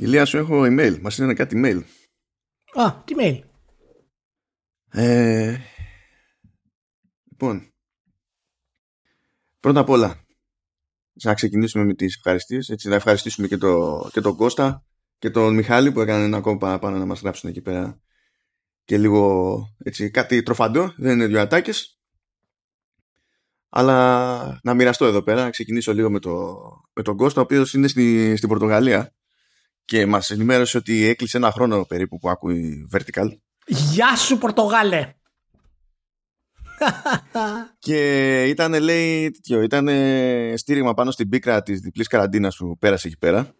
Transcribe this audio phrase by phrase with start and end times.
[0.00, 0.98] Ηλία σου έχω email.
[1.00, 1.82] Μας είναι κάτι email.
[2.82, 3.40] Α, τι mail;
[4.90, 5.56] Ε,
[7.30, 7.72] λοιπόν,
[9.60, 10.24] πρώτα απ' όλα,
[11.24, 12.68] να ξεκινήσουμε με τις ευχαριστίες.
[12.68, 14.84] Έτσι, να ευχαριστήσουμε και, το, και τον Κώστα
[15.18, 18.00] και τον Μιχάλη που έκανε ένα ακόμα παραπάνω να μας γράψουν εκεί πέρα
[18.84, 20.94] και λίγο έτσι, κάτι τροφαντό.
[20.96, 22.00] Δεν είναι δύο ατάκες.
[23.68, 26.56] Αλλά να μοιραστώ εδώ πέρα, να ξεκινήσω λίγο με, το,
[26.92, 29.14] με τον Κώστα, ο οποίος είναι στη, στην Πορτογαλία
[29.90, 33.28] και μας ενημέρωσε ότι έκλεισε ένα χρόνο περίπου που ακούει Vertical.
[33.66, 35.14] Γεια σου Πορτογάλε!
[37.78, 39.88] και ήταν, λέει, τέτοιο, ήταν
[40.56, 43.54] στήριγμα πάνω στην πίκρα της διπλής καραντίνας που πέρασε εκεί πέρα.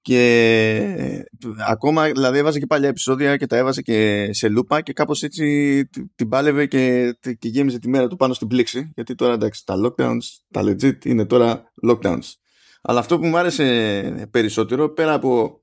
[0.00, 1.24] Και
[1.68, 5.88] ακόμα, δηλαδή έβαζε και παλιά επεισόδια και τα έβαζε και σε λούπα και κάπως έτσι
[6.14, 8.92] την πάλευε και, και γέμιζε τη μέρα του πάνω στην πλήξη.
[8.94, 12.41] Γιατί τώρα εντάξει, τα lockdowns, τα legit είναι τώρα lockdowns.
[12.82, 15.60] Αλλά αυτό που μου άρεσε περισσότερο, πέρα από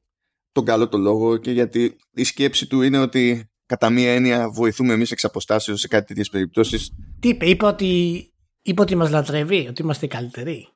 [0.51, 4.93] τον καλό το λόγο και γιατί η σκέψη του είναι ότι κατά μία έννοια βοηθούμε
[4.93, 6.91] εμείς εξ αποστάσεως σε κάτι τέτοιες περιπτώσεις.
[7.19, 8.23] Τι είπε, είπε ότι,
[8.61, 10.67] είπε ότι μας λατρεύει, ότι είμαστε καλύτεροι.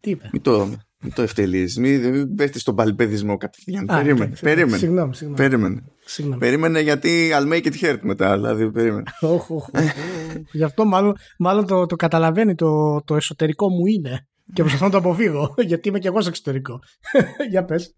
[0.00, 0.28] Τι είπε.
[0.32, 0.66] Μην το,
[1.02, 3.86] μην το ευτελείς, μην πέφτεις στον παλιπέδισμό κατευθείαν.
[3.86, 4.76] περίμενε, περίμενε.
[4.76, 5.42] Συγγνώμη, συγγνώμη.
[5.42, 5.84] Περίμενε.
[6.04, 6.40] Συγγνώμη.
[6.40, 9.02] Περίμενε γιατί I'll make it hurt μετά, δηλαδή περίμενε.
[10.52, 14.90] Γι' αυτό μάλλον, μάλλον το, το καταλαβαίνει το, το εσωτερικό μου είναι και προσπαθώ να
[14.90, 16.82] το αποφύγω γιατί είμαι και εγώ σε εξωτερικό.
[17.50, 17.94] Για πες.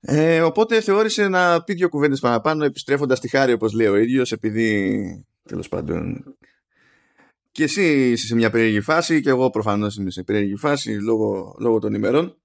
[0.00, 4.32] Ε, οπότε θεώρησε να πει δύο κουβέντες παραπάνω επιστρέφοντας τη χάρη όπως λέει ο ίδιος
[4.32, 6.24] επειδή τέλος πάντων
[7.50, 11.56] και εσύ είσαι σε μια περίεργη φάση και εγώ προφανώς είμαι σε περίεργη φάση λόγω,
[11.60, 12.36] λόγω των ημερών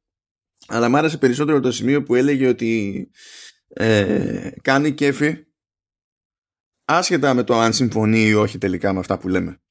[0.67, 3.09] αλλά μου άρεσε περισσότερο το σημείο που έλεγε ότι
[3.67, 5.45] ε, κάνει κέφι
[6.85, 9.61] άσχετα με το αν συμφωνεί ή όχι τελικά με αυτά που λέμε.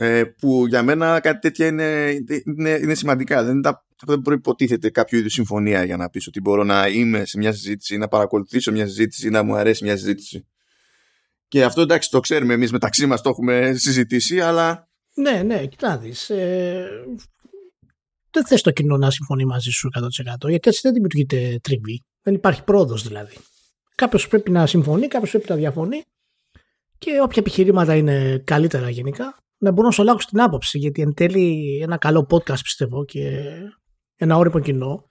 [0.00, 3.44] Ε, που για μένα κάτι τέτοια είναι, είναι, είναι σημαντικά.
[3.44, 7.38] Δεν, τα, δεν προποτίθεται κάποιο είδους συμφωνία για να πεις ότι μπορώ να είμαι σε
[7.38, 10.46] μια συζήτηση, να παρακολουθήσω μια συζήτηση ή να μου αρέσει μια συζήτηση.
[11.48, 14.88] Και αυτό εντάξει το ξέρουμε εμείς μεταξύ μας το έχουμε συζητήσει αλλά...
[15.14, 16.08] Ναι, ναι, κοιτάξτε.
[16.28, 16.86] Ε,
[18.30, 19.88] δεν θες το κοινό να συμφωνεί μαζί σου
[20.44, 22.04] 100% γιατί έτσι δεν δημιουργείται τριβή.
[22.22, 23.36] Δεν υπάρχει πρόοδος δηλαδή.
[23.94, 26.02] Κάποιος πρέπει να συμφωνεί, κάποιος πρέπει να διαφωνεί
[26.98, 31.14] και όποια επιχειρήματα είναι καλύτερα γενικά να μπορώ να σου αλλάξω την άποψη γιατί εν
[31.14, 33.42] τέλει ένα καλό podcast πιστεύω και
[34.16, 35.10] ένα όριμο κοινό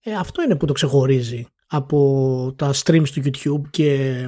[0.00, 4.20] ε, αυτό είναι που το ξεχωρίζει από τα streams του YouTube και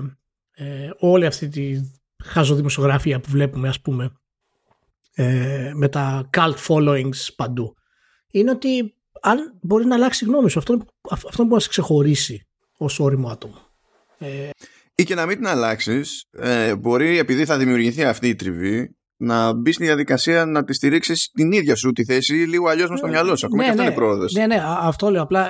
[0.51, 1.81] ε, όλη αυτή τη
[2.25, 4.12] χαζοδημοσιογραφία που βλέπουμε ας πούμε
[5.15, 7.75] ε, με τα cult followings παντού.
[8.31, 10.79] Είναι ότι αν μπορεί να αλλάξει γνώμη σου αυτό,
[11.11, 12.47] αυτό μπορεί να σε ξεχωρίσει
[12.79, 13.55] ως όριμο άτομο.
[14.19, 14.50] Ε,
[14.95, 19.53] ή και να μην την αλλάξεις, ε, μπορεί επειδή θα δημιουργηθεί αυτή η τριβή να
[19.53, 23.09] μπεις στη διαδικασία να τη στηρίξεις την ίδια σου τη θέση λίγο αλλιώς με στο
[23.09, 23.47] μυαλό σου.
[23.47, 24.33] Ακόμα ναι, και αυτό ναι, είναι πρόοδος.
[24.33, 25.23] Ναι, ναι, αυτό λέω.
[25.23, 25.49] Απλά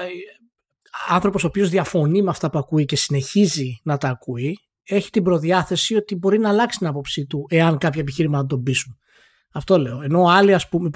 [1.09, 5.23] άνθρωπος ο οποίος διαφωνεί με αυτά που ακούει και συνεχίζει να τα ακούει, έχει την
[5.23, 8.99] προδιάθεση ότι μπορεί να αλλάξει την άποψή του εάν κάποια επιχείρημα τον πείσουν.
[9.53, 10.03] Αυτό λέω.
[10.03, 10.91] Ενώ άλλοι, ας πούμε,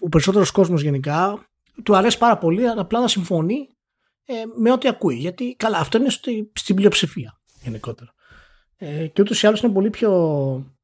[0.00, 1.48] ο περισσότερος κόσμος γενικά,
[1.82, 3.68] του αρέσει πάρα πολύ απλά να συμφωνεί
[4.24, 5.14] ε, με ό,τι ακούει.
[5.14, 8.14] Γιατί καλά, αυτό είναι στη, στην πλειοψηφία γενικότερα.
[8.76, 10.12] Ε, και ούτως ή άλλως είναι πολύ πιο
[10.76, 10.79] ε,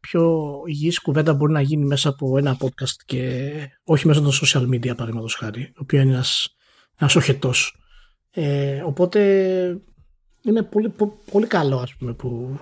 [0.00, 3.52] πιο υγιής κουβέντα μπορεί να γίνει μέσα από ένα podcast και
[3.84, 6.56] όχι μέσα των social media παραδείγματος χάρη, ο οποίο είναι ένας,
[6.98, 7.76] ένας οχετός.
[8.30, 9.20] Ε, οπότε
[10.42, 10.94] είναι πολύ,
[11.30, 12.58] πολύ καλό ας πούμε, που,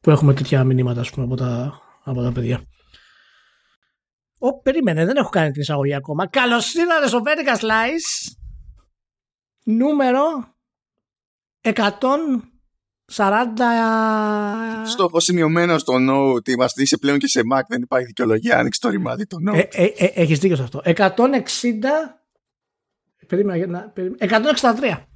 [0.00, 2.62] που έχουμε τέτοια μηνύματα ας πούμε, από, τα, από τα παιδιά.
[4.38, 6.26] Ω, περίμενε, δεν έχω κάνει την εισαγωγή ακόμα.
[6.26, 8.36] Καλώς ήρθατε στο Vertical Slice
[9.64, 10.20] νούμερο
[11.60, 11.82] 100
[13.16, 13.44] 40.
[14.84, 18.58] Στο σημειωμένο στο no ότι είμαστε είσαι πλέον και σε Mac, δεν υπάρχει δικαιολογία.
[18.58, 19.54] Άνοιξε το ρημάδι το no.
[19.54, 20.82] Ε, ε, ε, Έχεις δίκιο σε αυτό.
[20.84, 21.14] 160.
[23.26, 25.06] Περίμενα, 163.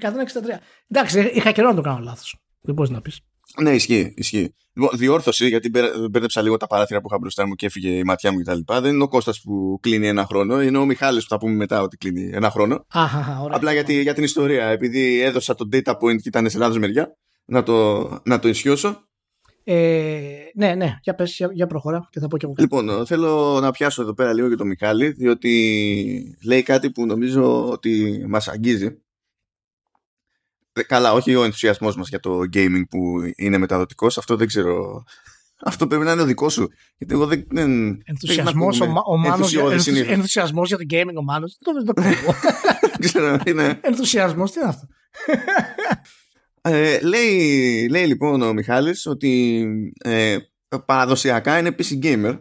[0.00, 0.58] 163.
[0.88, 2.36] Εντάξει, είχα καιρό να το κάνω λάθος.
[2.60, 3.20] Δεν μπορείς να πεις.
[3.60, 4.14] Ναι, ισχύει.
[4.16, 4.54] ισχύει.
[4.72, 5.70] Λοιπόν, διόρθωση, γιατί
[6.10, 8.58] μπέρδεψα λίγο τα παράθυρα που είχα μπροστά μου και έφυγε η ματιά μου κτλ.
[8.80, 11.82] Δεν είναι ο Κώστας που κλείνει ένα χρόνο, είναι ο Μιχάλης που θα πούμε μετά
[11.82, 12.84] ότι κλείνει ένα χρόνο.
[12.88, 13.56] Αχα, ωραία.
[13.56, 17.16] Απλά γιατί, για την ιστορία, επειδή έδωσα το data point και ήταν σε λάθος μεριά,
[17.44, 19.04] να το, να το ισιώσω.
[19.64, 20.20] Ε,
[20.54, 22.74] ναι, ναι, για πες, για, για προχώρα και θα πω και εγώ κάτι.
[22.74, 27.70] Λοιπόν, θέλω να πιάσω εδώ πέρα λίγο και τον Μιχάλη, διότι λέει κάτι που νομίζω
[27.70, 29.02] ότι μας αγγίζει.
[30.80, 32.98] Ε, καλά, όχι ο ενθουσιασμός μας για το gaming που
[33.36, 35.04] είναι μεταδοτικός, αυτό δεν ξέρω
[35.62, 36.68] αυτό πρέπει να είναι ο δικός σου.
[36.96, 37.46] Γιατί εγώ δεν.
[37.50, 39.54] δεν ενθουσιασμός, ο, ο Μάνος,
[40.06, 41.58] ενθουσιασμός για το gaming ο Μάνος.
[41.60, 42.02] Δεν το
[43.00, 43.38] ξέρω.
[43.46, 43.78] είναι.
[43.82, 44.86] Ενθουσιασμός, τι είναι αυτό;
[46.62, 49.64] Ε, λέει, λέει λοιπόν ο Μιχάλης ότι
[50.04, 50.38] ε,
[50.86, 52.38] παραδοσιακά είναι PC gamer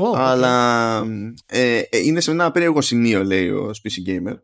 [0.00, 0.98] Oh, αλλά
[1.46, 4.34] ε, ε, είναι σε ένα περίεργο σημείο λέει ο PC Gamer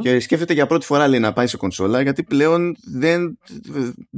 [0.00, 3.38] και σκέφτεται για πρώτη φορά λέει, να πάει σε κονσόλα γιατί πλέον δεν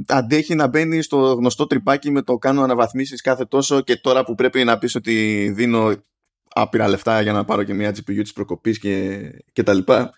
[0.07, 4.35] αντέχει να μπαίνει στο γνωστό τρυπάκι με το κάνω αναβαθμίσεις κάθε τόσο και τώρα που
[4.35, 5.93] πρέπει να πεις ότι δίνω
[6.53, 9.19] άπειρα λεφτά για να πάρω και μια GPU της προκοπής και,
[9.51, 10.13] και τα λοιπά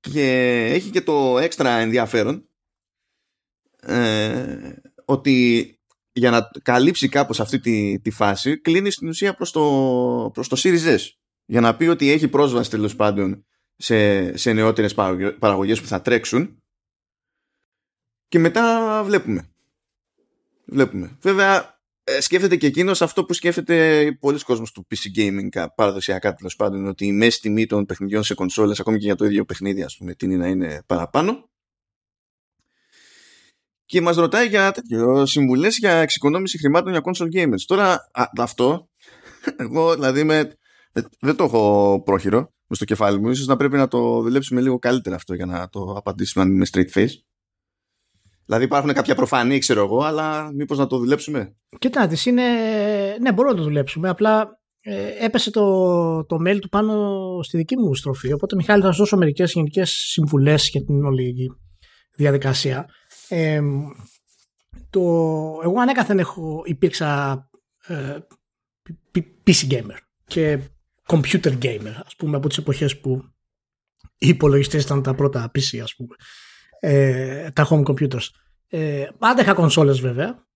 [0.00, 2.44] και έχει και το έξτρα ενδιαφέρον
[3.80, 4.72] ε,
[5.04, 5.74] ότι
[6.12, 10.56] για να καλύψει κάπως αυτή τη, τη φάση κλείνει στην ουσία προς το, προς το
[10.62, 10.98] Series S.
[11.44, 13.44] Για να πει ότι έχει πρόσβαση τέλος πάντων
[13.80, 14.94] σε, σε νεότερες
[15.38, 16.62] παραγωγές που θα τρέξουν
[18.28, 19.50] και μετά βλέπουμε.
[20.64, 21.16] Βλέπουμε.
[21.20, 26.56] Βέβαια ε, σκέφτεται και εκείνος αυτό που σκέφτεται πολλοί κόσμος του PC gaming παραδοσιακά τέλος
[26.56, 29.82] πάντων ότι η μέση τιμή των παιχνιδιών σε κονσόλες ακόμη και για το ίδιο παιχνίδι
[29.82, 31.48] ας πούμε τίνει να είναι παραπάνω
[33.84, 37.62] και μας ρωτάει για τέτοιο, συμβουλές για εξοικονόμηση χρημάτων για console gamers.
[37.66, 38.88] Τώρα αυτό,
[39.64, 40.58] εγώ δηλαδή με,
[41.20, 43.30] δεν το έχω πρόχειρο στο κεφάλι μου.
[43.30, 46.90] Ίσως να πρέπει να το δουλέψουμε λίγο καλύτερα αυτό για να το απαντήσουμε με straight
[46.94, 47.14] face.
[48.44, 51.56] Δηλαδή υπάρχουν κάποια προφανή, ξέρω εγώ, αλλά μήπως να το δουλέψουμε.
[51.78, 52.42] Κοιτάξτε, είναι...
[53.20, 54.08] Ναι, μπορούμε να το δουλέψουμε.
[54.08, 58.32] Απλά ε, έπεσε το, το mail του πάνω στη δική μου στροφή.
[58.32, 61.56] Οπότε, Μιχάλη, θα σου δώσω μερικέ γενικέ συμβουλέ για την όλη
[62.16, 62.86] διαδικασία
[64.90, 65.00] το,
[65.62, 67.38] εγώ ανέκαθεν έχω, υπήρξα
[67.86, 68.18] ε,
[69.46, 69.96] PC gamer
[70.26, 70.58] και
[71.10, 73.22] computer gamer, ας πούμε, από τις εποχές που
[74.18, 76.14] οι υπολογιστές ήταν τα πρώτα PC, ας πούμε,
[76.80, 78.26] ε, τα home computers.
[78.68, 80.46] Ε, πάντα είχα κονσόλες βέβαια,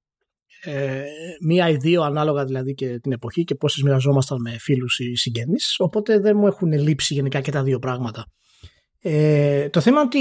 [0.64, 1.02] ε,
[1.40, 5.74] μία ή δύο ανάλογα δηλαδή και την εποχή και πόσες μοιραζόμασταν με φίλους ή συγγένεις,
[5.78, 8.26] οπότε δεν μου έχουν λείψει γενικά και τα δύο πράγματα.
[9.00, 10.20] Ε, το θέμα είναι ότι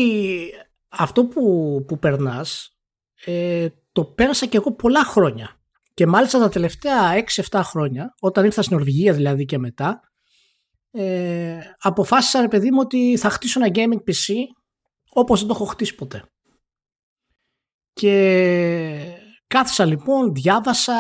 [0.88, 2.78] αυτό που, που περνάς
[3.26, 5.58] ε, το πέρασα και εγώ πολλά χρόνια.
[5.94, 10.02] Και μάλιστα τα τελευταία 6-7 χρόνια, όταν ήρθα στην Νορβηγία δηλαδή και μετά,
[10.96, 14.34] ε, αποφάσισα ρε παιδί μου ότι θα χτίσω ένα gaming PC
[15.10, 16.24] όπως δεν το έχω χτίσει ποτέ.
[17.94, 19.18] Και
[19.48, 20.94] κάθισα λοιπόν, διάβασα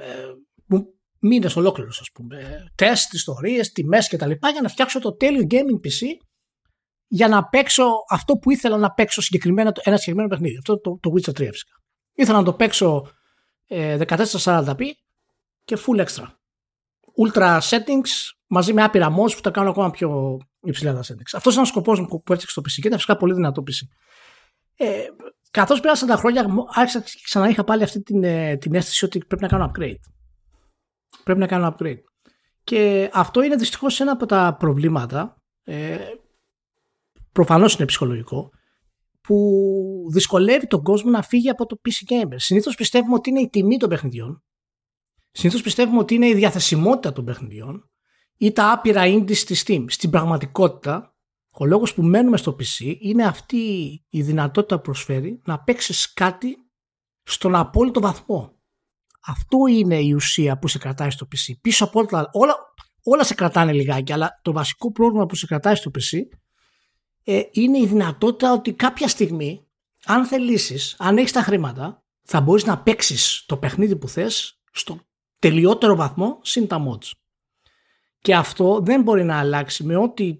[0.00, 0.76] ε,
[1.18, 5.46] μήνες ολόκληρους ας πούμε, τεστ, ιστορίες, τιμές και τα λοιπά για να φτιάξω το τέλειο
[5.50, 6.06] gaming PC
[7.06, 10.56] για να παίξω αυτό που ήθελα να παίξω συγκεκριμένα, ένα συγκεκριμένο παιχνίδι.
[10.56, 11.72] Αυτό το, το Witcher 3 φυσικά.
[12.14, 13.12] Ήθελα να το παίξω
[13.66, 14.80] ε, 1440p
[15.64, 16.26] και full extra.
[17.16, 21.32] Ultra settings μαζί με άπειρα mods που τα κάνω ακόμα πιο υψηλά τα settings.
[21.32, 23.86] Αυτός ήταν ο σκοπός μου που έφτιαξε στο PC και ήταν φυσικά πολύ δυνατό PC.
[24.76, 25.06] Ε,
[25.52, 29.18] Καθώς πέρασαν τα χρόνια, άρχισα και ξανά είχα πάλι αυτή την, ε, την αίσθηση ότι
[29.18, 30.00] πρέπει να κάνω upgrade.
[31.24, 32.00] Πρέπει να κάνω upgrade.
[32.64, 35.98] Και αυτό είναι δυστυχώς ένα από τα προβλήματα ε,
[37.32, 38.50] προφανώς είναι ψυχολογικό,
[39.20, 39.36] που
[40.12, 42.36] δυσκολεύει τον κόσμο να φύγει από το PC Gamer.
[42.36, 44.42] Συνήθως πιστεύουμε ότι είναι η τιμή των παιχνιδιών.
[45.32, 47.90] Συνήθως πιστεύουμε ότι είναι η διαθεσιμότητα των παιχνιδιών
[48.36, 49.84] ή τα άπειρα indies στη Steam.
[49.88, 51.16] Στην πραγματικότητα,
[51.50, 53.58] ο λόγος που μένουμε στο PC είναι αυτή
[54.08, 56.56] η δυνατότητα που προσφέρει να παίξεις κάτι
[57.22, 58.56] στον απόλυτο βαθμό.
[59.26, 61.52] Αυτό είναι η ουσία που σε κρατάει στο PC.
[61.60, 62.54] Πίσω από όλα, όλα,
[63.04, 66.18] όλα σε κρατάνε λιγάκι, αλλά το βασικό πρόβλημα που σε κρατάει στο PC
[67.24, 69.66] ε, είναι η δυνατότητα ότι κάποια στιγμή,
[70.04, 75.00] αν θελήσεις, αν έχεις τα χρήματα, θα μπορείς να παίξεις το παιχνίδι που θες στο
[75.42, 77.10] τελειότερο βαθμό συν τα mods.
[78.18, 80.38] Και αυτό δεν μπορεί να αλλάξει με ό,τι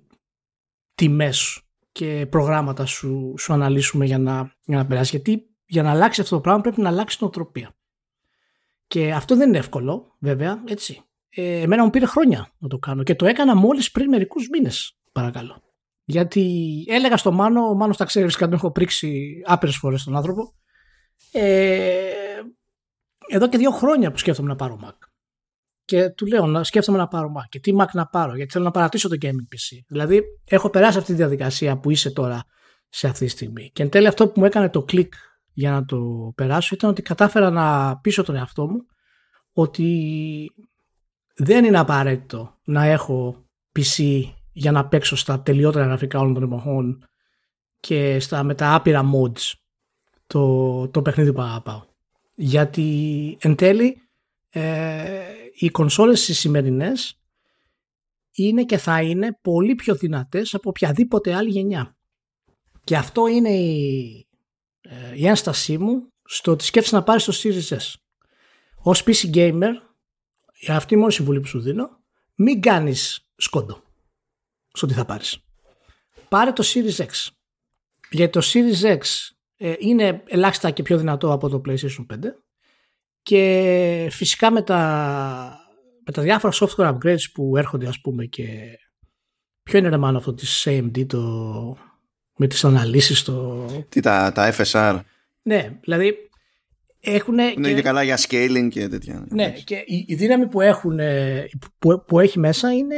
[0.95, 1.63] τιμές
[1.93, 5.11] και προγράμματα σου, σου αναλύσουμε για να, για να περάσει.
[5.11, 7.77] Γιατί για να αλλάξει αυτό το πράγμα πρέπει να αλλάξει την οτροπία.
[8.87, 11.01] Και αυτό δεν είναι εύκολο, βέβαια, έτσι.
[11.29, 14.99] Ε, εμένα μου πήρε χρόνια να το κάνω και το έκανα μόλις πριν μερικούς μήνες,
[15.13, 15.63] παρακαλώ.
[16.05, 16.45] Γιατί
[16.89, 20.55] έλεγα στο Μάνο, ο Μάνος τα ξέρεις, τον έχω πρίξει άπειρες φορές τον άνθρωπο.
[21.33, 22.13] Ε,
[23.29, 24.97] εδώ και δύο χρόνια που σκέφτομαι να πάρω Mac.
[25.85, 27.49] Και του λέω να σκέφτομαι να πάρω Mac.
[27.49, 29.79] Και τι Mac να πάρω, γιατί θέλω να παρατήσω το gaming PC.
[29.87, 32.45] Δηλαδή, έχω περάσει αυτή τη διαδικασία που είσαι τώρα
[32.89, 33.71] σε αυτή τη στιγμή.
[33.73, 35.15] Και εν τέλει αυτό που μου έκανε το κλικ
[35.53, 38.87] για να το περάσω ήταν ότι κατάφερα να πείσω τον εαυτό μου
[39.53, 40.53] ότι
[41.37, 43.47] δεν είναι απαραίτητο να έχω
[43.79, 47.07] PC για να παίξω στα τελειότερα γραφικά όλων των εποχών
[47.81, 49.53] και στα, με τα άπειρα mods
[50.27, 51.83] το, το παιχνίδι που αγαπάω.
[52.35, 54.03] Γιατί εν τέλει
[54.51, 55.25] ε,
[55.55, 57.21] οι κονσόλες οι σημερινές
[58.33, 61.97] είναι και θα είναι πολύ πιο δυνατές από οποιαδήποτε άλλη γενιά.
[62.85, 64.27] Και αυτό είναι η,
[64.81, 67.95] ε, η ένστασή μου στο ότι σκέφτεσαι να πάρεις το Series S.
[68.77, 69.73] Ως PC gamer,
[70.69, 72.01] αυτή η μόνη συμβουλή που σου δίνω,
[72.35, 73.83] μην κάνεις σκόντο
[74.73, 75.39] στο τι θα πάρεις.
[76.29, 77.29] Πάρε το Series X.
[78.11, 79.42] Γιατί το Series X ε,
[79.79, 82.17] είναι ελάχιστα και πιο δυνατό από το PlayStation 5
[83.23, 84.81] και φυσικά με, τα,
[86.07, 88.47] με τα διάφορα software upgrades που έρχονται ας πούμε και
[89.63, 91.23] ποιο είναι μάλλον αυτό της AMD το,
[92.37, 93.67] με τις αναλύσεις το...
[93.89, 95.01] Τι τα, τα FSR
[95.43, 96.17] ναι δηλαδή
[97.01, 99.27] έχουν είναι και, και καλά για scaling και τέτοια.
[99.31, 100.99] Ναι και η, η δύναμη που, έχουν,
[101.79, 102.97] που, που έχει μέσα είναι,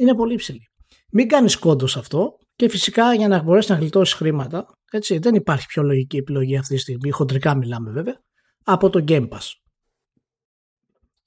[0.00, 0.68] είναι πολύ υψηλή.
[1.10, 5.34] Μην κάνεις κόντος σε αυτό και φυσικά για να μπορέσεις να γλιτώσεις χρήματα έτσι, δεν
[5.34, 7.10] υπάρχει πιο λογική επιλογή αυτή τη στιγμή.
[7.10, 8.20] Χοντρικά μιλάμε βέβαια
[8.64, 9.52] από το Game Pass.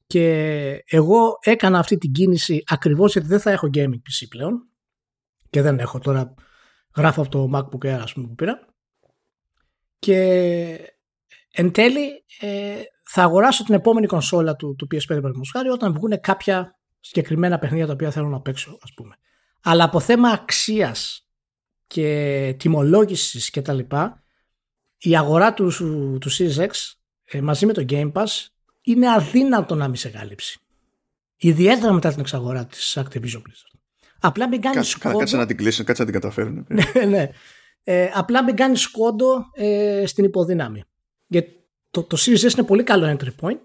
[0.08, 0.28] Και
[0.86, 4.70] εγώ έκανα αυτή την κίνηση ακριβώς γιατί δεν θα έχω gaming PC πλέον.
[5.50, 6.34] Και δεν έχω τώρα.
[6.96, 8.68] Γράφω από το MacBook Air ας πούμε που πήρα.
[10.00, 10.96] Και
[11.52, 16.80] εν τέλει ε, θα αγοράσω την επόμενη κονσόλα του, του PS5 χάρη όταν βγουν κάποια
[17.00, 19.16] συγκεκριμένα παιχνίδια τα οποία θέλω να παίξω ας πούμε.
[19.62, 21.27] Αλλά από θέμα αξίας
[21.88, 24.24] και τιμολόγησης και τα λοιπά
[24.98, 25.68] η αγορά του,
[26.22, 26.70] του Series X
[27.24, 28.46] ε, μαζί με το Game Pass
[28.82, 30.60] είναι αδύνατο να μην σε κάλυψει.
[31.38, 33.80] Ιδιαίτερα μετά την εξαγορά της Activision Blizzard.
[34.20, 35.18] Απλά μην κάνεις σκόντο.
[35.18, 36.66] Κάτσε να την κλείσουν, κάτσε να την καταφέρουν.
[36.94, 37.30] ναι, ναι.
[37.84, 40.84] Ε, απλά μην κάνεις σκόντο ε, στην υποδύναμη.
[41.28, 41.52] Γιατί
[41.92, 43.64] το, το Series S είναι πολύ καλό entry point,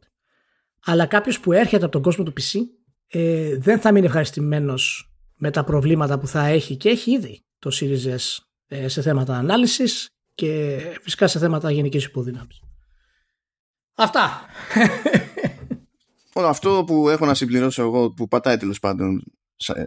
[0.84, 2.60] αλλά κάποιος που έρχεται από τον κόσμο του PC
[3.06, 7.70] ε, δεν θα μείνει ευχαριστημένος με τα προβλήματα που θα έχει και έχει ήδη το
[7.80, 12.60] Series S ε, σε θέματα ανάλυσης και φυσικά σε θέματα γενικής ιπποδύναμης.
[13.94, 14.30] Αυτά.
[16.34, 19.22] Αυτό που έχω να συμπληρώσω εγώ που πατάει τέλος πάντων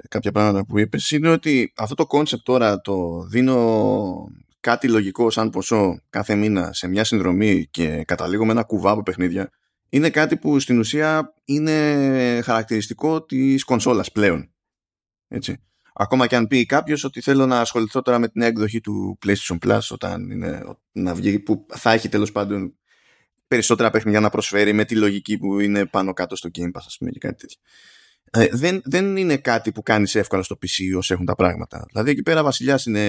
[0.07, 4.27] κάποια πράγματα που είπες είναι ότι αυτό το concept τώρα το δίνω
[4.59, 9.03] κάτι λογικό σαν ποσό κάθε μήνα σε μια συνδρομή και καταλήγω με ένα κουβά από
[9.03, 9.51] παιχνίδια
[9.89, 14.53] είναι κάτι που στην ουσία είναι χαρακτηριστικό της κονσόλας πλέον.
[15.27, 15.59] Έτσι.
[15.97, 19.57] Ακόμα και αν πει κάποιος ότι θέλω να ασχοληθώ τώρα με την έκδοχη του PlayStation
[19.65, 22.73] Plus όταν είναι να βγει, που θα έχει τέλος πάντων
[23.47, 26.95] περισσότερα παιχνίδια να προσφέρει με τη λογική που είναι πάνω κάτω στο Game Pass, ας
[26.97, 27.59] πούμε, και κάτι τέτοιο.
[28.31, 31.85] Ε, δεν, δεν είναι κάτι που κάνεις εύκολα στο PC όσο έχουν τα πράγματα.
[31.91, 33.01] Δηλαδή εκεί πέρα βασιλιάς είναι,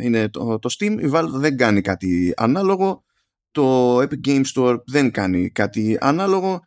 [0.00, 3.04] είναι το, το Steam, η Valve δεν κάνει κάτι ανάλογο,
[3.50, 6.62] το Epic Game Store δεν κάνει κάτι ανάλογο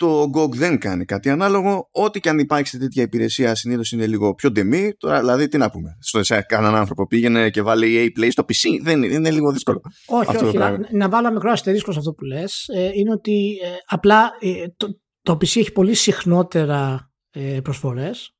[0.00, 1.88] το GOG δεν κάνει κάτι ανάλογο.
[1.92, 4.94] Ό,τι και αν υπάρχει σε τέτοια υπηρεσία συνήθως είναι λίγο πιο ντεμή.
[4.98, 5.96] Τώρα, δηλαδή, τι να πούμε.
[6.00, 8.80] Στο σε κανέναν άνθρωπο πήγαινε και βάλει EA Play στο PC.
[8.82, 9.80] Δεν είναι, είναι λίγο δύσκολο.
[10.06, 10.56] Όχι, αυτό όχι.
[10.56, 12.68] Να, να βάλω ένα μικρό αστερίσκο σε αυτό που λες.
[12.74, 18.34] Ε, είναι ότι ε, απλά ε, το, το PC έχει πολύ συχνότερα ε, προσφορές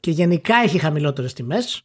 [0.00, 1.82] και γενικά έχει χαμηλότερες τιμές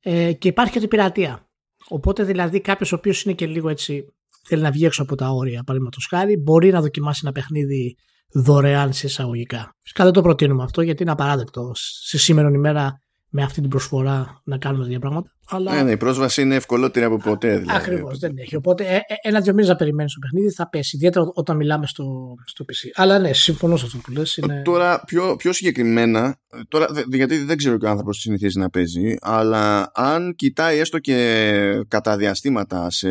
[0.00, 1.48] ε, και υπάρχει και την πειρατεία.
[1.88, 4.04] Οπότε δηλαδή κάποιος ο οποίος είναι και λίγο έτσι
[4.44, 7.96] θέλει να βγει έξω από τα όρια, παραδείγματος χάρη, μπορεί να δοκιμάσει ένα παιχνίδι
[8.32, 9.76] δωρεάν σε εισαγωγικά.
[9.82, 14.40] Φυσικά δεν το προτείνουμε αυτό γιατί είναι απαράδεκτο σε σήμερα ημέρα με αυτή την προσφορά
[14.44, 15.32] να κάνουμε τέτοια πράγματα.
[15.48, 15.74] Αλλά...
[15.74, 17.58] Ναι, ναι, η πρόσβαση είναι ευκολότερη από ποτέ.
[17.58, 17.78] Δηλαδή.
[17.78, 18.56] Ακριβώς, δεν έχει.
[18.56, 20.96] Οπότε ε, ε, ένα-δύο μήνες να περιμένεις το παιχνίδι θα πέσει.
[20.96, 22.88] Ιδιαίτερα όταν μιλάμε στο, στο PC.
[22.94, 24.36] Αλλά ναι, συμφωνώ σε αυτό που λες.
[24.36, 24.62] Είναι...
[24.64, 29.90] Τώρα, πιο, πιο συγκεκριμένα, τώρα, γιατί δεν ξέρω και ο άνθρωπος συνηθίζει να παίζει, αλλά
[29.94, 33.10] αν κοιτάει έστω και κατά διαστήματα σε,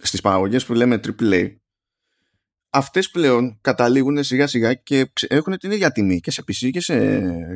[0.00, 1.48] στις παραγωγές που λέμε AAA
[2.70, 6.96] αυτές πλέον καταλήγουν σιγά σιγά και έχουν την ίδια τιμή και σε PC και σε,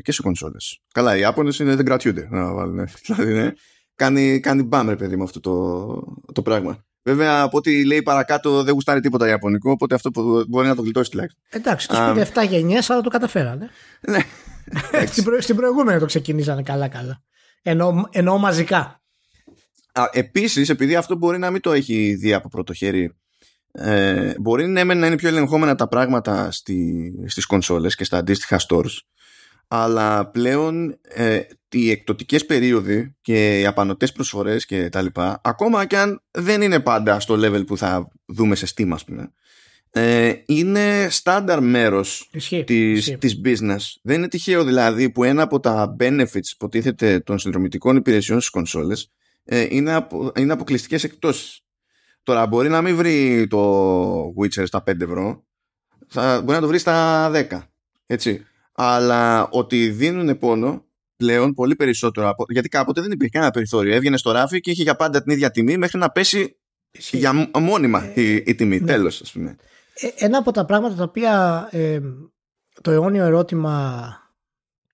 [0.03, 0.81] και σε κονσόλες.
[0.93, 2.89] Καλά, οι Ιάπωνες είναι, δεν κρατιούνται να βάλουν.
[3.07, 3.53] Δηλαδή, ναι,
[3.95, 6.85] κάνει, κάνει μπάμερ, παιδί με αυτό το, το πράγμα.
[7.03, 10.83] Βέβαια, από ό,τι λέει παρακάτω, δεν γουστάρει τίποτα Ιαπωνικό, οπότε αυτό που μπορεί να το
[10.83, 11.43] γλιτώσει τουλάχιστον.
[11.51, 13.69] Εντάξει, το σπίτι 7 γενιές, αλλά το καταφέρανε.
[14.11, 14.19] Ναι.
[15.07, 17.23] στην, προ, στην προηγούμενη το ξεκινήσανε καλά-καλά.
[17.63, 19.03] Ενώ, ενώ μαζικά.
[20.13, 23.15] Επίσης, επειδή αυτό μπορεί να μην το έχει δει από πρώτο χέρι
[23.79, 28.61] ε, μπορεί ναι, να είναι πιο ελεγχόμενα τα πράγματα στη, στις κονσόλες και στα αντίστοιχα
[28.69, 28.99] stores
[29.69, 35.97] αλλά πλέον ε, οι εκτοτικές περίοδοι και οι απανοτές προσφορές και τα λοιπά ακόμα και
[35.97, 39.33] αν δεν είναι πάντα στο level που θα δούμε σε Steam ας πούμε
[39.91, 42.31] ε, είναι στάνταρ μέρος
[42.65, 43.99] της, της business.
[44.03, 48.51] Δεν είναι τυχαίο δηλαδή που ένα από τα benefits που τίθεται των συνδρομητικών υπηρεσιών στις
[48.51, 49.11] κονσόλες
[49.45, 51.64] ε, είναι, απο, είναι αποκλειστικές εκτόσεις
[52.25, 55.45] Τώρα μπορεί να μην βρει το Witcher στα 5 ευρώ,
[56.09, 57.61] θα, μπορεί να το βρει στα 10.
[58.07, 58.47] Έτσι.
[58.73, 60.85] Αλλά ότι δίνουν πόνο
[61.17, 63.95] πλέον πολύ περισσότερο από, γιατί κάποτε δεν υπήρχε κανένα περιθώριο.
[63.95, 66.57] Έβγαινε στο ράφι και είχε για πάντα την ίδια τιμή μέχρι να πέσει
[67.11, 68.81] για μόνιμα ε, η, η, τιμή.
[68.81, 68.87] Ναι.
[68.87, 69.57] Τέλος, ας πούμε.
[69.95, 72.01] Ε, ένα από τα πράγματα τα οποία ε,
[72.83, 74.05] το αιώνιο ερώτημα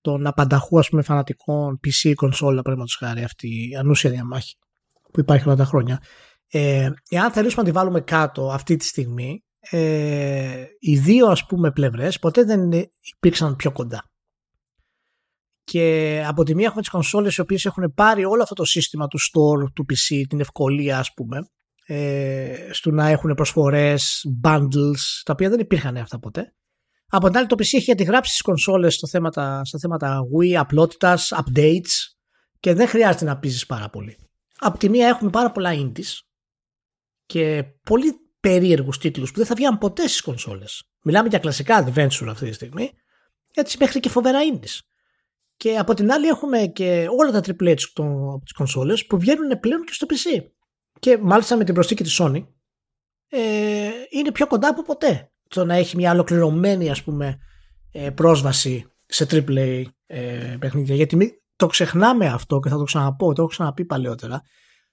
[0.00, 4.56] των απανταχού ας πούμε φανατικών PC κονσόλα παραδείγματος χάρη αυτή η ανούσια διαμάχη
[5.12, 6.02] που υπάρχει όλα τα χρόνια
[6.50, 11.72] ε, εάν θελήσουμε να τη βάλουμε κάτω αυτή τη στιγμή, ε, οι δύο ας πούμε
[11.72, 12.70] πλευρές ποτέ δεν
[13.14, 14.04] υπήρξαν πιο κοντά.
[15.64, 19.06] Και από τη μία έχουμε τις κονσόλες οι οποίες έχουν πάρει όλο αυτό το σύστημα
[19.06, 21.38] του store, του PC, την ευκολία ας πούμε,
[21.86, 26.54] ε, στο να έχουν προσφορές, bundles, τα οποία δεν υπήρχαν αυτά ποτέ.
[27.06, 31.32] Από την άλλη το PC έχει αντιγράψει στις κονσόλες στο θέματα, στα θέματα Wii, απλότητας,
[31.36, 32.14] updates
[32.60, 34.16] και δεν χρειάζεται να πείζεις πάρα πολύ.
[34.58, 36.29] Από τη μία έχουμε πάρα πολλά indies
[37.30, 40.90] και πολύ περίεργους τίτλους που δεν θα βγαίνουν ποτέ στις κονσόλες.
[41.02, 42.90] Μιλάμε για κλασικά adventure αυτή τη στιγμή,
[43.54, 44.78] έτσι μέχρι και φοβερά indies.
[45.56, 49.84] Και από την άλλη έχουμε και όλα τα AAA από τις κονσόλες που βγαίνουν πλέον
[49.84, 50.44] και στο PC.
[50.98, 52.46] Και μάλιστα με την προσθήκη της Sony
[53.28, 57.38] ε, είναι πιο κοντά από ποτέ το να έχει μια ολοκληρωμένη ας πούμε
[57.92, 60.94] ε, πρόσβαση σε AAA ε, παιχνίδια.
[60.94, 64.42] Γιατί το ξεχνάμε αυτό και θα το ξαναπώ, το έχω ξαναπεί παλαιότερα.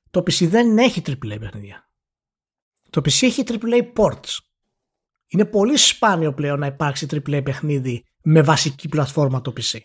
[0.10, 1.88] Το PC δεν έχει AAA παιχνίδια.
[2.90, 4.38] Το PC έχει AAA ports.
[5.28, 9.80] Είναι πολύ σπάνιο πλέον να υπάρξει AAA παιχνίδι με βασική πλατφόρμα το PC.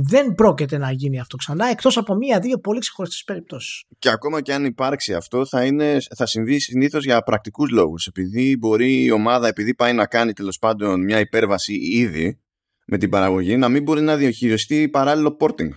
[0.00, 3.84] Δεν πρόκειται να γίνει αυτό ξανά εκτός από μία-δύο πολύ ξεχωριστές περιπτώσεις.
[3.98, 8.06] Και ακόμα και αν υπάρξει αυτό θα, είναι, θα συμβεί συνήθως για πρακτικούς λόγους.
[8.06, 12.40] Επειδή μπορεί η ομάδα, επειδή πάει να κάνει τέλος πάντων μια υπέρβαση ήδη
[12.86, 15.70] με την παραγωγή, να μην μπορεί να διαχειριστεί παράλληλο porting.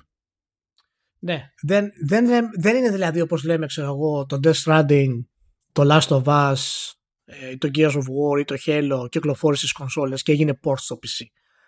[1.19, 2.27] Ναι, δεν, δεν,
[2.59, 5.09] δεν είναι δηλαδή όπως λέμε ξέρω εγώ το Death Stranding,
[5.71, 6.55] το Last of Us,
[7.25, 10.95] ε, το Gears of War ή το Halo κυκλοφόρησε στις κονσόλες και έγινε port στο
[10.95, 11.25] PC.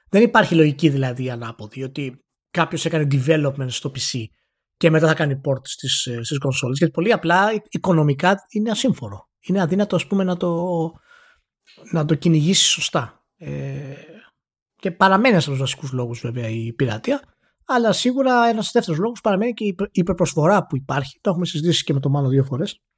[0.10, 4.24] Δεν υπάρχει λογική δηλαδή ανάποδη ότι κάποιος έκανε development στο PC
[4.78, 9.30] και μετά θα κάνει port στις, ε, στις κονσόλες γιατί πολύ απλά οικονομικά είναι ασύμφορο.
[9.48, 10.68] Είναι αδύνατο ας πούμε να το,
[11.92, 13.26] να το κυνηγήσεις σωστά.
[13.38, 13.94] Ε,
[14.76, 17.22] και παραμένει ένας από τους βασικούς λόγους βέβαια η πειρατεία.
[17.66, 21.20] Αλλά σίγουρα ένας δεύτερος λόγος παραμένει και η υπερπροσφορά που υπάρχει.
[21.22, 22.93] Το έχουμε συζητήσει και με το Μάνο δύο φορές ε,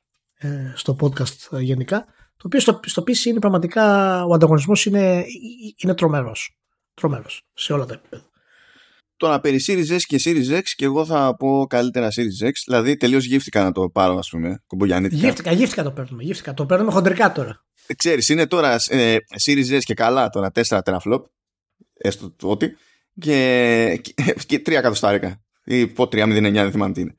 [0.75, 2.06] στο podcast ε, γενικά.
[2.38, 3.84] Το οποίο στο, στο PC είναι πραγματικά
[4.25, 5.25] ο ανταγωνισμός είναι,
[5.75, 6.58] είναι τρομερός.
[6.94, 8.24] Τρομερός σε όλα τα επίπεδα.
[9.18, 12.51] Τώρα περί Series S και Series X και εγώ θα πω καλύτερα Series X.
[12.65, 14.63] Δηλαδή τελείως γύφτηκα να το πάρω, ας πούμε.
[14.68, 15.27] Κουμπογιανίτικα.
[15.27, 16.24] Γύφτηκα, γύφτηκα το παίρνουμε.
[16.24, 16.54] Γύφτηκα.
[16.54, 17.65] Το παίρνουμε χοντρικά τώρα.
[17.88, 21.22] Ε, ξέρεις, είναι τώρα ε, Series S και καλά τώρα 4 teraflop.
[21.94, 22.75] Έστω το ότι.
[23.20, 24.13] Και, και,
[24.46, 25.42] και 3 εκατοστάρικα.
[25.65, 27.15] Ή πω 3,09 δεν θυμάμαι τι είναι.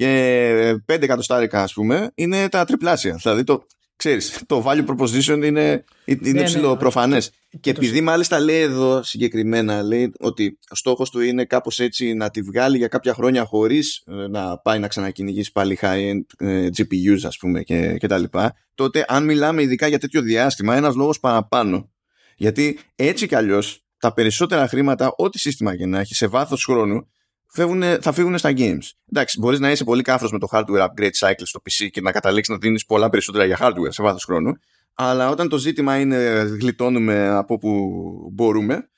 [0.00, 3.18] Και 5 εκατοστάρικα, ας πούμε, είναι τα τριπλάσια.
[3.22, 3.66] Δηλαδή το,
[3.96, 7.30] ξέρεις, το value proposition είναι, είναι ναι, ψηλό ναι, προφανές.
[7.60, 12.30] Και επειδή μάλιστα λέει εδώ συγκεκριμένα, λέει ότι ο στόχος του είναι κάπως έτσι να
[12.30, 17.20] τη βγάλει για κάποια χρόνια χωρίς ε, να πάει να ξανακυνηγήσει πάλι high-end ε, GPUs
[17.24, 21.20] ας πούμε και, και τα λοιπά, τότε αν μιλάμε ειδικά για τέτοιο διάστημα, ένας λόγος
[21.20, 21.90] παραπάνω.
[22.36, 27.08] Γιατί έτσι κι αλλιώς τα περισσότερα χρήματα, ό,τι σύστημα και να έχει σε βάθος χρόνου,
[27.52, 28.90] φεύγουνε, θα φύγουν στα games.
[29.12, 32.12] Εντάξει, μπορείς να είσαι πολύ κάφρος με το hardware upgrade cycle στο PC και να
[32.12, 34.52] καταλήξεις να δίνεις πολλά περισσότερα για hardware σε βάθος χρόνου.
[34.94, 36.16] Αλλά όταν το ζήτημα είναι
[36.60, 37.90] γλιτώνουμε από όπου
[38.32, 38.88] μπορούμε,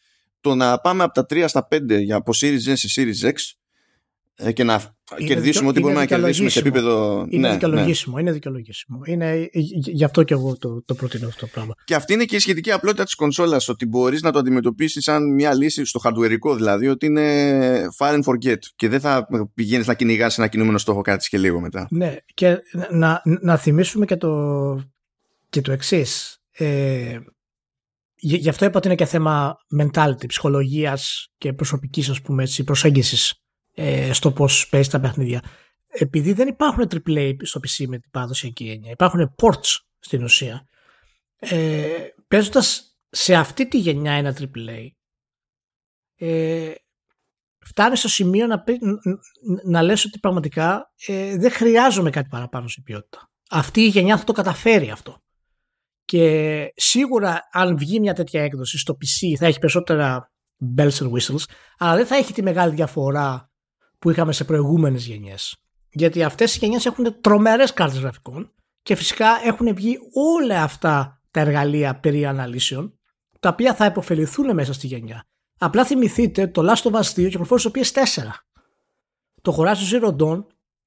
[0.41, 3.35] το να πάμε από τα 3 στα 5 για από Series S σε Series X
[4.35, 4.83] ε, και να είναι
[5.27, 7.27] κερδίσουμε ό,τι μπορούμε να κερδίσουμε σε επίπεδο.
[7.29, 8.15] Είναι ναι, δικαιολογήσιμο.
[8.15, 8.23] Ναι.
[8.23, 9.01] Είναι δικαιολογήσιμο.
[9.05, 11.75] Είναι, γι' αυτό και εγώ το, το προτείνω αυτό το πράγμα.
[11.85, 13.69] Και αυτή είναι και η σχετική απλότητα της κονσόλας.
[13.69, 18.23] Ότι μπορείς να το αντιμετωπίσεις σαν μια λύση στο hardwareικό δηλαδή, ότι είναι fire and
[18.23, 18.59] forget.
[18.77, 21.87] Και δεν θα πηγαίνεις να κυνηγάς ένα κινούμενο στόχο κάτι και λίγο μετά.
[21.91, 22.59] Ναι, και
[22.91, 24.31] να, να θυμίσουμε και το,
[25.49, 26.37] και το εξής.
[26.53, 27.19] Ε,
[28.25, 33.42] γι' αυτό είπα ότι είναι και θέμα mentality, ψυχολογίας και προσωπικής ας πούμε έτσι, προσέγγισης
[33.75, 35.43] ε, στο πώς παίζει τα παιχνίδια.
[35.89, 40.67] Επειδή δεν υπάρχουν AAA στο PC με την παραδοσιακή έννοια, υπάρχουν ports στην ουσία.
[41.39, 41.89] Ε,
[42.29, 44.87] Παίζοντας σε αυτή τη γενιά ένα AAA,
[46.17, 46.73] ε,
[47.59, 48.65] φτάνει στο σημείο να,
[49.65, 53.31] να λες ότι πραγματικά ε, δεν χρειάζομαι κάτι παραπάνω σε ποιότητα.
[53.51, 55.23] Αυτή η γενιά θα το καταφέρει αυτό.
[56.05, 60.33] Και σίγουρα αν βγει μια τέτοια έκδοση στο PC θα έχει περισσότερα
[60.77, 61.45] bells and whistles,
[61.79, 63.52] αλλά δεν θα έχει τη μεγάλη διαφορά
[64.03, 65.57] που είχαμε σε προηγούμενες γενιές.
[65.91, 71.41] Γιατί αυτές οι γενιές έχουν τρομερές κάρτες γραφικών και φυσικά έχουν βγει όλα αυτά τα
[71.41, 72.99] εργαλεία περί αναλύσεων,
[73.41, 75.25] τα οποία θα υποφεληθούν μέσα στη γενιά.
[75.59, 78.31] Απλά θυμηθείτε το Last of Us 2 κυκλοφόρησε στο PS4.
[79.43, 80.47] Το Horizon Zero Dawn,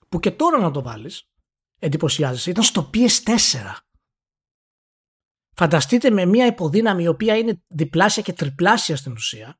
[0.09, 1.29] που και τώρα να το βάλεις,
[1.79, 3.75] εντυπωσιάζεσαι, ήταν στο PS4.
[5.55, 9.59] Φανταστείτε με μια υποδύναμη η οποία είναι διπλάσια και τριπλάσια στην ουσία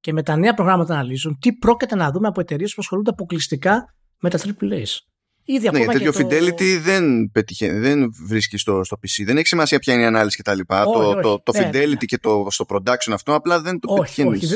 [0.00, 3.94] και με τα νέα προγράμματα αναλύσεων, τι πρόκειται να δούμε από εταιρείες που ασχολούνται αποκλειστικά
[4.20, 5.08] με τα AAAs.
[5.50, 6.18] Ήδη ναι, τέτοιο το...
[6.18, 9.24] fidelity δεν, πετυχε, δεν βρίσκει στο, στο PC.
[9.24, 10.60] Δεν έχει σημασία ποια είναι η ανάλυση κτλ.
[10.66, 11.94] Το, το, το, ναι, fidelity ναι.
[11.94, 14.28] και το στο production αυτό απλά δεν το πετυχαίνει.
[14.28, 14.46] Όχι,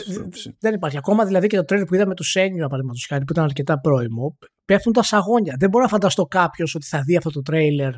[0.59, 0.97] δεν υπάρχει.
[0.97, 4.39] Ακόμα δηλαδή και το trailer που είδαμε του Senior παραδείγματος χάρη που ήταν αρκετά πρώιμο,
[4.65, 5.57] πέφτουν τα σαγόνια.
[5.59, 7.93] Δεν μπορώ να φανταστώ κάποιος ότι θα δει αυτό το trailer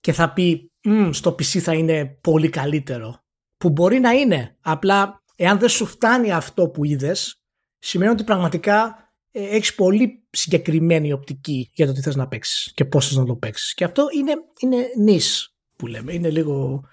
[0.00, 0.70] και θα πει
[1.10, 3.22] στο PC θα είναι πολύ καλύτερο.
[3.56, 4.56] Που μπορεί να είναι.
[4.60, 7.42] Απλά εάν δεν σου φτάνει αυτό που είδες,
[7.78, 8.96] σημαίνει ότι πραγματικά
[9.30, 13.24] ε, έχεις πολύ συγκεκριμένη οπτική για το τι θες να παίξεις και πώς θες να
[13.24, 13.74] το παίξεις.
[13.74, 16.84] Και αυτό είναι, είναι νης που λέμε, είναι λίγο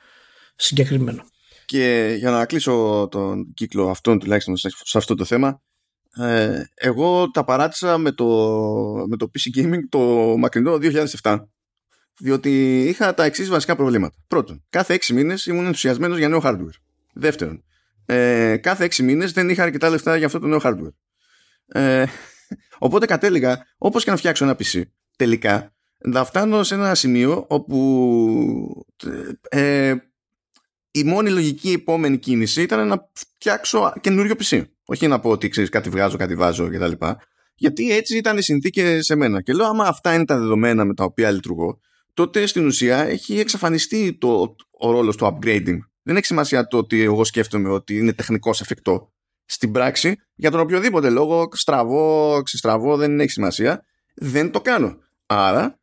[0.55, 1.23] συγκεκριμένο.
[1.65, 5.61] Και για να κλείσω τον κύκλο αυτόν τουλάχιστον σε αυτό το θέμα,
[6.15, 8.25] ε, εγώ τα παράτησα με το,
[9.07, 9.99] με το PC Gaming το
[10.37, 10.77] μακρινό
[11.21, 11.39] 2007.
[12.19, 14.15] Διότι είχα τα εξής βασικά προβλήματα.
[14.27, 16.77] Πρώτον, κάθε έξι μήνες ήμουν ενθουσιασμένος για νέο hardware.
[17.13, 17.63] Δεύτερον,
[18.05, 20.93] ε, κάθε έξι μήνες δεν είχα αρκετά λεφτά για αυτό το νέο hardware.
[21.65, 22.05] Ε,
[22.77, 24.81] οπότε κατέληγα, όπως και να φτιάξω ένα PC,
[25.15, 28.85] τελικά, να φτάνω σε ένα σημείο όπου
[29.49, 29.95] ε,
[30.91, 34.63] η μόνη λογική επόμενη κίνηση ήταν να φτιάξω καινούριο PC.
[34.85, 37.05] Όχι να πω ότι ξέρεις κάτι βγάζω, κάτι βάζω κτλ.
[37.55, 39.41] Γιατί έτσι ήταν οι συνθήκες σε μένα.
[39.41, 41.79] Και λέω, άμα αυτά είναι τα δεδομένα με τα οποία λειτουργώ,
[42.13, 45.77] τότε στην ουσία έχει εξαφανιστεί το, ο ρόλος του upgrading.
[46.05, 49.13] Δεν έχει σημασία το ότι εγώ σκέφτομαι ότι είναι τεχνικός εφικτό.
[49.45, 53.83] Στην πράξη, για τον οποιοδήποτε λόγο, στραβό, ξεστραβό, δεν έχει σημασία.
[54.15, 54.97] Δεν το κάνω.
[55.25, 55.79] Άρα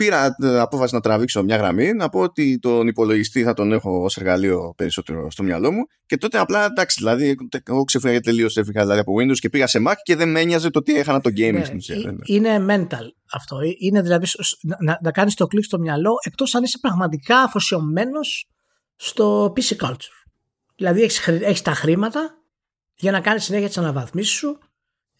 [0.00, 4.02] πήρα την απόφαση να τραβήξω μια γραμμή, να πω ότι τον υπολογιστή θα τον έχω
[4.02, 8.80] ως εργαλείο περισσότερο στο μυαλό μου και τότε απλά εντάξει, δηλαδή εγώ ξεφύγα τελείω έφυγα
[8.82, 11.30] δηλαδή, από Windows και πήγα σε Mac και δεν με ένοιαζε το τι έχανα το
[11.30, 11.96] gaming ναι, στην ουσία.
[11.96, 12.12] Ναι.
[12.24, 13.56] Είναι mental αυτό.
[13.78, 14.26] Είναι δηλαδή
[14.78, 18.48] να, να κάνεις το κλικ στο μυαλό εκτός αν είσαι πραγματικά αφοσιωμένος
[19.02, 20.24] στο PC culture.
[20.76, 22.38] Δηλαδή έχεις τα χρήματα
[22.94, 24.58] για να κάνεις συνέχεια τις αναβαθμίσεις σου,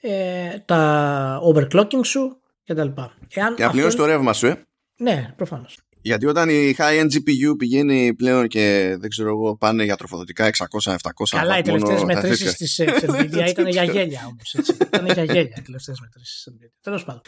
[0.01, 2.88] ε, τα overclocking σου κτλ.
[3.29, 4.66] Και να πληρώσεις το ρεύμα σου, ε.
[4.97, 5.79] Ναι, προφανώς.
[6.03, 10.97] Γιατί όταν η high-end GPU πηγαίνει πλέον και δεν ξέρω εγώ πάνε για τροφοδοτικά 600-700
[11.31, 14.55] Καλά, οι τελευταίες μετρήσεις της Nvidia ήταν για γέλια όμως.
[14.81, 16.71] Ήταν για γέλια οι τελευταίες μετρήσεις της Nvidia.
[16.81, 17.23] Τέλος πάντων.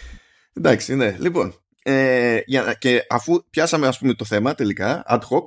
[0.52, 1.16] Εντάξει, ναι.
[1.20, 5.42] Λοιπόν, ε, για, και αφού πιάσαμε ας πούμε το θέμα τελικά, ad hoc,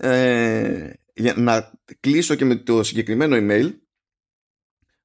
[0.00, 3.70] ε, για να κλείσω και με το συγκεκριμένο email,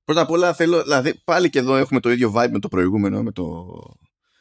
[0.04, 3.24] πρώτα απ' όλα θέλω, δηλαδή πάλι και εδώ έχουμε το ίδιο vibe με το προηγούμενο,
[3.24, 3.66] με το,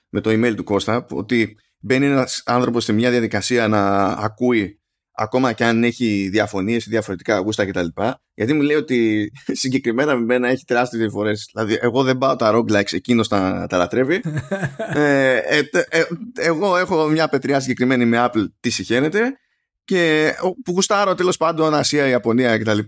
[0.08, 4.82] με το email του Κώστα, ότι μπαίνει ένας άνθρωπος σε μια διαδικασία να ακούει
[5.14, 7.86] ακόμα και αν έχει διαφωνίες ή διαφορετικά γούστα κτλ.
[8.34, 9.30] Γιατί μου λέει ότι
[9.62, 11.50] συγκεκριμένα με μένα έχει τεράστιες διαφορές.
[11.52, 14.14] Δηλαδή, εγώ δεν πάω τα roguelikes, εκείνος τα, τα λατρεύει.
[14.94, 19.36] ε, ε, ε, εγώ έχω μια πετριά συγκεκριμένη με Apple, τι συχαίνεται.
[19.84, 20.32] Και
[20.64, 22.78] που γουστάρω τέλος πάντων Ασία, Ιαπωνία κτλ.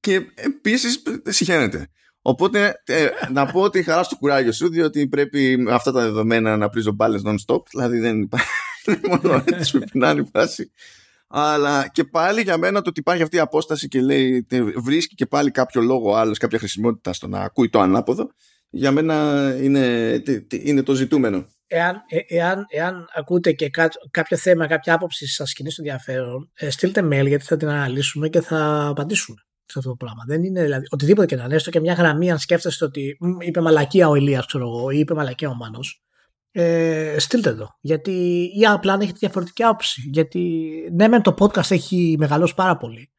[0.00, 1.88] Και επίσης συχαίνεται.
[2.22, 6.56] Οπότε ε, να πω ότι χαρά στο κουράγιο σου, διότι πρέπει με αυτά τα δεδομένα
[6.56, 7.62] να πρίζω μπάλες non-stop.
[7.70, 8.46] Δηλαδή δεν υπάρχει
[9.08, 10.72] μόνο έτσι πρέπει να είναι η φάση.
[11.30, 14.46] Αλλά και πάλι για μένα το ότι υπάρχει αυτή η απόσταση και λέει
[14.76, 18.30] βρίσκει και πάλι κάποιο λόγο άλλος, κάποια χρησιμότητα στο να ακούει το ανάποδο,
[18.70, 21.46] για μένα είναι, είναι το ζητούμενο.
[21.66, 23.70] Εάν, ε, εάν, εάν ακούτε και
[24.10, 28.28] κάποιο θέμα, κάποια άποψη σα κινεί στο ενδιαφέρον, ε, στείλτε mail γιατί θα την αναλύσουμε
[28.28, 30.24] και θα απαντήσουμε σε αυτό το πράγμα.
[30.26, 33.60] Δεν είναι δηλαδή οτιδήποτε και να είναι, έστω και μια γραμμή, αν σκέφτεστε ότι είπε
[33.60, 36.02] μαλακία ο Ηλίας, ξέρω εγώ, ή είπε μαλακία ο Μάνος,
[36.50, 37.68] ε, στείλτε το.
[37.80, 38.12] Γιατί
[38.58, 40.08] ή απλά αν έχετε διαφορετική άποψη.
[40.12, 43.10] Γιατί ναι, με το podcast έχει μεγαλώσει πάρα πολύ.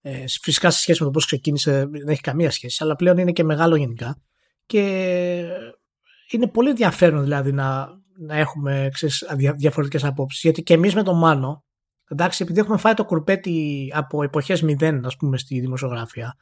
[0.00, 3.32] Ε, φυσικά σε σχέση με το πώς ξεκίνησε δεν έχει καμία σχέση, αλλά πλέον είναι
[3.32, 4.22] και μεγάλο γενικά.
[4.68, 4.82] Και
[6.30, 9.24] είναι πολύ ενδιαφέρον δηλαδή να, να έχουμε ξέρεις,
[9.56, 11.64] διαφορετικές απόψεις γιατί και εμείς με τον Μάνο
[12.08, 16.34] Εντάξει, επειδή έχουμε φάει το κουρμπέτι από εποχές μηδέν, ας πούμε, στη δημοσιογραφία,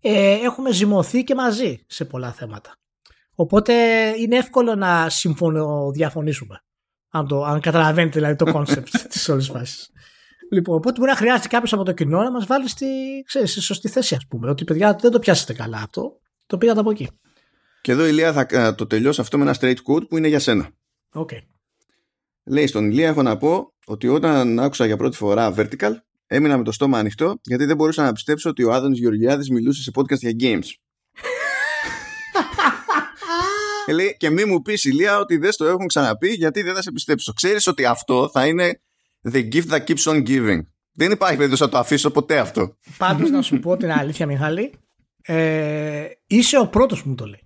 [0.00, 2.76] ε, έχουμε ζυμωθεί και μαζί σε πολλά θέματα.
[3.34, 3.72] Οπότε
[4.18, 6.62] είναι εύκολο να συμφωνο-διαφωνήσουμε.
[7.10, 9.90] Αν, το, αν καταλαβαίνετε δηλαδή το concept της όλης φάσης.
[10.52, 12.86] Λοιπόν, οπότε μπορεί να χρειάζεται κάποιος από το κοινό να μας βάλει στη,
[13.26, 14.50] ξέρεις, στη σωστή θέση, ας πούμε.
[14.50, 16.18] Ότι παιδιά δεν το πιάσετε καλά αυτό.
[16.46, 17.08] Το πήγατε από εκεί.
[17.82, 20.28] Και εδώ η Ηλία θα ε, το τελειώσει αυτό με ένα straight code που είναι
[20.28, 20.70] για σένα.
[21.14, 21.40] Okay.
[22.44, 25.92] Λέει στον Ηλία έχω να πω ότι όταν άκουσα για πρώτη φορά Vertical
[26.26, 29.82] έμεινα με το στόμα ανοιχτό γιατί δεν μπορούσα να πιστέψω ότι ο Άδωνης Γεωργιάδης μιλούσε
[29.82, 30.66] σε podcast για games.
[33.94, 36.92] Λέει, και μη μου πεις Ηλία ότι δεν το έχουν ξαναπεί γιατί δεν θα σε
[36.92, 37.32] πιστέψω.
[37.32, 38.80] Ξέρεις ότι αυτό θα είναι
[39.32, 40.60] the gift that keeps on giving.
[40.92, 42.76] Δεν υπάρχει περίπτωση να το αφήσω ποτέ αυτό.
[42.98, 44.72] Πάντως να σου πω την αλήθεια Μιχάλη,
[45.22, 47.40] ε, είσαι ο πρώτος που μου το λέει.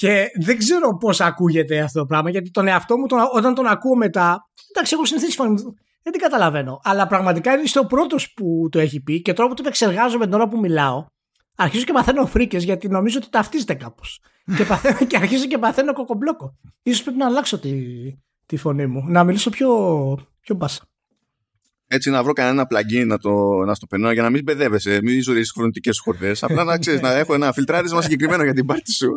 [0.00, 3.66] Και δεν ξέρω πώς ακούγεται αυτό το πράγμα, γιατί τον εαυτό μου τον, όταν τον
[3.66, 4.48] ακούω μετά.
[4.70, 5.74] Εντάξει, έχω συνηθίσει φωνή μου.
[6.02, 6.80] Δεν την καταλαβαίνω.
[6.82, 10.34] Αλλά πραγματικά είναι ο πρώτο που το έχει πει και τώρα που το επεξεργάζομαι την
[10.34, 11.06] ώρα που μιλάω,
[11.56, 14.20] αρχίζω και παθαίνω φρίκες γιατί νομίζω ότι ταυτίζεται κάπως.
[14.56, 14.64] και,
[15.04, 16.58] και αρχίζω και παθαίνω κοκομπλόκο.
[16.94, 17.72] σω πρέπει να αλλάξω τη,
[18.46, 19.04] τη φωνή μου.
[19.08, 19.68] Να μιλήσω πιο,
[20.40, 20.84] πιο μπάσα
[21.92, 23.30] έτσι να βρω κανένα plugin να το,
[23.66, 26.42] να στο περνάω για να μην μπεδεύεσαι, μην ζωή χρονικέ χορδές.
[26.42, 29.10] Απλά να ξέρεις, να έχω ένα φιλτράρισμα συγκεκριμένο για την πάρτι σου.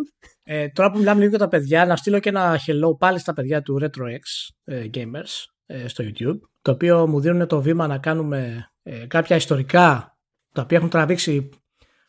[0.43, 3.33] Ε, τώρα που μιλάμε λίγο για τα παιδιά, να στείλω και ένα hello πάλι στα
[3.33, 7.97] παιδιά του RetroX ε, Gamers ε, στο YouTube, το οποίο μου δίνουν το βήμα να
[7.97, 10.17] κάνουμε ε, κάποια ιστορικά
[10.53, 11.49] τα οποία έχουν τραβήξει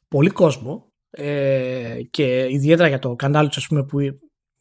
[0.09, 3.99] πολύ κόσμο ε, και ιδιαίτερα για το κανάλι τους, ας πούμε, που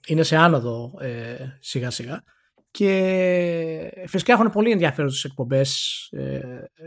[0.08, 2.24] είναι σε άνοδο ε, σιγά σιγά
[2.72, 6.40] και φυσικά έχουν πολύ ενδιαφέρουσες εκπομπές ε,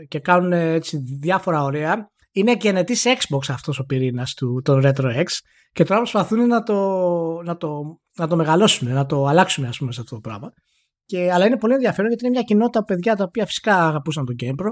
[0.07, 2.11] και κάνουν έτσι διάφορα ωραία.
[2.37, 5.25] Είναι και ενετής Xbox αυτός ο πυρήνας του, το RetroX
[5.71, 6.75] και τώρα προσπαθούν να το,
[7.43, 10.53] να το, να το μεγαλώσουν, να το αλλάξουν ας πούμε σε αυτό το πράγμα.
[11.05, 14.35] Και, αλλά είναι πολύ ενδιαφέρον γιατί είναι μια κοινότητα παιδιά τα οποία φυσικά αγαπούσαν τον
[14.39, 14.71] GamePro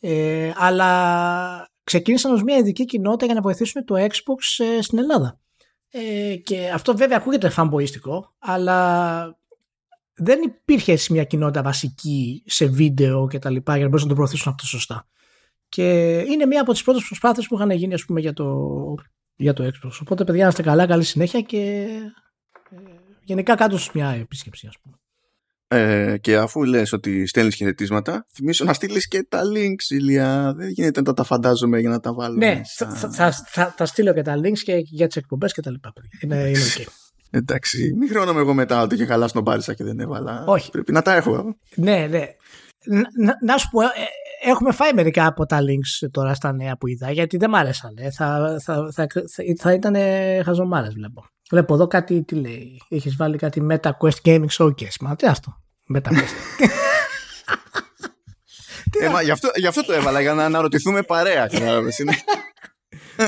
[0.00, 5.38] ε, αλλά ξεκίνησαν ως μια ειδική κοινότητα για να βοηθήσουν το Xbox ε, στην Ελλάδα.
[5.90, 9.38] Ε, και αυτό βέβαια ακούγεται φαμποίστικο, αλλά
[10.14, 14.14] δεν υπήρχε έτσι μια κοινότητα βασική σε βίντεο και τα λοιπά για να μπορούσαν να
[14.14, 15.06] το προωθήσουν αυτό σωστά.
[15.72, 18.68] Και είναι μία από τις πρώτες προσπάθειες που είχαν γίνει ας πούμε, για, το,
[19.36, 19.90] για το Xbox.
[20.00, 21.58] Οπότε παιδιά να είστε καλά, καλή συνέχεια και
[22.70, 22.78] ε,
[23.24, 24.96] γενικά κάτω μια επίσκεψη ας πούμε.
[25.68, 30.54] Ε, και αφού λες ότι στέλνεις χαιρετίσματα, θυμίσω να στείλεις και τα links, Ηλία.
[30.56, 32.36] Δεν γίνεται να τα φαντάζομαι για να τα βάλω.
[32.36, 35.70] Ναι, θα, θα, θα, θα, στείλω και τα links και για τις εκπομπές και τα
[35.70, 35.92] λοιπά.
[36.20, 36.86] Είναι, είναι okay.
[37.30, 40.44] Εντάξει, μην χρώνομαι εγώ μετά ότι είχε χαλάσει τον Πάρισα και δεν έβαλα.
[40.46, 40.70] Όχι.
[40.70, 41.56] Πρέπει να τα έχω.
[41.76, 42.26] Ναι, ναι.
[43.16, 43.88] Να, να σου πω, ε,
[44.44, 47.94] έχουμε φάει μερικά από τα links τώρα στα νέα που είδα, γιατί δεν μ' άρεσαν.
[48.16, 49.06] Θα, θα, θα,
[49.58, 49.96] θα, ήταν
[50.44, 51.26] χαζομάρες βλέπω.
[51.50, 54.96] Βλέπω εδώ κάτι, τι λέει, έχεις βάλει κάτι Meta Quest Gaming Showcase.
[55.00, 55.56] Μα τι αυτό,
[55.94, 56.34] Meta Quest.
[59.02, 61.48] ε, μα, γι, αυτό, γι' αυτό το έβαλα, για να αναρωτηθούμε παρέα.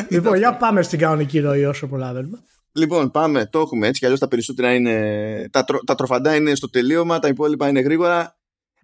[0.09, 2.39] λοιπόν, για πάμε στην κανονική ροή όσο προλάβουμε.
[2.73, 5.49] Λοιπόν, πάμε, το έχουμε έτσι κι αλλιώς τα περισσότερα είναι.
[5.51, 8.37] Τα, τα τροφαντά είναι στο τελείωμα, τα υπόλοιπα είναι γρήγορα.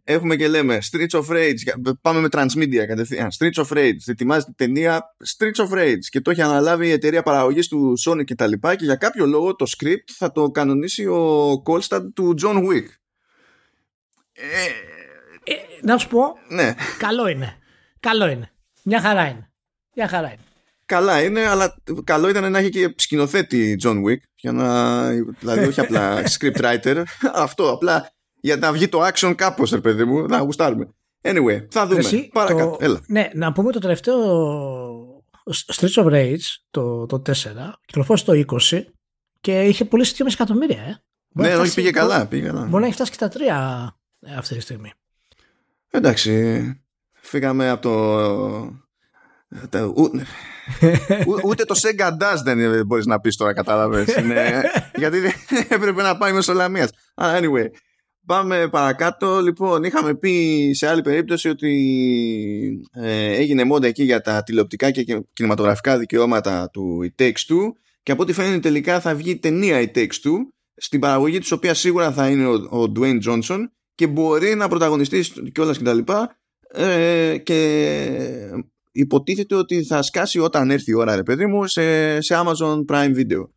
[0.04, 1.92] Έχουμε και λέμε Streets of Rage.
[2.00, 3.28] Πάμε με Transmedia κατευθείαν.
[3.38, 3.96] Streets of Rage.
[4.06, 5.02] Ετοιμάζεται ταινία
[5.36, 8.74] Streets of Rage και το έχει αναλάβει η εταιρεία παραγωγής του Sony και τα λοιπά.
[8.74, 12.86] Και για κάποιο λόγο το script θα το κανονίσει ο Colstad του John Wick.
[14.32, 14.66] Ε,
[15.44, 16.22] ε, να σου πω.
[16.48, 16.74] Ναι.
[16.98, 17.56] Καλό είναι.
[18.00, 18.50] Καλό είναι.
[18.82, 19.50] Μια χαρά είναι.
[19.94, 20.44] Μια χαρά είναι
[20.90, 25.80] καλά είναι, αλλά καλό ήταν να έχει και σκηνοθέτη John Wick, για να, δηλαδή όχι
[25.80, 28.10] απλά script writer, αυτό απλά
[28.40, 30.88] για να βγει το action κάπως, ρε παιδί μου, να γουστάρουμε.
[31.22, 31.98] Anyway, θα δούμε.
[31.98, 33.00] Εσύ, Παρακάτω, το, έλα.
[33.06, 34.16] Ναι, να πούμε το τελευταίο
[35.74, 36.36] Streets of Rage,
[36.70, 37.32] το, το 4,
[37.86, 38.82] κυκλοφόρησε το 20
[39.40, 41.02] και είχε πουλήσει 2,5 εκατομμύρια, ε.
[41.28, 42.64] ναι, όχι, πήγε καλά, πήγε καλά.
[42.64, 44.92] Μπορεί να έχει φτάσει και τα τρία ε, αυτή τη στιγμή.
[45.90, 46.62] Εντάξει,
[47.12, 48.80] φύγαμε από το
[51.44, 54.08] ούτε το Sega Dash δεν μπορείς να πεις τώρα κατάλαβες
[55.00, 55.18] γιατί
[55.68, 57.66] έπρεπε να πάει μέσω Λαμίας anyway
[58.26, 64.42] πάμε παρακάτω λοιπόν είχαμε πει σε άλλη περίπτωση ότι ε, έγινε μόντα εκεί για τα
[64.42, 69.38] τηλεοπτικά και κινηματογραφικά δικαιώματα του It Takes Two και από ό,τι φαίνεται τελικά θα βγει
[69.38, 70.36] ταινία It Takes Two
[70.76, 73.58] στην παραγωγή της οποία σίγουρα θα είναι ο, ο Dwayne Johnson
[73.94, 76.36] και μπορεί να πρωταγωνιστεί κιόλας και τα λοιπά
[76.68, 78.60] ε, και
[78.92, 83.16] υποτίθεται ότι θα σκάσει όταν έρθει η ώρα, ρε παιδί μου, σε, σε Amazon Prime
[83.16, 83.48] Video.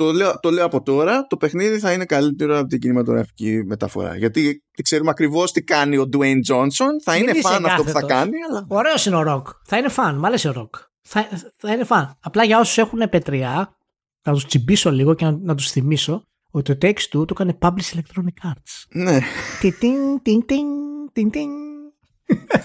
[0.00, 4.16] Το λέω, το λέω από τώρα, το παιχνίδι θα είναι καλύτερο από την κινηματογραφική μεταφορά.
[4.16, 6.90] Γιατί ξέρουμε ακριβώς τι κάνει ο Dwayne Johnson.
[7.04, 8.36] Θα είναι φαν αυτό που θα κάνει.
[8.48, 8.66] Αλλά...
[8.68, 9.48] Ωραίος είναι ο Ροκ.
[9.64, 10.18] Θα είναι φαν.
[10.18, 10.74] Μ' αρέσει ο Ροκ.
[11.02, 12.18] Θα, θα είναι φαν.
[12.20, 13.76] Απλά για όσους έχουν πετριά,
[14.22, 17.58] να τους τσιμπήσω λίγο και να, να τους θυμίσω ότι το text του το έκανε
[17.60, 18.86] Publish Electronic Arts.
[18.92, 19.18] Ναι.
[19.60, 19.74] Τιν,
[20.22, 20.46] τιν,
[21.12, 21.48] τιν, τιν,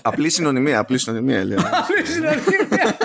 [0.01, 1.39] Απλή συνωνυμία, απλή συνωνυμία,
[1.81, 2.97] Απλή συνωνυμία.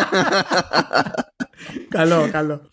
[1.99, 2.71] καλό, καλό.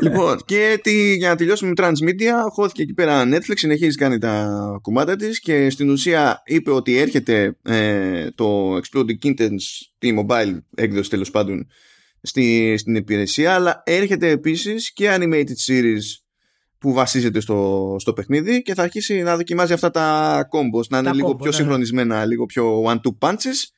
[0.00, 4.78] Λοιπόν, και τι, για να τελειώσουμε με Transmedia, χώθηκε εκεί πέρα Netflix, συνεχίζει κάνει τα
[4.82, 9.60] κουμάτα της και στην ουσία είπε ότι έρχεται ε, το Exploding Kittens,
[9.98, 11.66] τη mobile έκδοση τέλος πάντων,
[12.22, 16.22] στη, στην υπηρεσία, αλλά έρχεται επίσης και animated series
[16.78, 21.12] που βασίζεται στο, στο παιχνίδι και θα αρχίσει να δοκιμάζει αυτά τα combos, να είναι
[21.12, 21.52] λίγο πιο ναι.
[21.52, 23.72] συγχρονισμένα, λίγο πιο one-two punches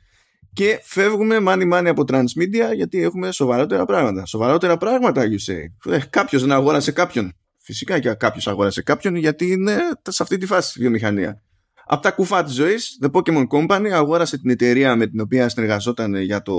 [0.54, 4.26] και φεύγουμε μάνι μάνι από transmedia γιατί έχουμε σοβαρότερα πράγματα.
[4.26, 5.92] Σοβαρότερα πράγματα, you say.
[5.92, 7.32] Ε, κάποιος δεν αγόρασε κάποιον.
[7.58, 11.42] Φυσικά και κάποιος αγόρασε κάποιον γιατί είναι σε αυτή τη φάση βιομηχανία.
[11.86, 16.14] Από τα κουφά της ζωής, The Pokemon Company αγόρασε την εταιρεία με την οποία συνεργαζόταν
[16.14, 16.54] για το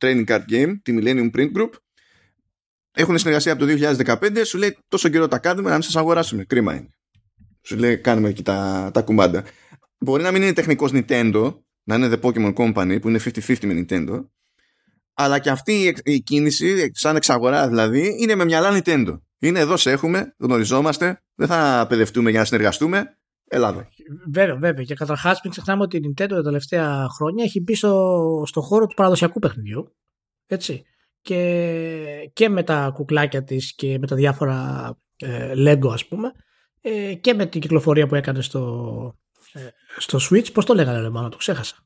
[0.00, 1.70] Training Card Game, τη Millennium Print Group,
[2.92, 3.72] έχουν συνεργασία από το
[4.20, 6.44] 2015, σου λέει τόσο καιρό τα κάνουμε να μην σας αγοράσουμε.
[6.44, 6.88] Κρίμα είναι.
[7.62, 9.44] Σου λέει κάνουμε εκεί τα, τα κουμπάντα.
[9.98, 11.54] Μπορεί να μην είναι τεχνικός Nintendo,
[11.88, 14.24] να είναι The Pokemon Company που είναι 50-50 με Nintendo,
[15.14, 19.20] αλλά και αυτή η κίνηση, σαν εξαγορά δηλαδή, είναι με μυαλά Nintendo.
[19.38, 23.16] Είναι εδώ σε έχουμε, γνωριζόμαστε, δεν θα παιδευτούμε για να συνεργαστούμε.
[23.48, 23.88] Ελλάδα.
[24.32, 24.84] Βέβαια, βέβαια.
[24.84, 28.86] Και καταρχάς, μην ξεχνάμε ότι η Nintendo τα τελευταία χρόνια έχει μπει στο, στο χώρο
[28.86, 29.96] του παραδοσιακού παιχνιδιού.
[30.46, 30.84] Έτσι
[31.20, 36.32] και, και με τα κουκλάκια της και με τα διάφορα ε, Lego ας πούμε
[36.80, 39.14] ε, και με την κυκλοφορία που έκανε στο,
[39.58, 40.52] ε, στο Switch.
[40.52, 41.76] Πώς το λέγανε ρε μάνα, το ξέχασα.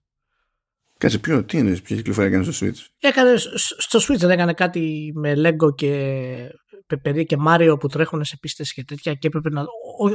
[0.98, 3.36] Κάτσε ποιο, τι είναι, ποια κυκλοφορία έκανε στο Switch; Έκανε
[3.78, 8.72] στο Switch δεν έκανε κάτι με Lego και παιδί και Μάριο που τρέχουν σε πίστες
[8.72, 9.64] και τέτοια και έπρεπε να.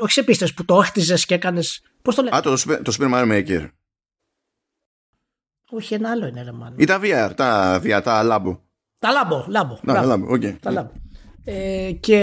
[0.01, 1.81] όχι σε πίστες που το έχτιζες και έκανες.
[2.01, 2.35] Πώς το λέτε.
[2.35, 3.69] Α, το, το Super Mario Maker.
[5.69, 8.59] Όχι, ένα άλλο είναι, ρε Ή τα VR, τα VR, τα Labo.
[8.99, 9.79] Τα Labo, Labo.
[9.81, 10.59] Να, Labo, okay.
[10.59, 10.99] Τα Labo.
[11.43, 12.17] Ε, και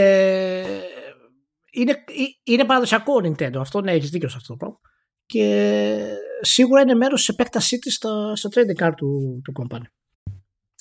[1.71, 2.05] είναι,
[2.43, 3.57] είναι παραδοσιακό Nintendo.
[3.57, 4.79] Αυτό ναι, έχεις δίκιο σε αυτό το πράγμα.
[5.27, 5.99] Και
[6.41, 9.87] σίγουρα είναι μέρος της επέκτασής της στο, στο trading card του, του company.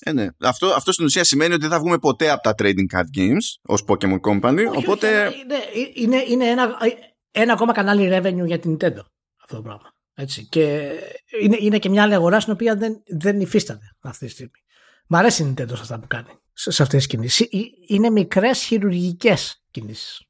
[0.00, 0.26] Ε, ναι.
[0.40, 3.60] αυτό, αυτό στην ουσία σημαίνει ότι δεν θα βγούμε ποτέ από τα trading card games
[3.62, 4.66] ως Pokemon Company.
[4.68, 5.26] Όχι, οπότε...
[5.26, 5.56] Όχι, είναι,
[5.94, 6.78] είναι, είναι ένα,
[7.30, 9.00] ένα ακόμα κανάλι revenue για την Nintendo
[9.42, 9.94] αυτό το πράγμα.
[10.14, 10.46] Έτσι.
[10.48, 10.92] Και
[11.40, 14.58] είναι, είναι και μια άλλη αγορά στην οποία δεν, δεν υφίσταται αυτή τη στιγμή.
[15.08, 17.48] Μ' αρέσει η Nintendo σε αυτά που κάνει, σε αυτές τις κινήσεις.
[17.86, 20.22] Είναι μικρές χειρουργικές κινήσεις.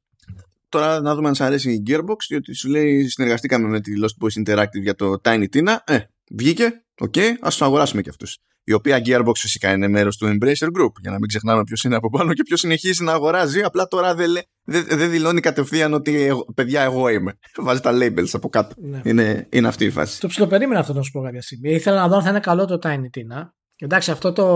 [0.74, 4.24] Τώρα να δούμε αν σ' αρέσει η Gearbox, διότι σου λέει συνεργαστήκαμε με τη Lost
[4.24, 5.76] Boys Interactive για το Tiny Tina.
[5.84, 5.98] Ε,
[6.30, 8.38] βγήκε, οκέι, okay, ας του αγοράσουμε και αυτούς.
[8.64, 11.96] Η οποία Gearbox φυσικά είναι μέρος του Embracer Group, για να μην ξεχνάμε ποιος είναι
[11.96, 13.60] από πάνω και ποιος συνεχίζει να αγοράζει.
[13.60, 14.32] Απλά τώρα δεν,
[14.64, 17.38] δεν, δεν δηλώνει κατευθείαν ότι εγώ, παιδιά, εγώ είμαι.
[17.64, 18.74] Βάζει τα labels από κάτω.
[18.78, 19.00] Ναι.
[19.04, 20.20] Είναι, είναι αυτή η φάση.
[20.20, 21.70] Το ψιλοπερίμενα αυτό να σου πω κάποια στιγμή.
[21.70, 23.48] Ήθελα να δω αν θα είναι καλό το Tiny Tina.
[23.76, 24.46] Εντάξει, αυτό το,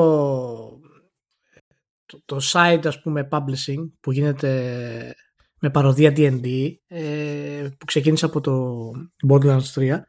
[2.07, 5.15] το, το site ας πούμε publishing που γίνεται
[5.61, 8.91] με παροδία D&D ε, που ξεκίνησε από το
[9.29, 10.01] Borderlands 3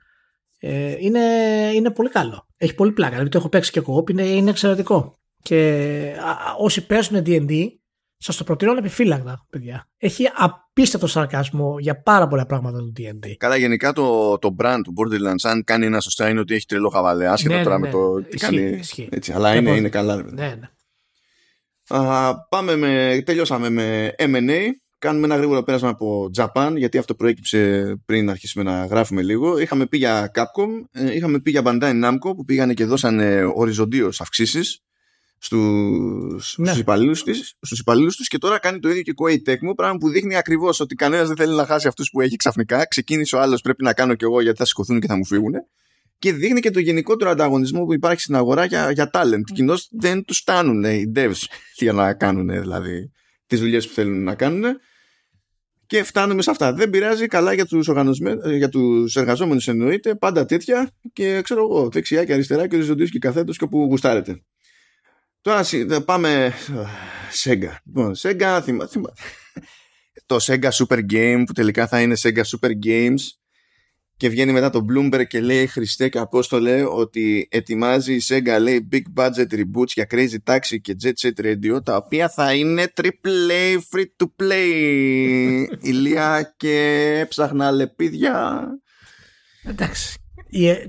[0.60, 1.20] ε, είναι,
[1.74, 2.48] είναι πολύ καλό.
[2.58, 3.12] Έχει πολύ πλάκα.
[3.12, 5.20] Δηλαδή το έχω παίξει και εγώ, είναι, είναι εξαιρετικό.
[5.42, 5.58] Και
[6.20, 7.68] α, όσοι παίζουν D&D
[8.18, 9.88] Σας το προτείνω επιφύλακτα, παιδιά.
[9.98, 13.34] Έχει απίστευτο σαρκασμό για πάρα πολλά πράγματα του DD.
[13.38, 16.90] Καλά, γενικά το, το brand του Borderlands, αν κάνει ένα σωστά, είναι ότι έχει τρελό
[16.90, 17.28] χαβαλέ.
[17.28, 18.78] Άσχετα ναι, τώρα ναι, με το τι ισχύει, κάνει.
[18.78, 19.10] Ισχύει.
[19.12, 20.16] Έτσι, αλλά είναι, είναι καλά.
[20.16, 20.70] Ναι, ναι.
[21.88, 24.60] Α, πάμε με, τελειώσαμε με M&A.
[25.00, 29.58] Κάνουμε ένα γρήγορο πέρασμα από Japan, γιατί αυτό προέκυψε πριν αρχίσουμε να γράφουμε λίγο.
[29.58, 34.22] Είχαμε πει για Capcom, ε, είχαμε πει για Bandai Namco που πήγανε και δώσανε οριζοντίως
[34.22, 34.84] αυξήσεις
[35.38, 36.68] στους, ναι.
[36.68, 39.98] στους, υπαλλήλους της, στους υπαλλήλους τους και τώρα κάνει το ίδιο και Koei Tecmo πράγμα
[39.98, 43.40] που δείχνει ακριβώς ότι κανένας δεν θέλει να χάσει αυτούς που έχει ξαφνικά ξεκίνησε ο
[43.40, 45.54] άλλος πρέπει να κάνω κι εγώ γιατί θα σηκωθούν και θα μου φύγουν
[46.20, 49.34] και δείχνει και το γενικότερο ανταγωνισμό που υπάρχει στην αγορά για, για talent.
[49.34, 49.54] Mm.
[49.54, 51.44] Κοινώς δεν τους φτάνουν οι devs
[51.76, 53.12] για να κάνουν δηλαδή
[53.48, 54.64] τις δουλειές που θέλουν να κάνουν
[55.90, 56.74] και φτάνουμε σε αυτά.
[56.74, 57.90] Δεν πειράζει καλά για τους,
[58.58, 63.20] για τους εργαζόμενους εννοείται, πάντα τέτοια και ξέρω εγώ, δεξιά και αριστερά και οριζοντίους και
[63.20, 64.42] καθέτος και όπου γουστάρετε.
[65.42, 65.64] Τώρα
[66.06, 66.54] πάμε.
[67.44, 67.76] Sega.
[67.86, 69.10] Λοιπόν, Sega, θυμά, θυμά.
[70.26, 73.20] το Sega Super Game που τελικά θα είναι Sega Super Games
[74.20, 78.88] και βγαίνει μετά το Bloomberg και λέει Χριστέ και Απόστολε ότι ετοιμάζει η Sega λέει
[78.92, 83.78] big budget reboots για Crazy Taxi και Jet Set Radio τα οποία θα είναι triple
[83.92, 88.64] free to play ηλία και έψαχνα λεπίδια
[89.64, 90.20] εντάξει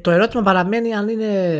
[0.00, 1.58] το ερώτημα παραμένει αν είναι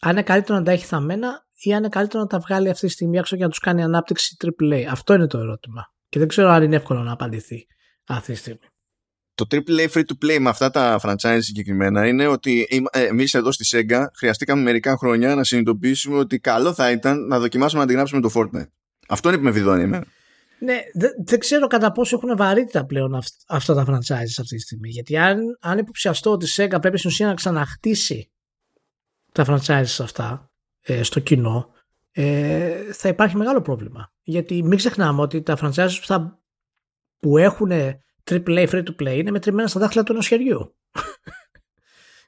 [0.00, 2.86] αν είναι καλύτερο να τα έχει θαμμένα ή αν είναι καλύτερο να τα βγάλει αυτή
[2.86, 4.82] τη στιγμή έξω για να τους κάνει ανάπτυξη AAA.
[4.90, 5.92] Αυτό είναι το ερώτημα.
[6.08, 7.66] Και δεν ξέρω αν είναι εύκολο να απαντηθεί
[8.06, 8.66] αυτή τη στιγμή.
[9.46, 13.52] Το AAA free to play με αυτά τα franchise συγκεκριμένα είναι ότι ε, εμείς εδώ
[13.52, 18.20] στη Sega χρειαστήκαμε μερικά χρόνια να συνειδητοποιήσουμε ότι καλό θα ήταν να δοκιμάσουμε να αντιγράψουμε
[18.20, 18.68] το Fortnite.
[19.08, 20.04] Αυτό είναι που με βιδώνει εμένα.
[20.58, 24.60] Ναι, δεν, δεν ξέρω κατά πόσο έχουν βαρύτητα πλέον αυ, αυτά τα franchises αυτή τη
[24.60, 24.88] στιγμή.
[24.88, 28.30] Γιατί αν, αν υποψιαστώ ότι η Sega πρέπει στην ουσία να ξαναχτίσει
[29.32, 30.50] τα franchises αυτά,
[30.80, 31.72] ε, στο κοινό,
[32.10, 34.12] ε, θα υπάρχει μεγάλο πρόβλημα.
[34.22, 36.42] Γιατί μην ξεχνάμε ότι τα franchises που, θα,
[37.18, 37.70] που έχουν
[38.24, 40.76] AAA free to play είναι μετρημένα στα δάχτυλα του ενός χεριού.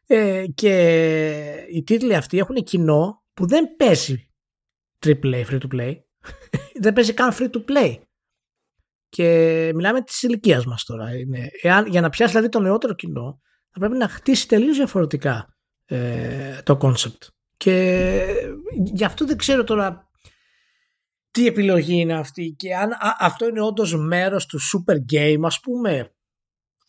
[0.06, 4.30] ε, και οι τίτλοι αυτοί έχουν κοινό που δεν παίζει
[5.06, 5.94] AAA free to play.
[6.82, 7.98] δεν παίζει καν free to play.
[9.08, 11.16] Και μιλάμε της ηλικίας μας τώρα.
[11.16, 15.56] Είναι, εάν, για να πιάσει δηλαδή το νεότερο κοινό, θα πρέπει να χτίσει τελείως διαφορετικά
[15.84, 17.28] ε, το concept.
[17.56, 18.26] Και
[18.92, 20.10] γι' αυτό δεν ξέρω τώρα
[21.32, 26.14] τι επιλογή είναι αυτή και αν αυτό είναι όντως μέρος του super game ας πούμε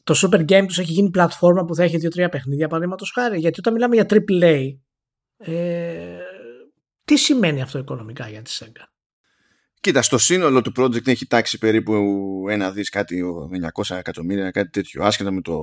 [0.03, 3.59] το super game τους έχει γίνει πλατφόρμα που θα έχει δύο-τρία παιχνίδια παραδείγματος χάρη γιατί
[3.59, 4.77] όταν μιλάμε για AAA
[5.37, 6.17] ε,
[7.05, 8.83] τι σημαίνει αυτό οικονομικά για τη Sega;
[9.79, 11.93] Κοίτα, στο σύνολο του project έχει τάξει περίπου
[12.49, 13.23] ένα δις κάτι
[13.83, 15.61] 900 εκατομμύρια, κάτι τέτοιο, άσχετα με το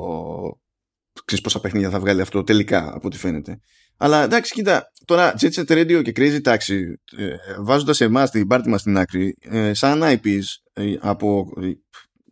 [1.25, 3.61] ξέρεις πόσα παιχνίδια θα βγάλει αυτό τελικά από ό,τι φαίνεται.
[4.03, 6.81] Αλλά εντάξει, κοίτα, τώρα Jet Set Radio και Crazy Taxi
[7.17, 11.47] ε, βάζοντας εμάς την πάρτι μας στην άκρη ε, σαν IPs ε, από,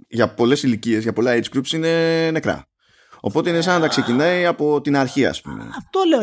[0.09, 2.67] για πολλές ηλικίες, για πολλά age groups είναι νεκρά.
[3.21, 5.71] Οπότε είναι σαν να τα ξεκινάει από την αρχή, ας πούμε.
[5.77, 6.23] Αυτό λέω.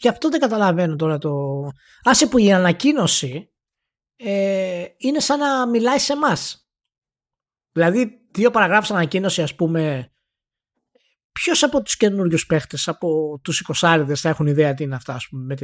[0.00, 1.30] Γι' αυτό δεν καταλαβαίνω τώρα το.
[2.02, 3.50] Άσε που η ανακοίνωση
[4.16, 6.68] ε, είναι σαν να μιλάει σε εμάς.
[7.72, 10.11] Δηλαδή, δύο παραγράφους ανακοίνωση, ας πούμε,
[11.32, 15.28] Ποιος από τους καινούριους παίχτες, από τους 20 θα έχουν ιδέα τι είναι αυτά, ας
[15.28, 15.54] πούμε.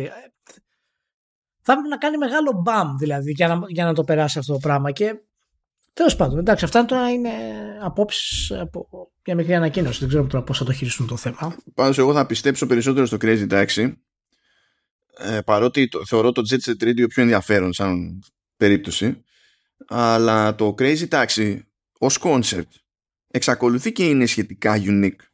[1.61, 4.59] Θα έπρεπε να κάνει μεγάλο μπαμ δηλαδή για να, για να το περάσει αυτό το
[4.59, 4.91] πράγμα.
[4.91, 5.15] Και
[5.99, 7.31] Τέλος πάντων, εντάξει, αυτά τώρα είναι
[7.83, 9.99] απόψεις από μια μικρή ανακοίνωση.
[9.99, 11.57] Δεν ξέρω τώρα πώς θα το χειριστούν το θέμα.
[11.75, 13.93] Πάντως, εγώ θα πιστέψω περισσότερο στο Crazy Taxi.
[15.19, 18.23] Ε, παρότι το, θεωρώ το Jet Set Radio πιο ενδιαφέρον σαν
[18.57, 19.23] περίπτωση.
[19.87, 21.59] Αλλά το Crazy Taxi
[21.99, 22.73] ως concept
[23.29, 25.28] εξακολουθεί και είναι σχετικά unique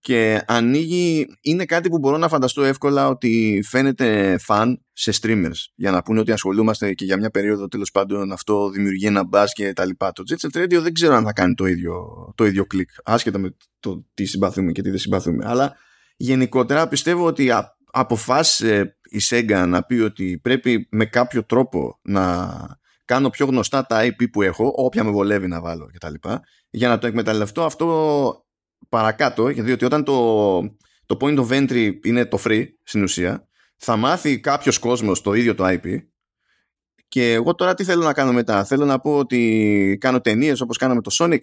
[0.00, 5.90] και ανοίγει, είναι κάτι που μπορώ να φανταστώ εύκολα ότι φαίνεται φαν σε streamers για
[5.90, 9.72] να πούνε ότι ασχολούμαστε και για μια περίοδο τέλος πάντων αυτό δημιουργεί ένα buzz και
[9.72, 10.12] τα λοιπά.
[10.12, 12.04] Το Jet Set Radio δεν ξέρω αν θα κάνει το ίδιο,
[12.36, 15.76] το ίδιο κλικ άσχετα με το τι συμπαθούμε και τι δεν συμπαθούμε αλλά
[16.16, 17.50] γενικότερα πιστεύω ότι
[17.92, 22.48] αποφάσισε η Sega να πει ότι πρέπει με κάποιο τρόπο να
[23.04, 26.28] κάνω πιο γνωστά τα IP που έχω, όποια με βολεύει να βάλω κτλ.
[26.70, 28.44] Για να το εκμεταλλευτώ αυτό
[28.90, 30.60] παρακάτω, διότι όταν το,
[31.06, 35.54] το point of entry είναι το free στην ουσία, θα μάθει κάποιος κόσμος το ίδιο
[35.54, 36.02] το IP
[37.10, 40.76] και εγώ τώρα τι θέλω να κάνω μετά; Θέλω να πω ότι κάνω ταινίες όπως
[40.76, 41.40] κάναμε το Sonic,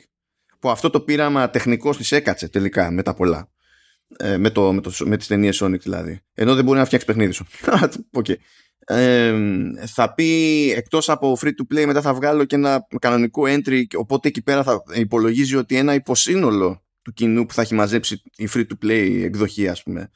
[0.60, 3.50] που αυτό το πείραμα τεχνικός της έκατσε τελικά με τα πολλά.
[4.18, 6.20] Ε, με, το, με, το, με τις ταινίες Sonic δηλαδή.
[6.34, 7.46] Ενώ δεν μπορεί να φτιάξει παιχνίδι σου.
[8.20, 8.36] okay.
[8.86, 9.34] Ε,
[9.86, 14.28] θα πει εκτός από free to play μετά θα βγάλω και ένα κανονικό entry οπότε
[14.28, 18.66] εκεί πέρα θα υπολογίζει ότι ένα υποσύνολο του κοινού που θα έχει μαζέψει η free
[18.68, 20.10] to play εκδοχή ας πούμε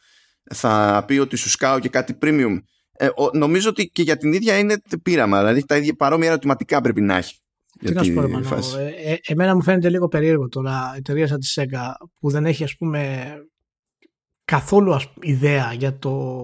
[0.54, 2.58] θα πει ότι σου σκάω και κάτι premium.
[2.92, 7.02] Ε, νομίζω ότι και για την ίδια είναι πείραμα δηλαδή τα ίδια παρόμοια ερωτηματικά πρέπει
[7.02, 7.36] να έχει
[7.80, 8.22] τι να σου πω,
[8.78, 12.46] ε, ε, εμένα μου φαίνεται λίγο περίεργο τώρα η εταιρεία σαν της Sega που δεν
[12.46, 13.32] έχει ας πούμε
[14.46, 16.44] καθόλου ας, ιδέα για το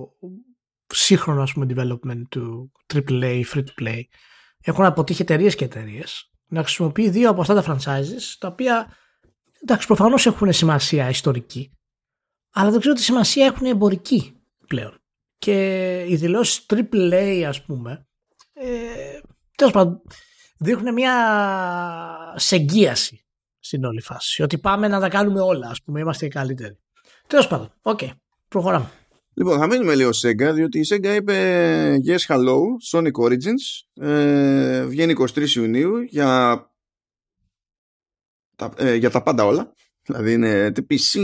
[0.88, 4.02] σύγχρονο ας πούμε development του AAA, free to play
[4.62, 8.88] έχουν αποτύχει εταιρείες και εταιρείες να χρησιμοποιεί δύο από αυτά τα franchises τα οποία
[9.62, 11.72] εντάξει προφανώς έχουν σημασία ιστορική
[12.54, 14.98] αλλά δεν ξέρω τι σημασία έχουν εμπορική πλέον
[15.38, 18.08] και οι δηλώσεις AAA ας πούμε
[18.54, 19.20] ε,
[19.56, 20.02] τέλος πάντων
[20.58, 21.14] δείχνουν μια
[22.36, 23.26] Σεγκίαση
[23.60, 26.78] στην όλη φάση ότι πάμε να τα κάνουμε όλα ας πούμε είμαστε οι καλύτεροι
[27.28, 28.10] τέλος πάντων, οκέι, okay,
[28.48, 28.92] προχωράμε
[29.40, 32.60] Λοιπόν, θα μείνουμε λίγο Sega, διότι η Sega είπε Yes, hello,
[32.92, 34.04] Sonic Origins.
[34.06, 36.60] Ε, βγαίνει 23 Ιουνίου για
[38.58, 39.74] τα, ε, για τα πάντα όλα.
[40.06, 41.20] Δηλαδή είναι PC,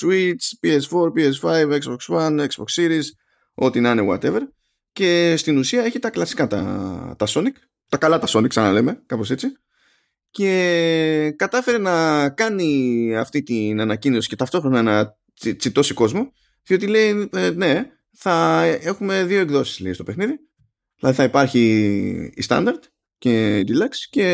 [0.00, 3.04] Switch, PS4, PS5, Xbox One, Xbox Series,
[3.54, 4.40] ό,τι να είναι whatever.
[4.92, 6.62] Και στην ουσία έχει τα κλασικά τα,
[7.18, 7.54] τα Sonic,
[7.88, 9.46] τα καλά τα Sonic ξαναλέμε, κάπως έτσι.
[10.30, 15.16] Και κατάφερε να κάνει αυτή την ανακοίνωση και ταυτόχρονα να
[15.56, 16.32] τσιτώσει κόσμο
[16.64, 20.38] διότι λέει, ε, ναι, θα έχουμε δύο εκδόσεις λέει, στο παιχνίδι.
[20.98, 21.60] Δηλαδή θα υπάρχει
[22.34, 22.80] η Standard
[23.22, 24.26] και η Deluxe και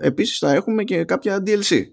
[0.00, 1.84] επίσης θα έχουμε και κάποια DLC.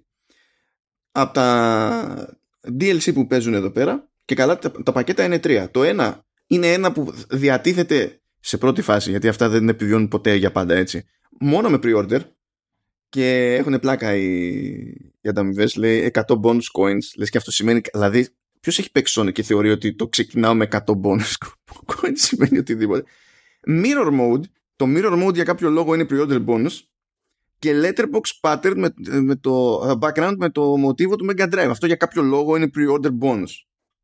[1.12, 2.40] Από τα
[2.80, 5.72] DLC που παίζουν εδώ πέρα και καλά τα, τα πακέτα είναι τρία.
[5.72, 10.52] Το ένα είναι ένα που διατίθεται σε πρώτη φάση γιατί αυτά δεν επιβιώνουν ποτέ για
[10.52, 11.06] πάντα έτσι.
[11.40, 12.22] Μόνο με pre-order
[13.10, 14.28] και έχουν πλάκα οι,
[15.22, 17.06] οι ανταμοιβές, λέει 100 bonus coins.
[17.18, 18.28] Λες και αυτό σημαίνει, δηλαδή
[18.60, 21.34] Ποιος έχει παίξει Sonic και θεωρεί ότι το ξεκινάω με 100 bonus
[21.94, 23.04] coins σημαίνει οτιδήποτε.
[23.68, 24.44] Mirror mode,
[24.80, 26.72] το mirror mode για κάποιο λόγο είναι pre-order bonus
[27.60, 31.68] και letterbox pattern με, με το background με το μοτίβο του Mega Drive.
[31.70, 33.50] Αυτό για κάποιο λόγο είναι pre-order bonus.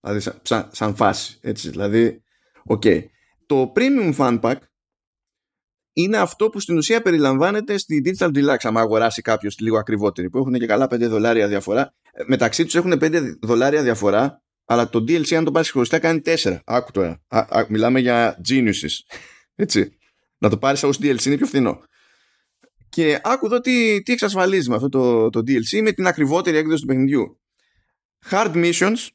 [0.01, 1.37] Δηλαδή σαν, σαν, σαν φάση.
[1.41, 2.21] Έτσι, δηλαδή,
[2.63, 2.81] οκέι.
[2.85, 3.03] Okay.
[3.45, 4.55] Το premium fan pack
[5.93, 8.55] είναι αυτό που στην ουσία περιλαμβάνεται στη Digital Deluxe.
[8.61, 11.93] Αν αγοράσει κάποιος λίγο ακριβότερη, που έχουν και καλά 5 δολάρια διαφορά.
[12.11, 16.21] Ε, μεταξύ τους έχουν 5 δολάρια διαφορά αλλά το DLC αν το πάρεις χωριστά κάνει
[16.25, 16.59] 4.
[16.65, 17.21] Άκου τώρα.
[17.27, 18.99] Α, α, μιλάμε για geniuses.
[19.55, 19.97] Έτσι.
[20.45, 21.83] Να το πάρεις ως DLC είναι πιο φθηνό.
[22.89, 26.81] Και άκου εδώ τι, τι εξασφαλίζει με αυτό το, το DLC με την ακριβότερη έκδοση
[26.81, 27.39] του παιχνιδιού.
[28.29, 29.07] Hard missions,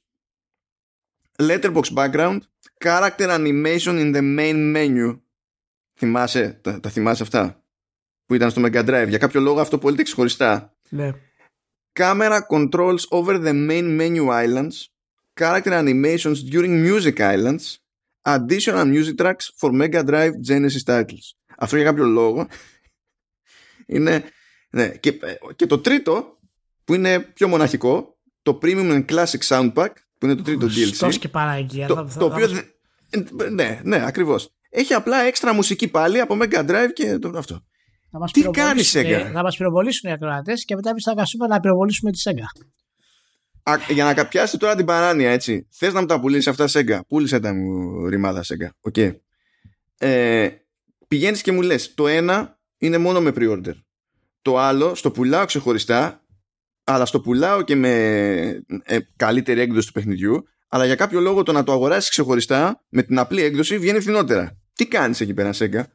[1.36, 2.38] letterbox background,
[2.84, 5.20] character animation in the main menu.
[5.94, 7.64] Θυμάσαι, τα, τα θυμάσαι αυτά
[8.26, 10.76] που ήταν στο Mega Drive; Για κάποιο λόγο αυτό πολύ ξεχωριστά.
[10.88, 11.10] Ναι.
[11.92, 14.90] Camera controls over the main menu islands
[15.40, 17.64] character animations during music islands,
[18.22, 21.34] additional music tracks for Mega Drive Genesis titles.
[21.58, 22.46] Αυτό για κάποιο λόγο
[23.86, 24.24] είναι...
[24.70, 24.88] Ναι.
[24.88, 25.18] Και,
[25.56, 26.38] και το τρίτο,
[26.84, 30.94] που είναι πιο μοναχικό, το Premium and Classic Sound Pack, που είναι το τρίτο DLC.
[30.94, 31.86] Στος και παραγγεία.
[31.86, 32.48] Το, το οποίο...
[33.50, 34.50] Ναι, ναι, ακριβώς.
[34.70, 37.64] Έχει απλά έξτρα μουσική πάλι από Mega Drive και το, αυτό.
[38.32, 39.30] Τι κάνεις Sega.
[39.32, 42.64] Θα μας πυροβολήσουν οι ακροατές και μετά εμείς θα καθίσουμε να πυροβολήσουμε τη Sega
[43.88, 45.66] για να 'κα πιάσει τώρα την παράνοια, έτσι.
[45.70, 48.72] Θες να μου τα πουλήσεις αυτά Sega; Πούλησέ τα μου ρημάδα Sega.
[48.80, 48.94] Οκέι.
[48.96, 49.14] Okay.
[49.98, 50.48] Ε,
[51.08, 53.74] Πηγαίνεις και μου λες: Το ένα είναι μόνο με pre-order.
[54.42, 56.24] Το άλλο στο πουλάω ξεχωριστά,
[56.84, 57.90] αλλά στο πουλάω και με
[58.84, 60.44] ε, καλύτερη έκδοση του παιχνιδιού.
[60.68, 64.58] Αλλά για κάποιο λόγο το να το αγοράσεις ξεχωριστά με την απλή έκδοση βγαίνει φθηνότερα.
[64.72, 65.86] Τι κάνεις εκεί πέρα, Sega;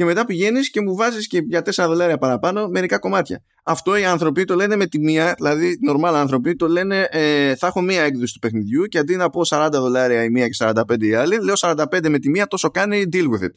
[0.00, 3.42] Και μετά πηγαίνεις και μου βάζεις και για 4 δολάρια παραπάνω μερικά κομμάτια.
[3.62, 7.66] Αυτό οι άνθρωποι το λένε με τη μία, δηλαδή normal άνθρωποι το λένε ε, θα
[7.66, 11.02] έχω μία έκδοση του παιχνιδιού και αντί να πω 40 δολάρια η μία και 45
[11.02, 13.54] η άλλη, λέω 45 με τη μία τόσο κάνει deal with it.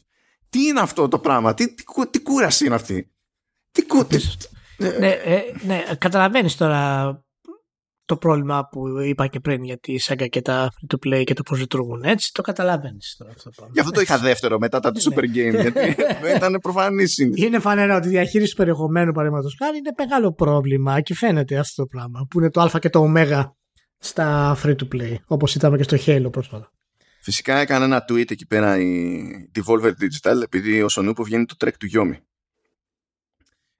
[0.48, 3.10] Τι είναι αυτό το πράγμα, τι, τι, τι κούραση είναι αυτή;
[3.72, 4.36] Τι κούραση.
[4.98, 7.24] Ναι, ε, ναι καταλαβαίνεις τώρα
[8.04, 11.34] το πρόβλημα που είπα και πριν για τη Sega και τα free to play και
[11.34, 12.02] το πώς λειτουργούν.
[12.02, 15.16] Έτσι, το καταλαβαίνεις τώρα αυτό το Γι' αυτό το είχα δεύτερο μετά τα του ναι.
[15.16, 15.96] Super Game, γιατί
[16.36, 21.14] ήταν προφανή Είναι φανερό ότι η διαχείριση του περιεχομένου, παραδείγματος χάρη, είναι μεγάλο πρόβλημα και
[21.14, 23.12] φαίνεται αυτό το πράγμα, που είναι το Α και το Ω
[23.98, 26.72] στα free to play, όπως είδαμε και στο Halo πρόσφατα.
[27.20, 29.22] Φυσικά έκανε ένα tweet εκεί πέρα η
[29.54, 32.18] Devolver Digital, επειδή ο Σονούπο βγαίνει το track του Γιώμη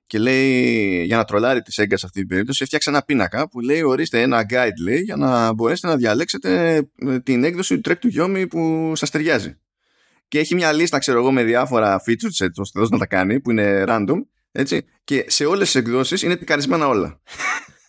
[0.07, 3.61] και λέει για να τρολάρει τη Sega σε αυτή την περίπτωση έφτιαξε ένα πίνακα που
[3.61, 7.98] λέει ορίστε ένα guide λέει για να μπορέσετε να διαλέξετε ε, την έκδοση του Trek
[7.98, 9.59] του Yomi που σας ταιριάζει.
[10.28, 13.50] Και έχει μια λίστα ξέρω εγώ με διάφορα features έτσι ώστε να τα κάνει που
[13.50, 14.18] είναι random
[14.52, 17.20] έτσι και σε όλες τις εκδόσεις είναι πικαρισμένα όλα.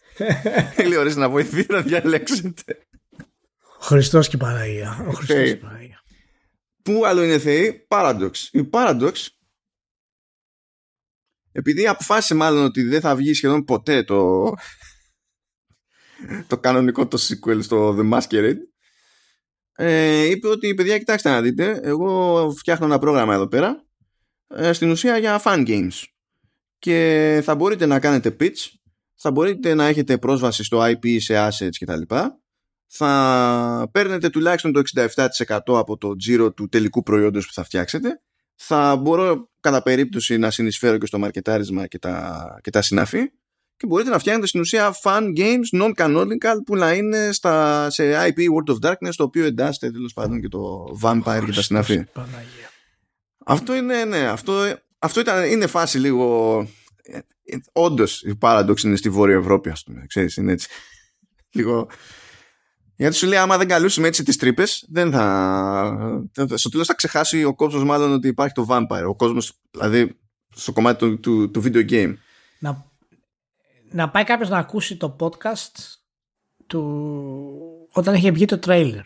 [0.87, 2.77] Λέει ορίστε να βοηθήσει να διαλέξετε.
[3.79, 5.05] Ο Χριστός και η Παναγία.
[5.07, 6.03] Ο Χριστός και η Παναγία.
[6.81, 8.31] Πού άλλο είναι θεοί, Paradox.
[8.51, 9.11] Η Paradox
[11.57, 14.49] επειδή αποφάσισε μάλλον ότι δεν θα βγει σχεδόν ποτέ το,
[16.47, 18.57] το κανονικό το sequel στο The Masquerade
[19.75, 23.85] ε, είπε ότι παιδιά κοιτάξτε να δείτε εγώ φτιάχνω ένα πρόγραμμα εδώ πέρα
[24.47, 26.03] ε, στην ουσία για fan games.
[26.79, 28.69] Και θα μπορείτε να κάνετε pitch
[29.15, 32.15] θα μπορείτε να έχετε πρόσβαση στο IP σε assets κτλ
[32.87, 38.21] θα παίρνετε τουλάχιστον το 67% από το τζίρο του τελικού προϊόντος που θα φτιάξετε
[38.55, 43.29] θα μπορώ κατά περίπτωση να συνεισφέρω και στο μαρκετάρισμα και τα, και τα συναφή
[43.77, 48.39] και μπορείτε να φτιάχνετε στην ουσία fun games non-canonical που να είναι στα, σε IP
[48.39, 52.05] World of Darkness το οποίο εντάσσεται τέλος πάντων και το Vampire και τα συναφή.
[53.45, 56.59] Αυτό είναι, ναι, αυτό, αυτό ήταν, είναι φάση λίγο
[57.03, 60.05] ε, ε, Όντως η Paradox είναι στη Βόρεια Ευρώπη, ας πούμε.
[60.07, 60.67] Ξέρεις, είναι έτσι.
[61.51, 61.87] λίγο
[62.95, 66.27] γιατί σου λέει, άμα δεν καλούσουμε έτσι τις τρύπες, δεν θα.
[66.53, 69.05] Στο τέλος θα ξεχάσει ο κόσμος, μάλλον ότι υπάρχει το vampire.
[69.07, 70.17] Ο κόσμος, δηλαδή,
[70.55, 72.13] στο κομμάτι του, του, του video game.
[72.59, 72.85] Να,
[73.91, 75.71] να πάει κάποιος να ακούσει το podcast
[76.67, 79.03] του όταν είχε βγει το trailer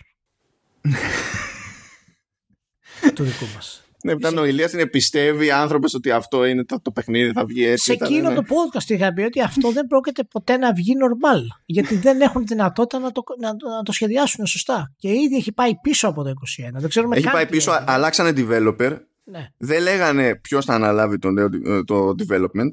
[3.16, 3.84] του δικού μας.
[4.04, 7.66] Ναι, ήταν ο Ηλίας είναι πιστεύει άνθρωπο ότι αυτό είναι το, το παιχνίδι, θα βγει
[7.66, 7.84] έτσι.
[7.84, 8.36] Σε εκείνο ναι.
[8.36, 11.42] το podcast είχα πει ότι αυτό δεν πρόκειται ποτέ να βγει normal.
[11.66, 14.94] Γιατί δεν έχουν δυνατότητα να το, να, να το σχεδιάσουν σωστά.
[14.98, 16.34] Και ήδη έχει πάει πίσω από το 2021.
[16.74, 17.92] Δεν ξέρουμε έχει πάει πίσω, έγινε.
[17.92, 18.98] αλλάξανε developer.
[19.24, 19.48] Ναι.
[19.58, 21.50] Δεν λέγανε ποιος θα αναλάβει το, νέο,
[21.86, 22.70] το development.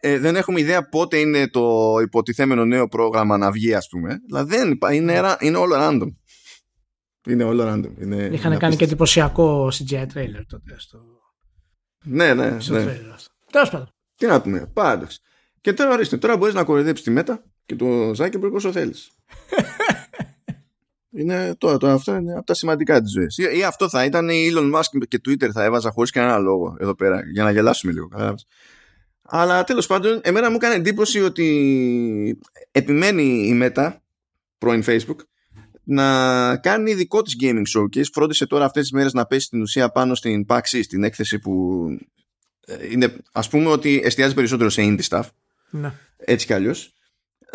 [0.00, 4.20] Ε, δεν έχουμε ιδέα πότε είναι το υποτιθέμενο νέο πρόγραμμα να βγει, ας πούμε.
[4.26, 5.34] Δηλαδή δεν είναι, ναι.
[5.40, 6.08] είναι όλο random.
[7.26, 7.92] Είναι όλο random.
[8.00, 10.74] Είναι, Είχαν κάνει και εντυπωσιακό CGI trailer τότε.
[10.76, 10.98] Στο...
[12.04, 12.60] Ναι, ναι.
[12.60, 13.00] Στο ναι.
[13.50, 13.88] Τέλος πάντων.
[14.16, 14.70] Τι να πούμε.
[14.72, 15.18] Πάντως.
[15.60, 19.10] Και τώρα ορίστε, τώρα μπορείς να κοροϊδέψεις τη Μέτα και το Zuckerberg όσο θέλεις.
[21.18, 23.38] είναι τώρα, τώρα, αυτό είναι από τα σημαντικά της ζωής.
[23.38, 26.76] Ή, ή, αυτό θα ήταν η Elon Musk και Twitter θα έβαζα χωρίς κανένα λόγο
[26.80, 28.08] εδώ πέρα για να γελάσουμε λίγο.
[29.22, 32.38] Αλλά τέλος πάντων, εμένα μου έκανε εντύπωση ότι
[32.70, 34.02] επιμένει η Μέτα,
[34.58, 35.16] πρώην Facebook,
[35.84, 38.04] να κάνει δικό της gaming showcase.
[38.12, 41.84] Φρόντισε τώρα αυτές τις μέρες να πέσει στην ουσία πάνω στην PAX στην έκθεση που
[42.66, 45.28] ε, είναι, ας πούμε ότι εστιάζει περισσότερο σε indie stuff.
[45.70, 45.92] Ναι.
[46.16, 46.94] Έτσι κι αλλιώς.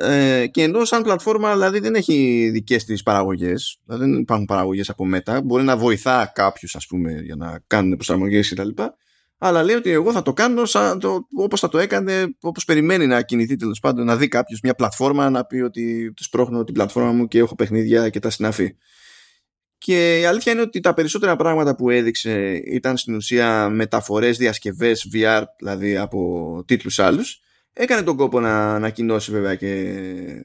[0.02, 4.90] Ε, και ενώ σαν πλατφόρμα δηλαδή δεν έχει δικές της παραγωγές δηλαδή δεν υπάρχουν παραγωγές
[4.90, 8.70] από μετά μπορεί να βοηθά κάποιους ας πούμε για να κάνουν προσαρμογές κτλ
[9.42, 13.08] αλλά λέει ότι εγώ θα το κάνω σαν το, όπως θα το έκανε, όπως περιμένει
[13.08, 16.74] να κινηθεί τέλος πάντων, να δει κάποιος μια πλατφόρμα, να πει ότι τους πρόχνω την
[16.74, 18.76] πλατφόρμα μου και έχω παιχνίδια και τα συναφή.
[19.78, 25.10] Και η αλήθεια είναι ότι τα περισσότερα πράγματα που έδειξε ήταν στην ουσία μεταφορές, διασκευές
[25.14, 27.42] VR, δηλαδή από τίτλους άλλους.
[27.74, 29.96] Έκανε τον κόπο να ανακοινώσει βέβαια και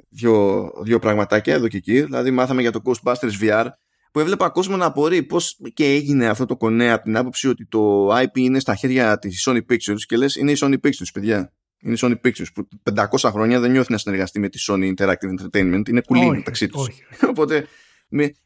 [0.09, 2.01] δύο, δύο πραγματάκια εδώ και εκεί.
[2.03, 3.67] Δηλαδή μάθαμε για το Ghostbusters VR
[4.15, 7.67] που έβλεπα κόσμο να απορεί πώς και έγινε αυτό το κονέ από την άποψη ότι
[7.67, 11.53] το IP είναι στα χέρια της Sony Pictures και λες είναι η Sony Pictures, παιδιά.
[11.81, 15.41] Είναι η Sony Pictures που 500 χρόνια δεν νιώθει να συνεργαστεί με τη Sony Interactive
[15.41, 15.89] Entertainment.
[15.89, 16.89] Είναι κουλή μεταξύ τους.
[17.31, 17.67] Οπότε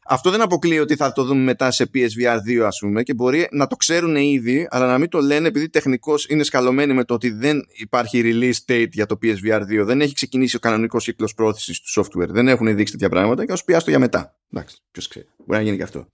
[0.05, 3.47] αυτό δεν αποκλείει ότι θα το δούμε μετά σε PSVR 2 ας πούμε και μπορεί
[3.51, 7.13] να το ξέρουν ήδη αλλά να μην το λένε επειδή τεχνικώς είναι σκαλωμένοι με το
[7.13, 11.33] ότι δεν υπάρχει release date για το PSVR 2 δεν έχει ξεκινήσει ο κανονικός κύκλος
[11.33, 12.27] πρόθεσης του software.
[12.29, 14.35] Δεν έχουν δείξει τέτοια πράγματα και ας σου το για μετά.
[14.51, 15.27] Εντάξει ποιος ξέρει.
[15.37, 16.07] Μπορεί να γίνει και αυτό.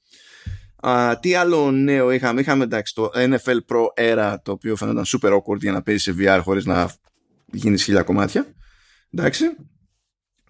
[0.76, 5.32] Α, τι άλλο νέο είχαμε; Είχαμε εντάξει το NFL Pro Era το οποίο φαίνονταν super
[5.32, 6.92] awkward για να παίζει σε VR χωρίς να
[7.46, 8.48] γίνεις χίλια κομμάτια.
[9.14, 9.46] Εντάξει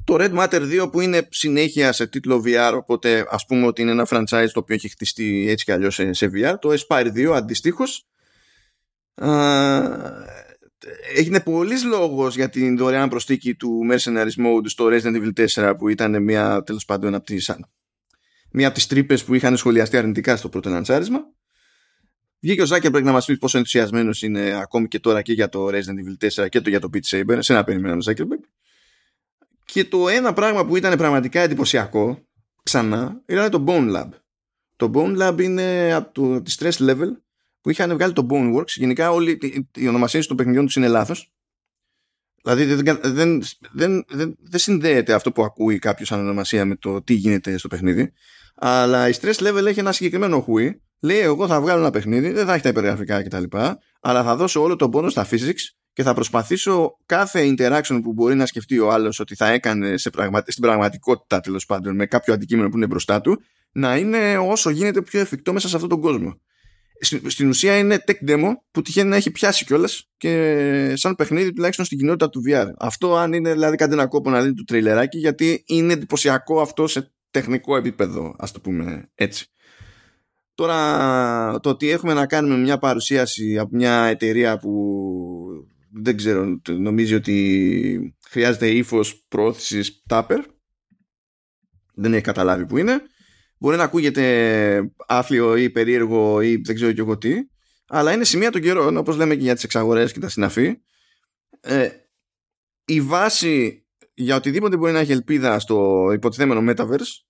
[0.05, 3.91] το Red Matter 2 που είναι συνέχεια σε τίτλο VR οπότε ας πούμε ότι είναι
[3.91, 8.07] ένα franchise το οποίο έχει χτιστεί έτσι κι αλλιώς σε, VR το Aspire 2 αντιστοίχως
[11.15, 15.89] έγινε πολλής λόγος για την δωρεάν προστίκη του Mercenaries Mode στο Resident Evil 4 που
[15.89, 17.55] ήταν μια τέλος πάντων από τις,
[18.51, 21.19] μια από τις τρύπες που είχαν σχολιαστεί αρνητικά στο πρώτο λαντσάρισμα.
[22.39, 25.49] Βγήκε ο Ζάκερ πρέπει να μας πει πόσο ενθουσιασμένος είναι ακόμη και τώρα και για
[25.49, 27.37] το Resident Evil 4 και το για το Beat Saber.
[27.39, 28.41] Σε ένα περιμέναμε Ζάκερμπεργκ.
[29.65, 32.27] Και το ένα πράγμα που ήταν πραγματικά εντυπωσιακό
[32.63, 34.09] ξανά ήταν το Bone Lab.
[34.75, 37.09] Το Bone Lab είναι από το, τη Stress Level
[37.61, 38.67] που είχαν βγάλει το Boneworks.
[38.67, 39.37] Γενικά όλοι
[39.75, 41.33] οι ονομασίε των παιχνιδιών τους είναι λάθος.
[42.41, 47.01] Δηλαδή δεν, δεν, δεν, δεν, δεν συνδέεται αυτό που ακούει κάποιος σαν ονομασία με το
[47.01, 48.13] τι γίνεται στο παιχνίδι.
[48.55, 50.81] Αλλά η Stress Level έχει ένα συγκεκριμένο χουί.
[50.99, 53.43] Λέει: Εγώ θα βγάλω ένα παιχνίδι, δεν θα έχει τα υπεργραφικά κτλ.
[54.01, 55.61] Αλλά θα δώσω όλο τον πόνο στα physics
[55.95, 60.09] και θα προσπαθήσω κάθε interaction που μπορεί να σκεφτεί ο άλλος ότι θα έκανε σε
[60.09, 60.43] πραγμα...
[60.47, 63.41] στην πραγματικότητα τέλος πάντων με κάποιο αντικείμενο που είναι μπροστά του
[63.71, 66.39] να είναι όσο γίνεται πιο εφικτό μέσα σε αυτόν τον κόσμο
[67.27, 71.85] στην ουσία είναι tech demo που τυχαίνει να έχει πιάσει κιόλας και σαν παιχνίδι τουλάχιστον
[71.85, 72.67] στην κοινότητα του VR.
[72.77, 76.87] Αυτό αν είναι δηλαδή κάτι να κόπο να δει το τριλεράκι γιατί είναι εντυπωσιακό αυτό
[76.87, 79.47] σε τεχνικό επίπεδο ας το πούμε έτσι.
[80.55, 84.71] Τώρα το ότι έχουμε να κάνουμε μια παρουσίαση από μια εταιρεία που
[85.97, 90.41] δεν ξέρω νομίζει ότι χρειάζεται ύφος προώθησης τάπερ
[91.93, 93.01] δεν έχει καταλάβει που είναι
[93.57, 97.35] Μπορεί να ακούγεται άθλιο ή περίεργο ή δεν ξέρω και εγώ τι,
[97.87, 100.77] αλλά είναι σημεία των καιρών, όπως λέμε και για τις εξαγορές και τα συναφή.
[101.61, 101.89] Ε,
[102.85, 107.23] η βάση για οτιδήποτε μπορεί να έχει ελπίδα στο υποτιθέμενο Metaverse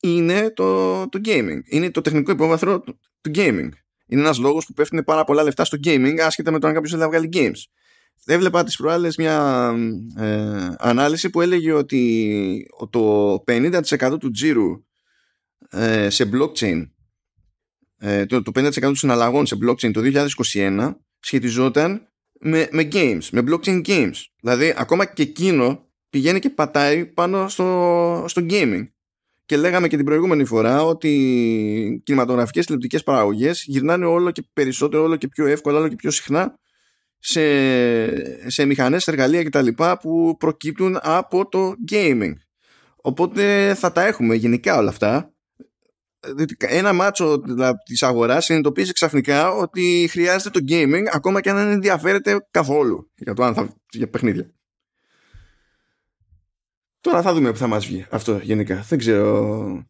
[0.00, 1.58] είναι το, το gaming.
[1.64, 3.68] Είναι το τεχνικό υπόβαθρο του, gaming.
[4.06, 6.90] Είναι ένας λόγος που πέφτουν πάρα πολλά λεφτά στο gaming άσχετα με το αν κάποιος
[6.90, 7.62] θέλει να βγάλει games.
[8.24, 9.70] Έβλεπα τις προάλλες μια
[10.16, 14.84] ε, ανάλυση που έλεγε ότι το 50% του τζίρου
[15.70, 16.88] ε, σε blockchain
[17.98, 20.00] ε, το, το 50% των συναλλαγών σε blockchain το
[20.52, 22.08] 2021 σχετιζόταν
[22.40, 24.14] με, με games, με blockchain games.
[24.40, 28.88] Δηλαδή ακόμα και εκείνο πηγαίνει και πατάει πάνω στο, στο gaming.
[29.46, 35.02] Και λέγαμε και την προηγούμενη φορά ότι οι κινηματογραφικές τηλεοπτικές παραγωγές γυρνάνε όλο και περισσότερο,
[35.02, 36.58] όλο και πιο εύκολα, όλο και πιο συχνά
[37.20, 39.68] σε, σε μηχανές, εργαλεία κτλ.
[40.00, 42.32] που προκύπτουν από το gaming.
[42.96, 45.32] Οπότε θα τα έχουμε γενικά όλα αυτά
[46.58, 47.40] ένα μάτσο
[47.84, 53.34] της αγοράς συνειδητοποίησε ξαφνικά ότι χρειάζεται το gaming ακόμα και αν δεν ενδιαφέρεται καθόλου για
[53.34, 54.50] το αν θα για παιχνίδια.
[57.00, 58.84] Τώρα θα δούμε που θα μας βγει αυτό γενικά.
[58.88, 59.86] Δεν ξέρω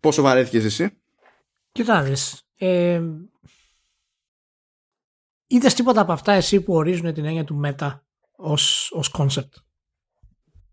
[0.00, 0.90] πόσο βαρέθηκες εσύ.
[1.72, 3.02] Κοιτάξτε, ε,
[5.48, 7.98] είδες τίποτα από αυτά εσύ που ορίζουν την έννοια του Meta
[8.36, 9.50] ως, ως concept;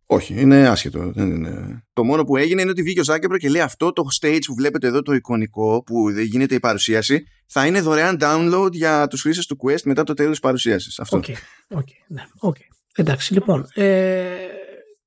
[0.06, 1.12] Όχι, είναι άσχετο.
[1.12, 1.84] Δεν είναι...
[1.94, 4.56] Το μόνο που έγινε είναι ότι βγήκε ο Ζάκερμπρο και λέει αυτό το stage που
[4.56, 9.46] βλέπετε εδώ το εικονικό που γίνεται η παρουσίαση θα είναι δωρεάν download για τους χρήστες
[9.46, 11.00] του Quest μετά το τέλος της παρουσίασης.
[11.00, 11.20] Αυτό.
[11.24, 11.36] Okay,
[11.78, 12.68] okay, ναι, okay.
[12.96, 14.26] Εντάξει, λοιπόν, ε,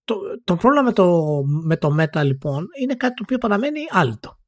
[0.04, 4.38] το, το πρόβλημα με το, με το Meta λοιπόν είναι κάτι το οποίο παραμένει άλυτο.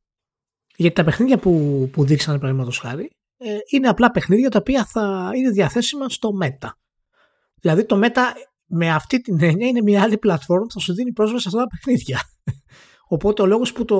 [0.76, 3.10] Γιατί τα παιχνίδια που, που δείξανε παραδείγματος χάρη
[3.42, 6.68] ε, είναι απλά παιχνίδια τα οποία θα είναι διαθέσιμα στο Meta.
[7.60, 8.20] Δηλαδή το Meta
[8.66, 11.60] με αυτή την έννοια είναι μια άλλη πλατφόρμα που θα σου δίνει πρόσβαση σε αυτά
[11.60, 12.20] τα παιχνίδια.
[13.14, 13.96] Οπότε ο λόγος που το,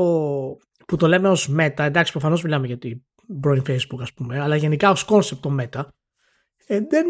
[0.87, 3.03] που το λέμε ως Meta, εντάξει προφανώς μιλάμε για την
[3.41, 5.85] πρώην Facebook ας πούμε, αλλά γενικά ως concept το Meta,
[6.67, 7.07] ε, δεν,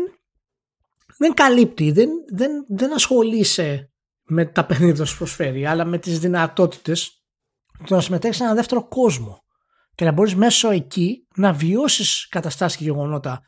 [1.18, 6.18] δεν καλύπτει, δεν, δεν, δεν ασχολείσαι με τα παιχνίδια που σου προσφέρει, αλλά με τις
[6.18, 7.24] δυνατότητες
[7.85, 9.43] του να συμμετέχεις σε ένα δεύτερο κόσμο
[10.01, 13.43] και να μπορείς μέσω εκεί να βιώσεις καταστάσεις και γεγονότα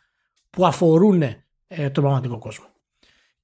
[0.50, 2.64] που αφορούν ε, τον πραγματικό κόσμο.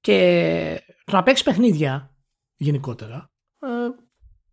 [0.00, 2.14] Και το να παίξεις παιχνίδια
[2.56, 3.30] γενικότερα
[3.60, 3.68] ε,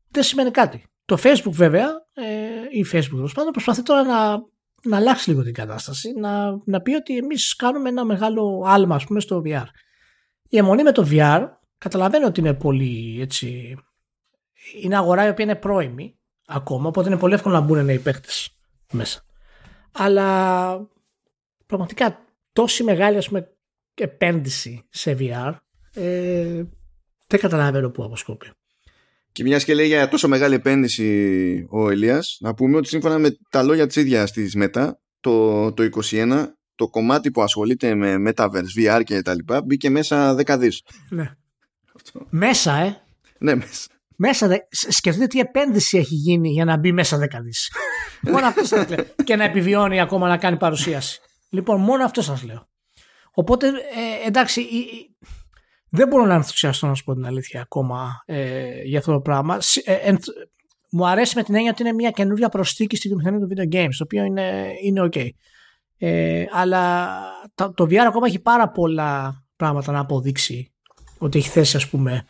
[0.07, 0.83] δεν σημαίνει κάτι.
[1.05, 2.25] Το Facebook βέβαια, ε,
[2.71, 4.43] ή Facebook τέλος πάντων, προσπαθεί τώρα να,
[4.83, 9.05] να αλλάξει λίγο την κατάσταση, να, να πει ότι εμείς κάνουμε ένα μεγάλο άλμα, ας
[9.05, 9.65] πούμε, στο VR.
[10.49, 11.47] Η αιμονή με το VR,
[11.77, 13.77] καταλαβαίνω ότι είναι πολύ έτσι.
[14.81, 18.29] Είναι αγορά η οποία είναι πρώιμη ακόμα, οπότε είναι πολύ εύκολο να μπουν νέοι παίχτε
[18.91, 19.21] μέσα.
[19.91, 20.89] Αλλά
[21.65, 22.19] πραγματικά
[22.53, 23.49] τόση μεγάλη ας πούμε,
[23.93, 25.55] επένδυση σε VR
[25.93, 26.63] ε,
[27.27, 28.47] δεν καταλαβαίνω πού αποσκόπει.
[29.31, 33.37] Και μιας και λέει για τόσο μεγάλη επένδυση ο Ελίας, να πούμε ότι σύμφωνα με
[33.49, 38.79] τα λόγια της ίδιας της ΜΕΤΑ, το, το 21 το κομμάτι που ασχολείται με Metaverse,
[38.79, 40.81] VR και τα λοιπά, μπήκε μέσα δεκαδείς.
[41.09, 41.31] Ναι.
[42.29, 43.01] Μέσα, ε.
[43.39, 43.87] Ναι, μέσα.
[44.17, 44.57] Μέσα, δε...
[44.69, 47.71] σκεφτείτε τι επένδυση έχει γίνει για να μπει μέσα δεκαδείς.
[48.31, 49.05] μόνο αυτό σας λέω.
[49.23, 51.19] Και να επιβιώνει ακόμα να κάνει παρουσίαση.
[51.49, 52.67] Λοιπόν, μόνο αυτό σας λέω.
[53.31, 54.67] Οπότε, ε, εντάξει,
[55.89, 59.57] δεν μπορώ να ενθουσιαστώ να σου πω την αλήθεια ακόμα ε, για αυτό το πράγμα.
[59.83, 60.13] Ε,
[60.91, 63.95] μου αρέσει με την έννοια ότι είναι μια καινούργια προσθήκη στη βιομηχανία των video games,
[63.97, 65.29] το οποίο είναι, είναι ok.
[65.97, 67.09] Ε, αλλά
[67.55, 70.73] το VR ακόμα έχει πάρα πολλά πράγματα να αποδείξει
[71.17, 72.23] ότι έχει θέση ας πούμε ε,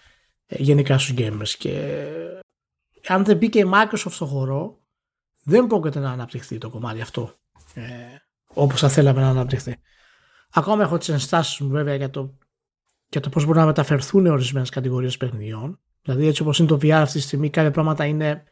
[0.47, 1.97] γενικά στους gamers και
[3.07, 4.79] αν δεν μπήκε η Microsoft στο χώρο
[5.43, 7.33] δεν πρόκειται να αναπτυχθεί το κομμάτι αυτό
[7.73, 7.83] ε,
[8.53, 9.75] όπως θα θέλαμε να αναπτυχθεί.
[10.53, 12.37] Ακόμα έχω τις ενστάσεις μου βέβαια για το,
[13.09, 15.79] για το πώς μπορούν να μεταφερθούν ορισμένες κατηγορίες παιχνιδιών.
[16.01, 18.43] Δηλαδή έτσι όπως είναι το VR αυτή τη στιγμή κάποια πράγματα είναι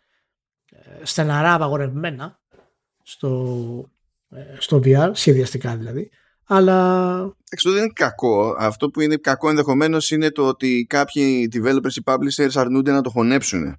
[0.70, 2.40] ε, στεναρά απαγορευμένα
[3.04, 3.92] στο,
[4.30, 6.10] ε, στο VR, σχεδιαστικά δηλαδή.
[6.44, 7.42] Αλλά.
[7.54, 8.56] Αυτό δεν είναι κακό.
[8.60, 13.10] Αυτό που είναι κακό ενδεχομένως είναι το ότι κάποιοι developers ή publishers αρνούνται να το
[13.10, 13.78] χωνέψουν.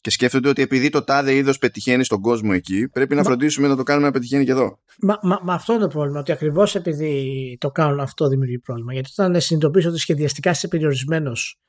[0.00, 3.26] Και σκέφτονται ότι επειδή το τάδε είδος πετυχαίνει στον κόσμο εκεί, πρέπει να μα...
[3.26, 4.78] φροντίσουμε να το κάνουμε να πετυχαίνει και εδώ.
[5.00, 6.20] Μα, μα, μα αυτό είναι το πρόβλημα.
[6.20, 8.92] Ότι ακριβώς επειδή το κάνουν αυτό δημιουργεί πρόβλημα.
[8.92, 11.60] Γιατί όταν συνειδητοποιήσει ότι σχεδιαστικά είσαι περιορισμένος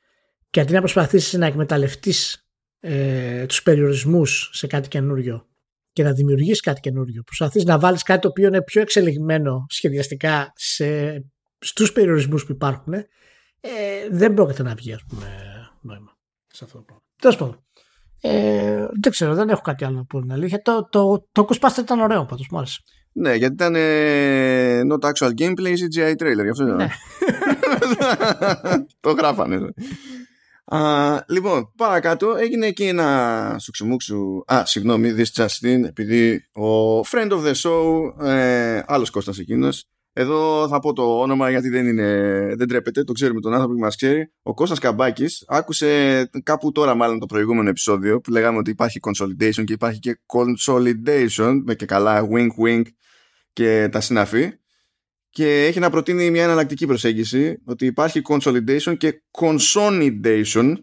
[0.50, 2.48] και αντί να προσπαθήσεις να εκμεταλλευτείς
[2.80, 5.49] ε, τους περιορισμούς σε κάτι καινούριο
[5.94, 7.24] και να δημιουργήσει κάτι καινούριο.
[7.24, 11.20] Προσπαθείς να βάλεις κάτι το οποίο είναι πιο εξελιγμένο σχεδιαστικά σε,
[11.60, 12.94] στους περιορισμούς που υπάρχουν
[13.62, 13.70] ε,
[14.12, 15.28] δεν πρόκειται να βγει ας πούμε
[15.82, 16.18] νόημα
[16.48, 17.04] σε αυτό το πράγμα.
[17.22, 17.64] Τέλος πάντων.
[18.22, 20.62] Ε, δεν ξέρω, δεν έχω κάτι άλλο να πω την αλήθεια.
[20.62, 22.82] Το, το, το, το ήταν ωραίο πάντως, μου άρεσε.
[23.12, 26.88] Ναι, γιατί ήταν ε, not actual gameplay, CGI trailer, γι' αυτό ναι.
[29.00, 29.58] το γράφανε.
[30.72, 34.44] Α, λοιπόν, παρακάτω έγινε εκεί ένα σουξουμούξου.
[34.46, 39.86] Α, συγγνώμη, this just in, επειδή ο friend of the show, ε, άλλος Κώστας εκείνος,
[40.14, 42.10] εδώ θα πω το όνομα γιατί δεν, είναι,
[42.56, 44.32] δεν τρέπεται, το ξέρουμε τον άνθρωπο που μας ξέρει.
[44.42, 49.64] Ο Κώστας Καμπάκης άκουσε κάπου τώρα μάλλον το προηγούμενο επεισόδιο που λέγαμε ότι υπάρχει consolidation
[49.64, 52.84] και υπάρχει και consolidation με και καλά wink wink
[53.54, 54.59] και τα συναφή
[55.30, 60.74] και έχει να προτείνει μια εναλλακτική προσέγγιση ότι υπάρχει consolidation και consolidation.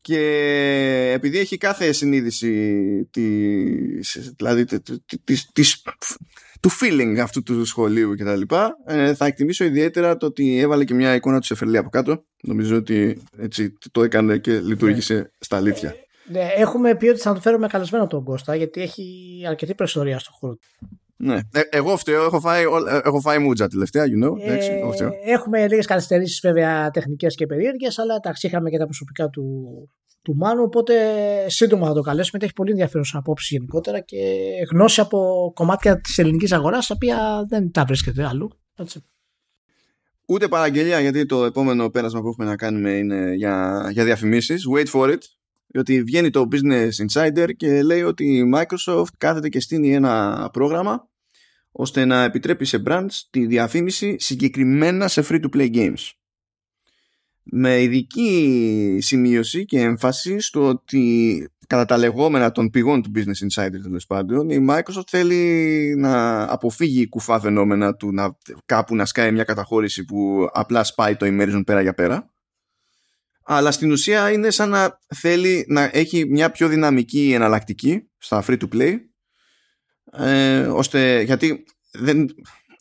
[0.00, 4.64] Και επειδή έχει κάθε συνείδηση της, δηλαδή
[5.24, 5.82] της, της,
[6.60, 10.84] του feeling αυτού του σχολείου και τα λοιπά ε, θα εκτιμήσω ιδιαίτερα το ότι έβαλε
[10.84, 12.24] και μια εικόνα του Σεφερλή από κάτω.
[12.42, 15.22] Νομίζω ότι έτσι το έκανε και λειτουργήσε ναι.
[15.38, 15.94] στα αλήθεια.
[16.30, 19.04] Ναι, έχουμε πει ότι θα το φέρουμε καλεσμένο τον Κώστα γιατί έχει
[19.48, 20.56] αρκετή προϊστορία στον χώρο
[21.20, 21.34] ναι.
[21.34, 24.32] Ε, εγώ φταίω, έχω φάει, ε, έχω φάει μούτζα τελευταία, you know.
[24.40, 24.58] Ε,
[25.24, 29.44] έχουμε λίγες καθυστερήσεις βέβαια τεχνικές και περίεργες, αλλά εντάξει, είχαμε και τα προσωπικά του,
[30.22, 30.62] του Μάνου.
[30.62, 30.94] Οπότε
[31.46, 32.44] σύντομα θα το καλέσουμε.
[32.44, 37.70] Έχει πολύ ενδιαφέρουσα απόψη γενικότερα και γνώση από κομμάτια της ελληνικής αγοράς, τα οποία δεν
[37.70, 38.50] τα βρίσκεται αλλού.
[38.76, 39.04] Έτσι.
[40.26, 44.64] Ούτε παραγγελία, γιατί το επόμενο πέρασμα που έχουμε να κάνουμε είναι για, για διαφημίσεις.
[44.74, 45.18] Wait for it.
[45.70, 51.08] Διότι βγαίνει το Business Insider και λέει ότι η Microsoft κάθεται και στείνει ένα πρόγραμμα
[51.70, 56.10] ώστε να επιτρέπει σε brands τη διαφήμιση συγκεκριμένα σε free-to-play games.
[57.42, 63.80] Με ειδική σημείωση και έμφαση στο ότι κατά τα λεγόμενα των πηγών του Business Insider
[63.82, 69.44] τέλος πάντων η Microsoft θέλει να αποφύγει κουφά φαινόμενα του να κάπου να σκάει μια
[69.44, 72.30] καταχώρηση που απλά σπάει το immersion πέρα για πέρα
[73.50, 78.58] αλλά στην ουσία είναι σαν να θέλει να έχει μια πιο δυναμική εναλλακτική στα free
[78.58, 78.96] to play
[80.12, 82.26] ε, ώστε γιατί δεν,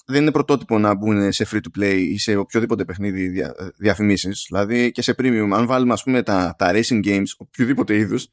[0.06, 4.46] δεν είναι πρωτότυπο να μπουν σε free to play ή σε οποιοδήποτε παιχνίδι δια, διαφημίσεις.
[4.50, 8.30] Δηλαδή και σε premium αν βάλουμε ας πούμε τα, τα racing games οποιοδήποτε είδους ε,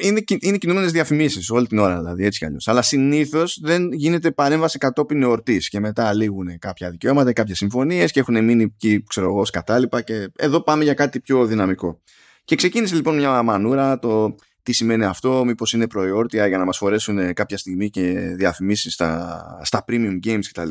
[0.00, 2.68] είναι, είναι κινούμενες διαφημίσεις όλη την ώρα, δηλαδή έτσι κι αλλιώς.
[2.68, 8.20] Αλλά συνήθως δεν γίνεται παρέμβαση κατόπιν εορτής και μετά λήγουν κάποια δικαιώματα, κάποιες συμφωνίες και
[8.20, 10.02] έχουν μείνει εκεί, ξέρω εγώ, κατάλοιπα.
[10.02, 12.00] Και εδώ πάμε για κάτι πιο δυναμικό.
[12.44, 16.76] Και ξεκίνησε λοιπόν μια μανούρα το τι σημαίνει αυτό, μήπως είναι προϊόρτια για να μας
[16.76, 20.70] φορέσουν κάποια στιγμή και διαφημίσεις στα, στα premium games κτλ.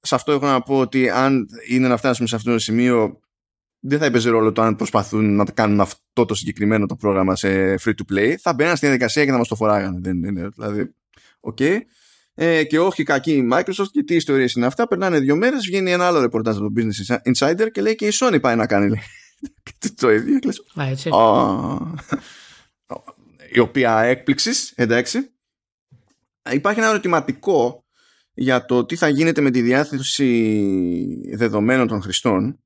[0.00, 3.20] Σε αυτό έχω να πω ότι αν είναι να φτάσουμε σε αυτό το σημείο
[3.80, 7.74] δεν θα έπαιζε ρόλο το αν προσπαθούν να κάνουν αυτό το συγκεκριμένο το πρόγραμμα σε
[7.74, 8.34] free to play.
[8.40, 9.98] Θα μπαίναν στη διαδικασία και θα μας το φοράγανε.
[10.02, 10.94] Δεν είναι, δηλαδή,
[11.40, 11.78] okay.
[12.34, 14.88] Ε, και όχι κακή η Microsoft και τι ιστορίες είναι αυτά.
[14.88, 18.12] Περνάνε δύο μέρες, βγαίνει ένα άλλο ρεπορτάζ από το Business Insider και λέει και η
[18.12, 19.00] Sony πάει να κάνει
[20.00, 20.38] το ίδιο.
[20.80, 21.10] Α, έτσι.
[23.52, 25.30] η οποία έκπληξης, εντάξει.
[26.52, 27.84] Υπάρχει ένα ερωτηματικό
[28.34, 32.58] για το τι θα γίνεται με τη διάθεση δεδομένων των χρηστών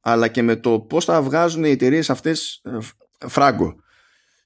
[0.00, 2.78] αλλά και με το πώς θα βγάζουν οι εταιρείες αυτές ε,
[3.28, 3.74] φράγκο.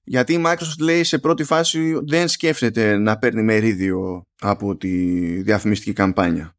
[0.04, 4.96] Γιατί η Microsoft λέει σε πρώτη φάση δεν σκέφτεται να παίρνει μερίδιο από τη
[5.42, 6.56] διαφημιστική καμπάνια.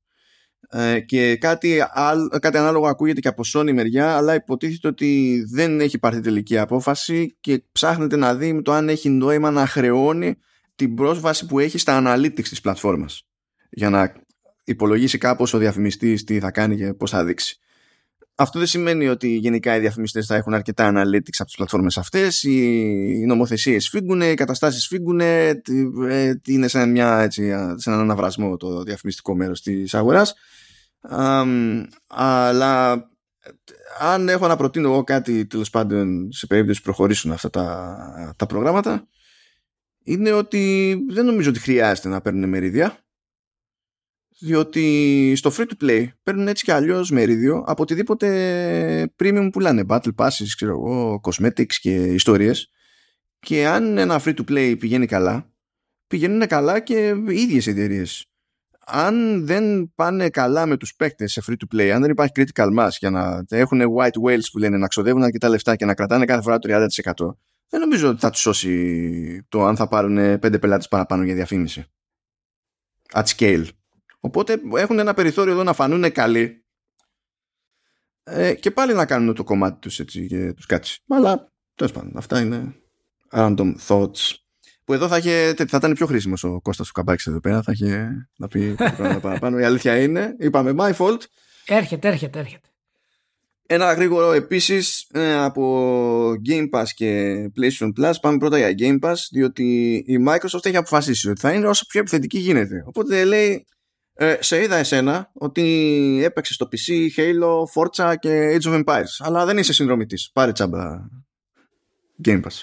[0.70, 1.82] Ε, και κάτι,
[2.40, 7.38] κάτι ανάλογο ακούγεται και από Sony μεριά, αλλά υποτίθεται ότι δεν έχει πάρθει τελική απόφαση
[7.40, 10.36] και ψάχνεται να δει το αν έχει νόημα να χρεώνει
[10.76, 13.28] την πρόσβαση που έχει στα analytics της πλατφόρμας
[13.70, 14.14] για να
[14.64, 17.60] υπολογίσει κάπως ο διαφημιστής τι θα κάνει και πώς θα δείξει.
[18.36, 22.44] Αυτό δεν σημαίνει ότι γενικά οι διαφημιστές θα έχουν αρκετά analytics από τις πλατφόρμες αυτές,
[22.44, 25.62] οι νομοθεσίες φύγουν, οι καταστάσεις φύγουν, ε,
[26.46, 30.36] είναι σαν, μια, έτσι, σαν έναν αναβρασμό το διαφημιστικό μέρος της αγοράς.
[32.08, 33.10] αλλά
[34.00, 38.46] αν έχω να προτείνω εγώ κάτι τέλος πάντων σε περίπτωση που προχωρήσουν αυτά τα, τα
[38.46, 39.08] προγράμματα
[40.04, 43.05] είναι ότι δεν νομίζω ότι χρειάζεται να παίρνουν μερίδια
[44.40, 50.16] διότι στο free to play παίρνουν έτσι και αλλιώς μερίδιο από οτιδήποτε premium πουλάνε battle
[50.16, 52.70] passes, ξέρω εγώ, cosmetics και ιστορίες.
[53.40, 55.56] Και αν ένα free to play πηγαίνει καλά
[56.08, 58.26] πηγαίνουν καλά και οι ίδιες εταιρείες.
[58.86, 62.80] αν δεν πάνε καλά με τους παίκτες σε free to play αν δεν υπάρχει critical
[62.80, 66.26] mass για να έχουν white whales που λένε να ξοδεύουν αρκετά λεφτά και να κρατάνε
[66.26, 66.88] κάθε φορά το
[67.26, 67.36] 30%
[67.70, 71.86] δεν νομίζω ότι θα τους σώσει το αν θα πάρουν πέντε πελάτες παραπάνω για διαφήμιση.
[73.14, 73.66] At scale
[74.26, 76.66] Οπότε έχουν ένα περιθώριο εδώ να φανούν καλοί
[78.24, 81.04] ε, και πάλι να κάνουν το κομμάτι τους έτσι και τους κάτσει.
[81.08, 82.76] Αλλά τέλος πάντων αυτά είναι
[83.32, 84.34] random thoughts.
[84.84, 87.62] Που εδώ θα, είχε, θα ήταν πιο χρήσιμος ο Κώστας του Καμπάκης εδώ πέρα.
[87.62, 88.76] Θα είχε να πει
[89.22, 89.60] παραπάνω.
[89.60, 91.20] Η αλήθεια είναι, είπαμε my fault.
[91.66, 92.68] Έρχεται, έρχεται, έρχεται.
[93.68, 99.16] Ένα γρήγορο επίσης ε, από Game Pass και PlayStation Plus πάμε πρώτα για Game Pass
[99.32, 102.84] διότι η Microsoft έχει αποφασίσει ότι θα είναι όσο πιο επιθετική γίνεται.
[102.86, 103.66] Οπότε λέει
[104.18, 109.16] ε, σε είδα εσένα ότι έπαιξε στο PC Halo, Forza και Age of Empires.
[109.20, 110.30] Αλλά δεν είσαι συνδρομητής.
[110.34, 111.08] Πάρε τσάμπα
[112.26, 112.62] Game Pass.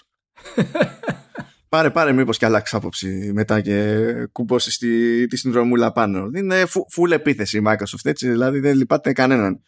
[1.68, 3.96] πάρε, πάρε μήπως και αλλάξεις άποψη μετά και
[4.32, 6.30] κουμπώσεις τη, τη συνδρομούλα πάνω.
[6.34, 6.64] Είναι
[6.96, 9.62] full επίθεση η Microsoft έτσι, δηλαδή δεν λυπάται κανέναν.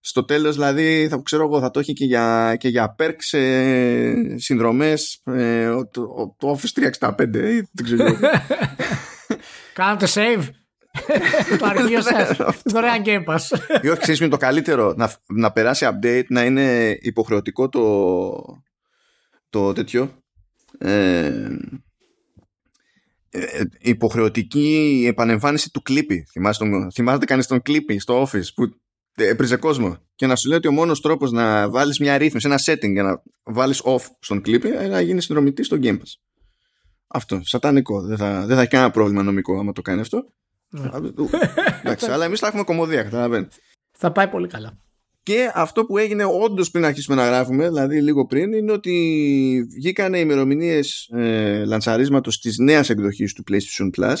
[0.00, 4.14] Στο τέλος δηλαδή θα ξέρω εγώ θα το έχει και για, και για perks ε,
[4.36, 8.16] συνδρομές ε, το, το Office 365 ε, δεν ξέρω.
[9.74, 10.42] Κάντε save.
[10.42, 10.63] το αρχείο
[12.02, 12.62] σας.
[12.64, 13.40] Δωρεάν Game Pass.
[13.82, 14.94] Ή όχι, ξέρεις το καλύτερο.
[14.96, 18.62] Να, να περάσει update, να είναι υποχρεωτικό το,
[19.50, 20.22] το τέτοιο.
[20.78, 21.56] Ε,
[23.30, 26.18] ε, υποχρεωτική επανεμφάνιση του Clippy.
[26.30, 28.74] Θυμάστε, θυμάστε κανείς τον Clippy στο office που
[29.14, 32.58] έπριζε κόσμο και να σου λέει ότι ο μόνος τρόπος να βάλεις μια ρύθμιση, ένα
[32.64, 36.12] setting για να βάλεις off στον Clippy είναι να γίνεις συνδρομητής στο Game Pass.
[37.06, 38.02] Αυτό, σατανικό.
[38.02, 40.32] Δεν θα, δεν θα έχει κανένα πρόβλημα νομικό άμα το κάνει αυτό.
[40.68, 40.90] Ναι.
[41.82, 43.56] Εντάξει, αλλά εμείς θα έχουμε κομμωδία, καταλαβαίνετε.
[43.90, 44.78] Θα πάει πολύ καλά.
[45.22, 50.14] Και αυτό που έγινε όντως πριν αρχίσουμε να γράφουμε, δηλαδή λίγο πριν, είναι ότι βγήκαν
[50.14, 54.16] οι ημερομηνίες ε, λανσαρίσματος της νέας εκδοχής του PlayStation Plus.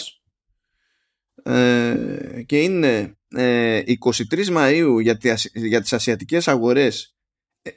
[1.42, 3.82] Ε, και είναι ε,
[4.30, 7.16] 23 Μαΐου για, τις, για τις ασιατικές αγορές
[7.62, 7.70] ε,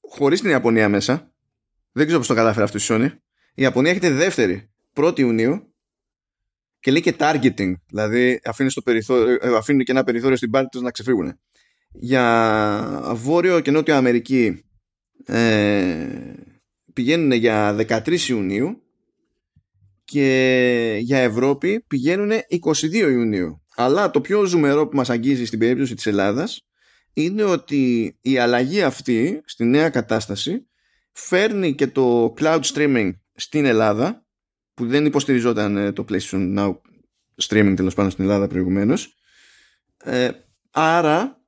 [0.00, 1.32] χωρίς την Ιαπωνία μέσα
[1.92, 3.10] δεν ξέρω πώς το κατάφερε αυτό η Sony
[3.54, 5.69] η Ιαπωνία έχετε δεύτερη 1η Ιουνίου
[6.80, 7.72] και λέει και targeting.
[7.86, 11.38] Δηλαδή αφήνεις, στο περιθώριο, ε, αφήνουν και ένα περιθώριο στην πάρτη τους να ξεφύγουν.
[11.92, 14.64] Για Βόρειο και Νότιο Αμερική
[15.26, 16.06] ε,
[16.92, 18.82] πηγαίνουν για 13 Ιουνίου
[20.04, 22.30] και για Ευρώπη πηγαίνουν
[22.64, 23.62] 22 Ιουνίου.
[23.74, 26.66] Αλλά το πιο ζουμερό που μας αγγίζει στην περίπτωση της Ελλάδας
[27.12, 30.66] είναι ότι η αλλαγή αυτή στη νέα κατάσταση
[31.12, 34.24] φέρνει και το cloud streaming στην Ελλάδα
[34.80, 36.74] που δεν υποστηριζόταν ε, το PlayStation Now
[37.42, 39.14] streaming τέλος πάντων στην Ελλάδα προηγουμένως.
[40.04, 40.30] Ε,
[40.70, 41.40] άρα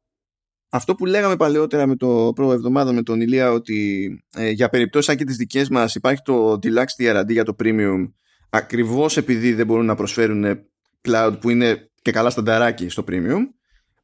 [0.69, 5.07] αυτό που λέγαμε παλαιότερα με το πρώτο εβδομάδα με τον Ηλία ότι ε, για περιπτώσεις
[5.07, 8.13] σαν και τις δικές μας υπάρχει το Deluxe tier αντί για το Premium
[8.51, 10.67] ακριβώς επειδή δεν μπορούν να προσφέρουν
[11.09, 13.41] cloud που είναι και καλά στανταράκι στο Premium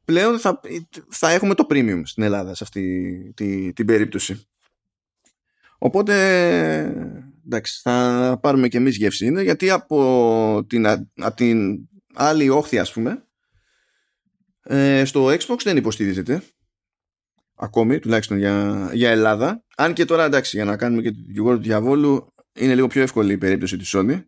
[0.05, 0.59] πλέον θα,
[1.09, 4.47] θα έχουμε το Premium στην Ελλάδα σε αυτή τη, την περίπτωση.
[5.77, 6.15] Οπότε
[7.49, 9.25] εντάξει, θα πάρουμε και εμείς γεύση.
[9.25, 13.23] Είναι γιατί από την, από την άλλη όχθη ας πούμε
[14.63, 16.43] ε, στο Xbox δεν υποστηρίζεται
[17.55, 19.63] ακόμη τουλάχιστον για, για Ελλάδα.
[19.75, 23.01] Αν και τώρα εντάξει για να κάνουμε και το δικηγόρο του διαβόλου είναι λίγο πιο
[23.01, 24.23] εύκολη η περίπτωση της Sony.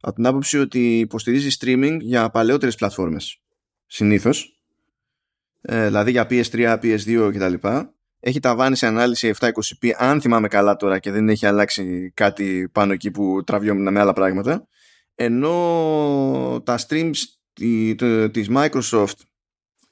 [0.00, 3.42] Από την άποψη ότι υποστηρίζει streaming για παλαιότερες πλατφόρμες
[3.86, 4.62] συνήθως.
[5.60, 7.68] Ε, δηλαδή για PS3, PS2 κτλ
[8.24, 12.92] έχει ταβάνει σε ανάλυση 720p αν θυμάμαι καλά τώρα και δεν έχει αλλάξει κάτι πάνω
[12.92, 14.66] εκεί που τραβιόμουν με άλλα πράγματα
[15.14, 17.16] ενώ τα streams
[18.30, 19.18] της Microsoft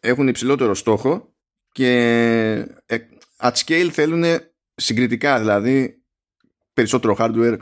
[0.00, 1.34] έχουν υψηλότερο στόχο
[1.72, 1.92] και
[2.86, 2.96] ε,
[3.36, 4.24] at scale θέλουν
[4.74, 6.02] συγκριτικά δηλαδή
[6.72, 7.58] περισσότερο hardware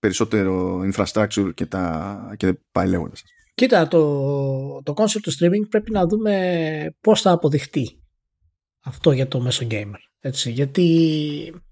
[0.00, 3.22] περισσότερο infrastructure και, τα, και πάει λέγοντας.
[3.54, 8.02] Κοίτα, το, το concept του streaming πρέπει να δούμε πώς θα αποδειχτεί
[8.84, 10.09] αυτό για το μέσο gamer.
[10.20, 11.62] Έτσι, γιατί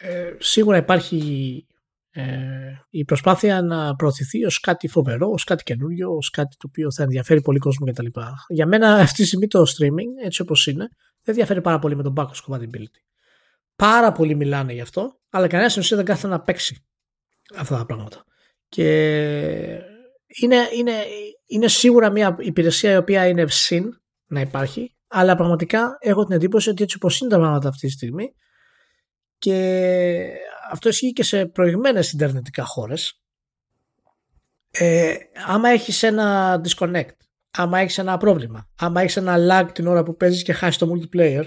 [0.00, 1.66] ε, σίγουρα υπάρχει
[2.16, 6.92] Ε, η προσπάθεια να προωθηθεί ως κάτι φοβερό, ως κάτι καινούριο, ως κάτι το οποίο
[6.92, 8.06] θα ενδιαφέρει πολύ κόσμο κτλ.
[8.48, 10.88] Για μένα αυτή τη στιγμή το streaming, έτσι όπως είναι,
[11.22, 13.00] δεν διαφέρει πάρα πολύ με τον backwards compatibility.
[13.76, 16.84] Πάρα πολλοί μιλάνε γι' αυτό, αλλά κανένας στην ουσία δεν κάθεται να παίξει
[17.54, 18.24] αυτά τα πράγματα.
[18.68, 18.88] Και
[20.42, 20.92] είναι, είναι,
[21.46, 26.70] είναι σίγουρα μια υπηρεσία η οποία είναι συν να υπάρχει, αλλά πραγματικά έχω την εντύπωση
[26.70, 28.34] ότι έτσι όπως είναι τα πράγματα αυτή τη στιγμή
[29.38, 30.28] και
[30.70, 33.20] αυτό ισχύει και σε προηγμένες ιντερνετικά χώρες
[34.70, 35.14] ε,
[35.46, 37.16] άμα έχεις ένα disconnect
[37.50, 40.92] άμα έχεις ένα πρόβλημα άμα έχεις ένα lag την ώρα που παίζεις και χάσεις το
[40.92, 41.44] multiplayer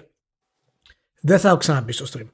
[1.21, 2.27] δεν θα ξαναμπεί στο stream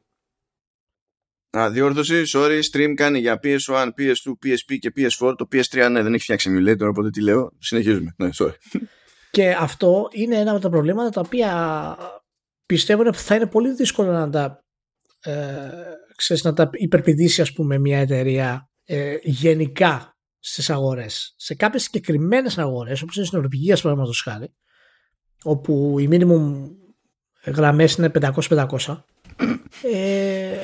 [1.57, 5.33] Α, διόρθωση, sorry, stream κάνει για PS1, PS2, PSP και PS4.
[5.37, 7.51] Το PS3 ναι, δεν έχει φτιάξει emulator, οπότε τι λέω.
[7.59, 8.13] Συνεχίζουμε.
[8.17, 8.53] Ναι, sorry.
[9.33, 11.97] Και αυτό είναι ένα από τα προβλήματα τα οποία
[12.65, 14.63] πιστεύω ότι θα είναι πολύ δύσκολο να τα,
[15.21, 15.69] ε,
[16.15, 21.33] ξέρεις, να τα υπερπηδήσει ας πούμε μια εταιρεία ε, γενικά στις αγορές.
[21.37, 24.53] Σε κάποιες συγκεκριμένες αγορές όπως είναι στην Νορβηγία παραδείγματος χάρη
[25.43, 26.69] όπου οι minimum
[27.45, 29.03] γραμμές είναι 500-500
[29.93, 30.57] ε,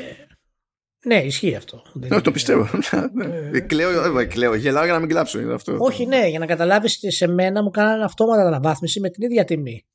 [1.06, 1.82] ναι, ισχύει αυτό.
[1.94, 2.70] Ναι, το πιστεύω.
[2.92, 5.40] Ε, ε, κλαίω, ε, κλαίω, γελάω για να μην κλάψω.
[5.40, 5.78] Αυτό.
[5.80, 9.86] Όχι, ναι, για να καταλάβεις σε μένα μου κάνανε αυτόματα αναβάθμιση με την ίδια τιμή.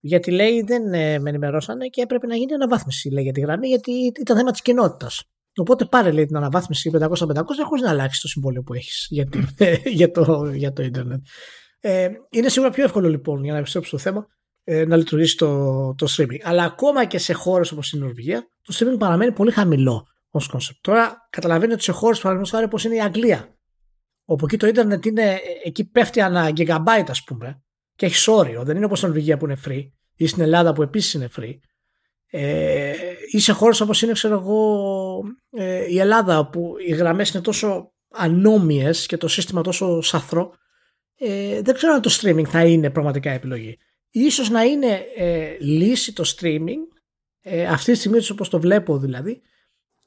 [0.00, 3.92] Γιατί λέει δεν με ενημερώσανε και έπρεπε να γίνει αναβάθμιση λέει, για τη γραμμή γιατί
[4.20, 5.24] ήταν θέμα της κοινότητας.
[5.56, 7.08] Οπότε πάρε λέει, την αναβάθμιση 500-500
[7.64, 9.28] χωρίς να αλλάξεις το συμβόλαιο που έχεις για,
[9.98, 11.20] για, το, για το Ιντερνετ.
[11.80, 14.26] Ε, είναι σίγουρα πιο εύκολο λοιπόν για να επιστρέψω στο θέμα
[14.86, 16.38] να λειτουργήσει το, το streaming.
[16.42, 20.06] Αλλά ακόμα και σε χώρες όπως η Νορβηγία, το streaming παραμένει πολύ χαμηλό
[20.38, 20.78] ως κόνσεπτ.
[20.80, 23.56] Τώρα καταλαβαίνετε ότι σε χώρες παραδείγματος χάρη όπως είναι η Αγγλία,
[24.24, 27.62] όπου εκεί το ίντερνετ είναι, εκεί πέφτει ανά gigabyte, ας πούμε,
[27.94, 28.64] και έχει όριο.
[28.64, 31.58] Δεν είναι όπως στην Νορβηγία που είναι free, ή στην Ελλάδα που επίσης είναι free.
[32.30, 32.92] Ε,
[33.30, 37.92] ή σε χώρες όπως είναι, ξέρω εγώ, ε, η Ελλάδα, όπου οι γραμμές είναι τόσο
[38.10, 40.54] ανώμιες και το σύστημα τόσο σαθρό,
[41.18, 43.78] ε, δεν ξέρω αν το streaming θα είναι πραγματικά επιλογή.
[44.10, 46.98] Ίσως να είναι ε, λύση το streaming,
[47.40, 49.42] ε, αυτή τη στιγμή όπως το βλέπω δηλαδή,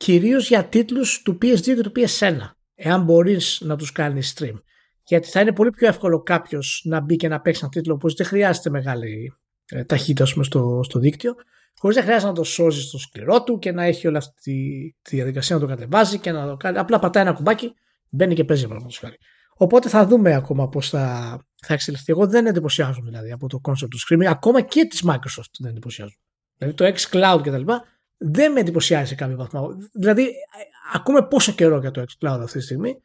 [0.03, 2.37] κυρίως για τίτλους του PS2 και του PS1
[2.75, 4.61] εάν μπορείς να τους κάνεις stream
[5.03, 8.15] γιατί θα είναι πολύ πιο εύκολο κάποιος να μπει και να παίξει ένα τίτλο που
[8.15, 9.33] δεν χρειάζεται μεγάλη
[9.65, 11.35] ε, ταχύτητα πούμε, στο, στο δίκτυο
[11.79, 15.09] χωρίς να χρειάζεται να το σώζεις στο σκληρό του και να έχει όλη αυτή τη,
[15.09, 16.77] τη διαδικασία να το κατεβάζει και να το κάνει.
[16.77, 17.73] Απλά πατάει ένα κουμπάκι,
[18.09, 19.17] μπαίνει και παίζει παραδείγματος χάρη.
[19.55, 22.11] Οπότε θα δούμε ακόμα πώς θα, θα εξελιχθεί.
[22.11, 26.17] Εγώ δεν εντυπωσιάζομαι δηλαδή από το concept του streaming, ακόμα και της Microsoft δεν εντυπωσιάζομαι.
[26.57, 27.71] Δηλαδή το xCloud κτλ
[28.23, 29.67] δεν με εντυπωσιάζει σε κάποιο βαθμό.
[29.93, 30.27] Δηλαδή,
[30.93, 33.01] ακούμε πόσο καιρό για το xCloud αυτή τη στιγμή.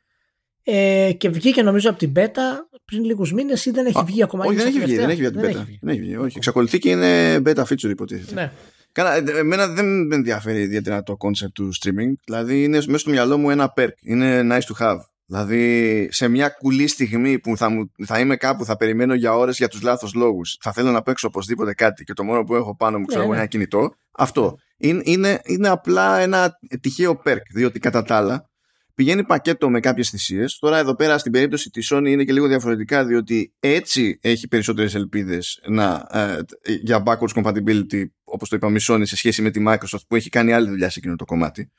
[0.63, 2.41] Ε, και βγήκε νομίζω από την beta
[2.85, 4.45] πριν λίγους μήνες ή δεν έχει βγει ακόμα.
[4.45, 5.67] Όχι, δεν έχει βγει, δεν έχει βγει από την beta.
[5.81, 6.37] Δεν έχει βγει, όχι.
[6.37, 8.35] Εξακολουθεί και είναι beta feature υποτίθεται.
[8.35, 8.53] Ναι.
[8.93, 12.13] Καλά, ε, εμένα δεν με ενδιαφέρει ιδιαίτερα το concept του streaming.
[12.25, 13.93] Δηλαδή είναι μέσα στο μυαλό μου ένα perk.
[14.01, 14.99] Είναι nice to have.
[15.27, 19.57] Δηλαδή σε μια κουλή στιγμή που θα, μου, θα είμαι κάπου, θα περιμένω για ώρες
[19.57, 22.77] για τους λάθος λόγους, θα θέλω να παίξω οπωσδήποτε κάτι και το μόνο που έχω
[22.77, 23.37] πάνω μου ξέρω ναι, ναι.
[23.37, 28.51] ένα κινητό, αυτό είναι, είναι, είναι απλά ένα τυχαίο perk, διότι κατά τα άλλα
[28.95, 30.59] πηγαίνει πακέτο με κάποιες θυσίες.
[30.59, 34.95] Τώρα εδώ πέρα στην περίπτωση της Sony είναι και λίγο διαφορετικά διότι έτσι έχει περισσότερες
[34.95, 36.39] ελπίδες να, ε,
[36.83, 40.29] για backwards compatibility όπως το είπαμε η Sony σε σχέση με τη Microsoft που έχει
[40.29, 41.71] κάνει άλλη δουλειά σε εκείνο το κομμάτι.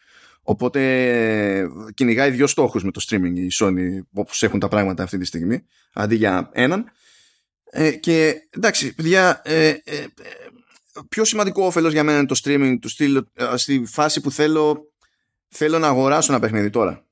[0.50, 5.26] Οπότε κυνηγάει δύο στόχους με το streaming η Sony όπως έχουν τα πράγματα αυτή τη
[5.26, 6.86] στιγμή αντί για έναν.
[7.64, 10.06] Ε, και εντάξει, παιδιά, ε, ε, ε
[11.10, 13.24] πιο σημαντικό όφελος για μένα είναι το streaming του στυλ ε,
[13.56, 14.94] στη φάση που θέλω,
[15.48, 17.06] θέλω να αγοράσω ένα παιχνίδι τώρα.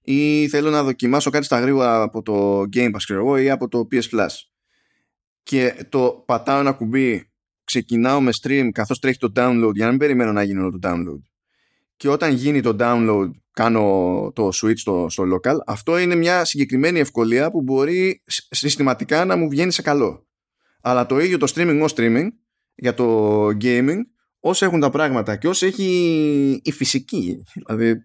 [0.00, 3.88] Ή θέλω να δοκιμάσω κάτι στα γρήγορα από το Game Pass ξέρω ή από το
[3.90, 4.28] PS Plus.
[5.42, 7.32] Και το πατάω ένα κουμπί,
[7.64, 10.88] ξεκινάω με stream καθώς τρέχει το download για να μην περιμένω να γίνει όλο το
[10.88, 11.33] download
[11.96, 13.82] και όταν γίνει το download κάνω
[14.34, 19.48] το switch στο, στο local αυτό είναι μια συγκεκριμένη ευκολία που μπορεί συστηματικά να μου
[19.48, 20.26] βγαίνει σε καλό
[20.80, 22.26] αλλά το ίδιο το streaming ως streaming
[22.74, 23.98] για το gaming
[24.40, 28.02] όσο έχουν τα πράγματα και όσο έχει η φυσική δηλαδή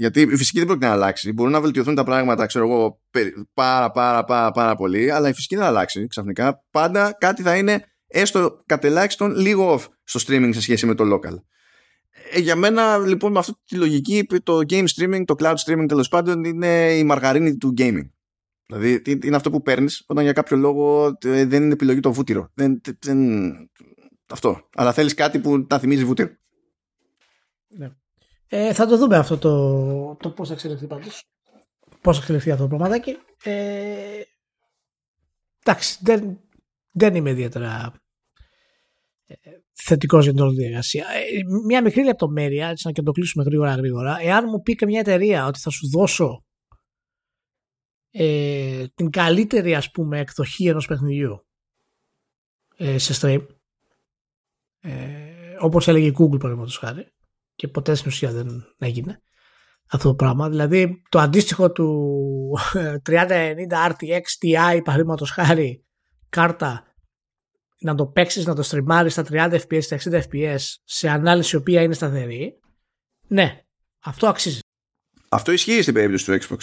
[0.00, 1.32] γιατί η φυσική δεν πρόκειται να αλλάξει.
[1.32, 3.00] Μπορούν να βελτιωθούν τα πράγματα, ξέρω εγώ,
[3.54, 6.64] πάρα πάρα πάρα, πάρα πολύ, αλλά η φυσική δεν θα αλλάξει ξαφνικά.
[6.70, 11.34] Πάντα κάτι θα είναι έστω κατελάχιστον λίγο off στο streaming σε σχέση με το local.
[12.10, 16.08] Ε, για μένα λοιπόν με αυτή τη λογική το game streaming, το cloud streaming τέλος
[16.08, 18.08] πάντων είναι η μαργαρίνη του gaming.
[18.66, 22.50] Δηλαδή είναι αυτό που παίρνεις όταν για κάποιο λόγο ε, δεν είναι επιλογή το βούτυρο.
[22.54, 23.70] Δεν, δεν,
[24.26, 24.68] αυτό.
[24.74, 26.30] Αλλά θέλεις κάτι που τα θυμίζει βούτυρο.
[27.68, 27.90] Ναι.
[28.48, 31.24] Ε, θα το δούμε αυτό το, το πώς θα εξελιχθεί πάντως.
[32.00, 33.16] Πώς θα εξελιχθεί αυτό το πραγματάκι.
[33.42, 34.20] Ε,
[35.64, 36.40] εντάξει, δεν,
[36.90, 37.92] δεν είμαι ιδιαίτερα
[39.82, 41.04] θετικός για την όλη διαδικασία.
[41.04, 44.16] Ε, μια μικρή λεπτομέρεια, έτσι να και το κλείσουμε γρήγορα γρήγορα.
[44.20, 46.44] Εάν μου πει και μια εταιρεία ότι θα σου δώσω
[48.10, 51.46] ε, την καλύτερη ας πούμε εκδοχή ενός παιχνιδιού
[52.76, 53.46] ε, σε stream
[54.80, 54.94] ε,
[55.58, 57.12] όπως έλεγε η Google παραδείγματος χάρη
[57.54, 59.22] και ποτέ στην ουσία δεν έγινε
[59.90, 60.48] αυτό το πράγμα.
[60.48, 62.18] Δηλαδή το αντίστοιχο του
[63.08, 63.12] 3090
[63.70, 65.84] RTX Ti παραδείγματος χάρη
[66.28, 66.89] κάρτα
[67.80, 71.58] να το παίξεις, να το στριμάρει στα 30 FPS, στα 60 FPS σε ανάλυση η
[71.58, 72.60] οποία είναι σταθερή,
[73.26, 73.64] ναι,
[74.04, 74.58] αυτό αξίζει.
[75.28, 76.58] Αυτό ισχύει στην περίπτωση του Xbox.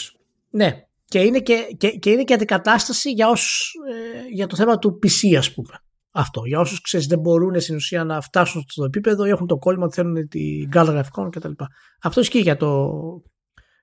[0.50, 4.78] Ναι, και είναι και, και, και είναι και αντικατάσταση για, όσους, ε, για το θέμα
[4.78, 5.82] του PC ας πούμε.
[6.12, 6.46] Αυτό.
[6.46, 9.86] Για όσους ξέρεις δεν μπορούν στην ουσία να φτάσουν στο επίπεδο ή έχουν το κόλλημα
[9.86, 11.52] ότι θέλουν την γκάλα γραφικών κτλ.
[12.02, 12.92] Αυτό ισχύει για το,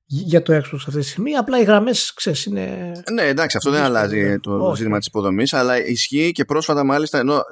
[0.06, 1.36] για το Xbox αυτή τη στιγμή.
[1.36, 2.92] Απλά οι γραμμές ξέρεις είναι.
[3.12, 4.76] Ναι, εντάξει, αυτό δεν αλλάζει το Όχι.
[4.76, 7.42] ζήτημα της υποδομής, αλλά ισχύει και πρόσφατα μάλιστα ενώ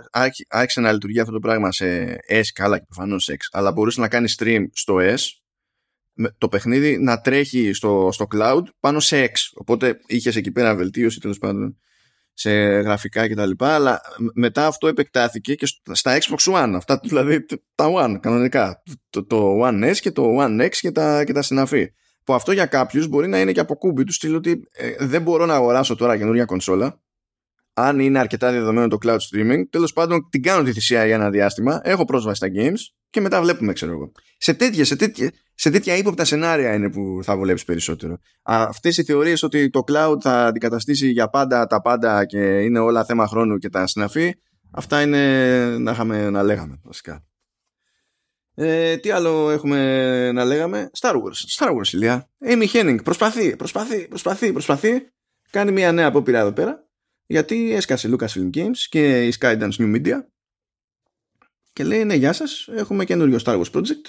[0.48, 4.08] άρχισε να λειτουργεί αυτό το πράγμα σε S καλά και προφανώς X, αλλά μπορούσε να
[4.08, 5.16] κάνει stream στο S
[6.38, 9.34] το παιχνίδι να τρέχει στο, στο cloud πάνω σε X.
[9.54, 11.76] Οπότε είχες εκεί πέρα βελτίωση τέλος πάντων
[12.32, 12.50] σε
[12.80, 13.50] γραφικά κτλ.
[13.58, 14.00] Αλλά
[14.34, 16.72] μετά αυτό επεκτάθηκε και στα Xbox One.
[16.76, 18.82] Αυτά δηλαδή τα One κανονικά.
[19.10, 21.92] Το, το One S και το One X και τα, και τα συναφή.
[22.24, 25.22] Που αυτό για κάποιους μπορεί να είναι και από κούμπι του στυλ ότι ε, δεν
[25.22, 27.00] μπορώ να αγοράσω τώρα καινούργια κονσόλα.
[27.74, 31.30] Αν είναι αρκετά δεδομένο το cloud streaming, τέλος πάντων την κάνω τη θυσία για ένα
[31.30, 34.12] διάστημα, έχω πρόσβαση στα games και μετά βλέπουμε, ξέρω εγώ.
[34.36, 38.18] Σε τέτοια, σε τέτοια, σε τέτοια ύποπτα σενάρια είναι που θα βολέψει περισσότερο.
[38.42, 43.04] Αυτές οι θεωρίες ότι το cloud θα αντικαταστήσει για πάντα τα πάντα και είναι όλα
[43.04, 44.34] θέμα χρόνου και τα συναφή,
[44.70, 45.18] αυτά είναι
[45.78, 47.24] να, είχαμε, να λέγαμε βασικά.
[48.54, 51.58] Ε, τι άλλο έχουμε να λέγαμε; Star Wars.
[51.58, 52.30] Star Wars, ηλιά.
[52.44, 55.06] Amy Henning προσπαθεί, προσπαθεί, προσπαθεί, προσπαθεί.
[55.50, 56.86] Κάνει μια νέα απόπειρα εδώ πέρα.
[57.26, 60.16] Γιατί έσκασε Lucasfilm Games και η Skydance New Media.
[61.72, 64.06] Και λέει, ναι, γεια σας, έχουμε καινούριο Star Wars Project.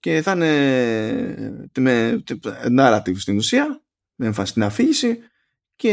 [0.00, 2.22] Και θα είναι με
[2.78, 3.82] narrative στην ουσία,
[4.14, 5.18] με έμφαση στην αφήγηση.
[5.76, 5.90] Και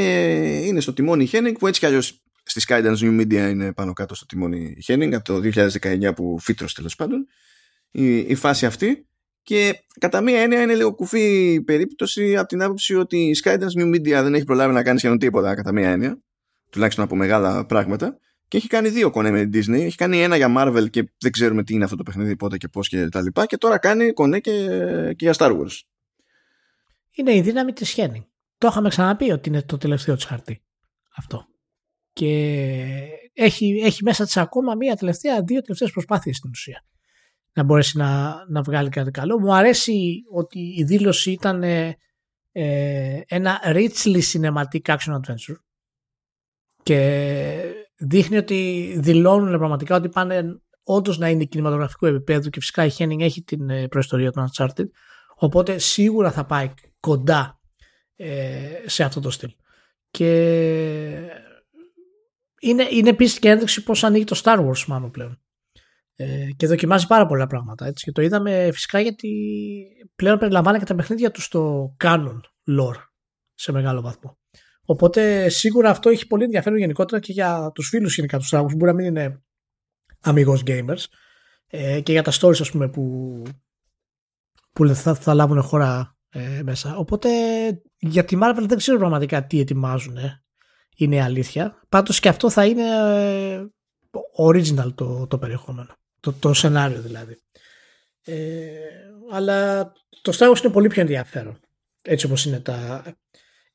[0.66, 4.16] είναι στο τιμόνι Henning που έτσι κι αλλιώς στη Skydance New Media είναι πάνω κάτω
[4.16, 5.50] στο τιμόνι Henning από το
[5.82, 7.28] 2019 που φύτρωσε τέλος πάντων.
[7.92, 9.08] Η, η φάση αυτή
[9.44, 13.96] και κατά μία έννοια είναι λίγο κουφή περίπτωση από την άποψη ότι η Skydance New
[13.96, 16.22] Media δεν έχει προλάβει να κάνει σχεδόν τίποτα κατά μία έννοια
[16.70, 18.18] τουλάχιστον από μεγάλα πράγματα.
[18.48, 19.80] Και έχει κάνει δύο κονέ με την Disney.
[19.80, 22.68] Έχει κάνει ένα για Marvel και δεν ξέρουμε τι είναι αυτό το παιχνίδι πότε και
[22.68, 23.46] πώς και τα λοιπά.
[23.46, 24.52] Και τώρα κάνει κονέ και,
[25.16, 25.80] και για Star Wars.
[27.12, 28.26] Είναι η δύναμη της Henning.
[28.58, 30.64] Το είχαμε ξαναπεί ότι είναι το τελευταίο της χαρτί.
[31.16, 31.53] Αυτό
[32.14, 32.58] και
[33.34, 36.84] έχει, έχει μέσα της ακόμα μία τελευταία, δύο τελευταίες προσπάθειες στην ουσία
[37.54, 39.40] να μπορέσει να, να βγάλει κάτι καλό.
[39.40, 41.98] Μου αρέσει ότι η δήλωση ήταν ε,
[42.52, 45.56] ε, ένα richly cinematic action adventure
[46.84, 47.62] και
[47.96, 53.20] δείχνει ότι δηλώνουν πραγματικά ότι πάνε όντως να είναι κινηματογραφικό επίπεδο και φυσικά η Henning
[53.20, 54.88] έχει την ε, προϊστορία του Uncharted
[55.36, 57.60] οπότε σίγουρα θα πάει κοντά
[58.16, 59.50] ε, σε αυτό το στυλ.
[60.10, 60.24] Και
[62.64, 65.42] είναι, είναι επίσης και ένδειξη πώς ανοίγει το Star Wars μάλλον πλέον.
[66.16, 67.86] Ε, και δοκιμάζει πάρα πολλά πράγματα.
[67.86, 68.06] Έτσι.
[68.06, 69.30] Και το είδαμε φυσικά γιατί
[70.16, 72.40] πλέον περιλαμβάνει και τα παιχνίδια του στο canon
[72.80, 73.04] lore
[73.54, 74.38] σε μεγάλο βαθμό.
[74.86, 78.76] Οπότε σίγουρα αυτό έχει πολύ ενδιαφέρον γενικότερα και για τους φίλους γενικά του Star που
[78.76, 79.44] μπορεί να μην είναι
[80.22, 81.06] αμυγός gamers
[81.68, 83.42] ε, και για τα stories ας πούμε που,
[84.74, 86.96] που θα, θα λάβουν χώρα ε, μέσα.
[86.96, 87.30] Οπότε
[87.98, 90.18] για τη Marvel δεν ξέρω πραγματικά τι ετοιμάζουν.
[90.96, 91.82] Είναι αλήθεια.
[91.90, 93.66] Πάντως και αυτό θα είναι ε,
[94.38, 95.96] original το, το περιεχόμενο.
[96.20, 97.38] Το, το σενάριο δηλαδή.
[98.24, 98.68] Ε,
[99.32, 99.92] αλλά
[100.22, 101.60] το Star Wars είναι πολύ πιο ενδιαφέρον.
[102.02, 103.04] Έτσι όπως είναι τα,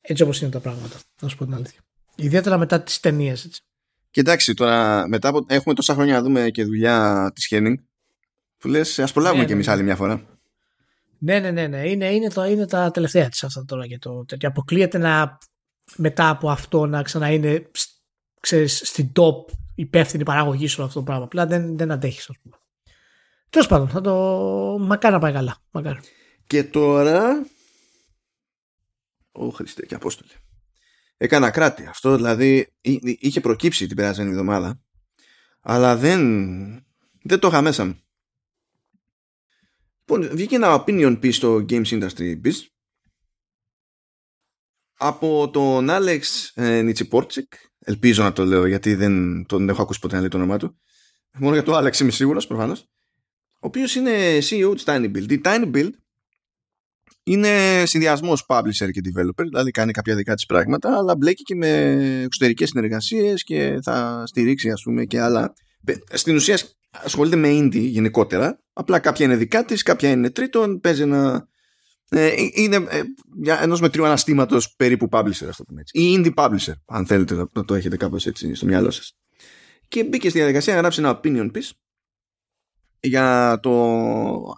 [0.01, 0.97] έτσι όπως είναι τα πράγματα.
[1.21, 1.79] Να σου πω την αλήθεια.
[2.15, 3.61] Ιδιαίτερα μετά τις ταινίες.
[4.11, 7.75] Κοιτάξτε τώρα, μετά από, έχουμε τόσα χρόνια να δούμε και δουλειά της Henning
[8.57, 9.73] που λες ας προλάβουμε ναι, και ναι, εμείς ναι.
[9.73, 10.39] άλλη μια φορά.
[11.19, 11.89] Ναι, ναι, ναι, ναι.
[11.89, 14.49] Είναι, είναι, το, είναι τα τελευταία της αυτά τώρα για το τέτοιο.
[14.49, 15.37] Αποκλείεται να
[15.95, 17.69] μετά από αυτό να ξανά είναι
[18.39, 21.23] ξέρεις, στην top υπεύθυνη παραγωγή σε όλο αυτό το πράγμα.
[21.23, 22.55] Απλά δεν, δεν αντέχεις, ας πούμε.
[23.49, 24.13] Τέλος πάντων, θα το.
[24.79, 25.57] Μακάρι να πάει καλά.
[25.71, 25.99] Μακάρι.
[26.47, 27.45] Και τώρα.
[29.31, 30.31] Ω Χριστέ και Απόστολε.
[31.17, 31.85] Έκανα κράτη.
[31.85, 32.73] Αυτό δηλαδή
[33.19, 34.79] είχε προκύψει την περασμένη εβδομάδα.
[35.61, 36.21] Αλλά δεν.
[37.23, 37.99] Δεν το είχα μέσα μου.
[39.99, 42.53] Λοιπόν, βγήκε ένα opinion piece στο Games Industry Biz
[44.99, 46.21] από τον Alex
[46.53, 50.37] ε, Νιτσιπόρτσικ Ελπίζω να το λέω γιατί δεν τον έχω ακούσει ποτέ να λέει το
[50.37, 50.79] όνομά του.
[51.37, 52.79] Μόνο για το Alex είμαι σίγουρος προφανώς.
[53.53, 55.31] Ο οποίος είναι CEO της Tiny Build.
[55.31, 55.89] Η Tiny Build
[57.23, 61.69] είναι συνδυασμός publisher και developer, δηλαδή κάνει κάποια δικά της πράγματα, αλλά μπλέκει και με
[62.23, 65.53] εξωτερικές συνεργασίες και θα στηρίξει ας πούμε και άλλα
[66.13, 66.59] στην ουσία
[66.91, 68.63] ασχολείται με indie γενικότερα.
[68.73, 70.79] Απλά κάποια είναι δικά της, κάποια είναι τρίτον.
[70.79, 71.47] Παίζει ένα.
[72.09, 73.01] Ε, είναι ε,
[73.61, 75.99] ενός μετρίου αναστήματος περίπου publisher, ας το πούμε έτσι.
[75.99, 79.17] Ή indie publisher, αν θέλετε να το έχετε κάπως έτσι στο μυαλό σας.
[79.87, 81.69] Και μπήκε στη διαδικασία να γράψει ένα opinion piece
[82.99, 83.73] για το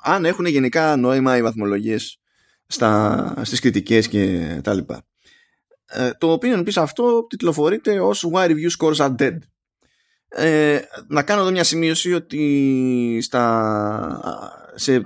[0.04, 2.20] αν έχουν γενικά νόημα οι βαθμολογίες
[2.68, 5.06] στα, στις κριτικές και τα λοιπά.
[5.86, 9.38] Ε, το opinion piece αυτό τιτλοφορείται ως Why Review Scores Are Dead.
[10.28, 15.06] Ε, να κάνω εδώ μια σημείωση ότι στα, σε,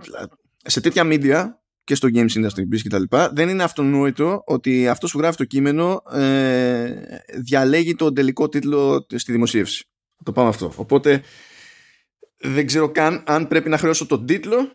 [0.64, 1.46] σε τέτοια media
[1.86, 5.46] και στο games industry και τα λοιπά δεν είναι αυτονόητο ότι αυτός που γράφει το
[5.46, 6.94] κείμενο ε,
[7.42, 9.86] διαλέγει τον τελικό τίτλο στη δημοσίευση.
[10.24, 10.74] Το πάμε αυτό.
[10.76, 11.22] Οπότε
[12.38, 14.72] δεν ξέρω καν αν πρέπει να χρεώσω τον τίτλο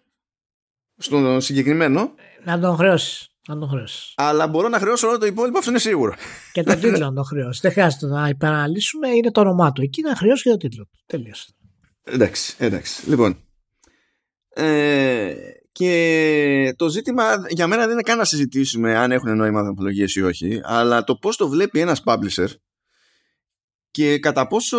[0.96, 2.14] στο συγκεκριμένο.
[2.44, 3.28] Να τον χρεώσεις.
[3.48, 4.12] Να τον χρεώσεις.
[4.16, 6.14] Αλλά μπορώ να χρεώσω όλο το υπόλοιπο, αυτό είναι σίγουρο.
[6.52, 7.60] Και τον τίτλο να τον χρεώσει.
[7.62, 9.82] Δεν χρειάζεται να υπεραναλύσουμε, είναι το όνομά του.
[9.82, 10.88] Εκεί να χρεώσει και τον τίτλο.
[11.06, 11.54] Τελείωσε.
[12.04, 13.08] Εντάξει, εντάξει.
[13.08, 13.44] Λοιπόν.
[14.48, 15.34] Ε,
[15.72, 20.20] και το ζήτημα για μένα δεν είναι καν να συζητήσουμε αν έχουν νόημα ανθρωπολογίε ή
[20.20, 22.48] όχι, αλλά το πώς το βλέπει ένας publisher
[23.90, 24.78] και κατά πόσο,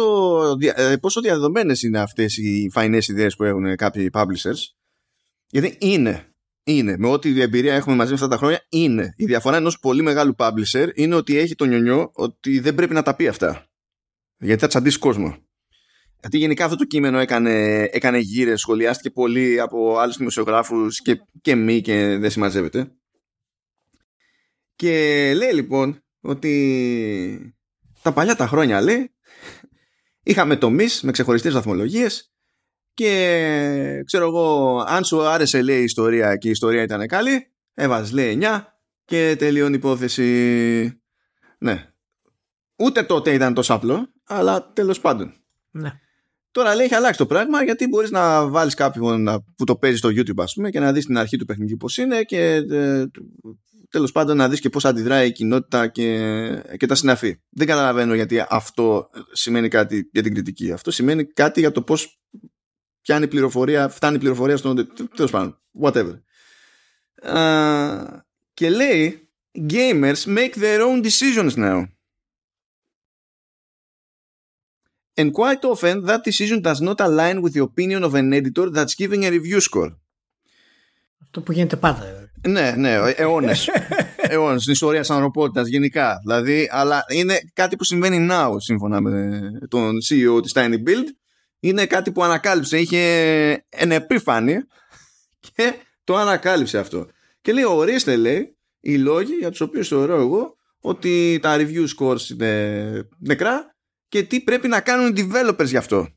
[0.75, 4.59] ε, πόσο διαδεδομένες είναι αυτές οι φαϊνές ιδέες που έχουν κάποιοι publishers
[5.47, 6.31] γιατί είναι
[6.63, 9.13] είναι, με ό,τι εμπειρία έχουμε μαζί με αυτά τα χρόνια, είναι.
[9.17, 13.01] Η διαφορά ενός πολύ μεγάλου publisher είναι ότι έχει το νιονιό ότι δεν πρέπει να
[13.01, 13.69] τα πει αυτά.
[14.37, 15.37] Γιατί θα τσαντήσει κόσμο.
[16.21, 21.55] Γιατί γενικά αυτό το κείμενο έκανε, έκανε γύρες, σχολιάστηκε πολύ από άλλους δημοσιογράφους και, και
[21.55, 22.91] μη και δεν συμμαζεύεται.
[24.75, 27.55] Και λέει λοιπόν ότι
[28.01, 29.11] τα παλιά τα χρόνια λέει
[30.23, 32.33] είχαμε τομείς με ξεχωριστές βαθμολογίες
[32.93, 38.11] και ξέρω εγώ αν σου άρεσε λέει η ιστορία και η ιστορία ήταν καλή έβαζες
[38.11, 38.61] λέει 9
[39.05, 41.01] και τελειώνει η υπόθεση
[41.57, 41.89] ναι
[42.75, 45.33] ούτε τότε ήταν τόσο απλό αλλά τέλος πάντων
[45.71, 45.99] ναι.
[46.51, 50.09] Τώρα λέει έχει αλλάξει το πράγμα γιατί μπορείς να βάλεις κάποιον που το παίζει στο
[50.09, 53.05] YouTube, ας πούμε, και να δεις την αρχή του παιχνιδιού πώς είναι και ε,
[53.89, 56.39] τέλος πάντων να δεις και πώς αντιδράει η κοινότητα και,
[56.77, 57.41] και τα συναφή.
[57.49, 60.71] Δεν καταλαβαίνω γιατί αυτό σημαίνει κάτι για την κριτική.
[60.71, 62.21] Αυτό σημαίνει κάτι για το πώς
[63.01, 64.93] πιάνει πληροφορία, φτάνει πληροφορία στον.
[65.15, 66.13] τέλος πάντων, whatever.
[67.23, 68.05] Uh,
[68.53, 69.29] και λέει
[69.69, 71.83] gamers make their own decisions now.
[75.21, 78.95] And quite often that decision does not align with the opinion of an editor that's
[79.01, 79.91] giving a review score.
[81.21, 82.29] Αυτό που γίνεται πάντα.
[82.47, 83.69] Ναι, ναι, αιώνες.
[84.29, 86.19] αιώνες στην ιστορία τη ανθρωπότητα γενικά.
[86.23, 91.05] Δηλαδή, αλλά είναι κάτι που συμβαίνει now σύμφωνα με τον CEO της Tiny Build.
[91.59, 92.77] Είναι κάτι που ανακάλυψε.
[92.77, 92.99] Είχε
[93.69, 94.55] ένα επίφανη
[95.55, 95.73] και
[96.03, 97.07] το ανακάλυψε αυτό.
[97.41, 102.29] Και λέει, ορίστε, λέει, οι λόγοι για τους οποίους θεωρώ εγώ ότι τα review scores
[102.29, 103.75] είναι νεκρά
[104.11, 106.07] και τι πρέπει να κάνουν οι developers γι' αυτό.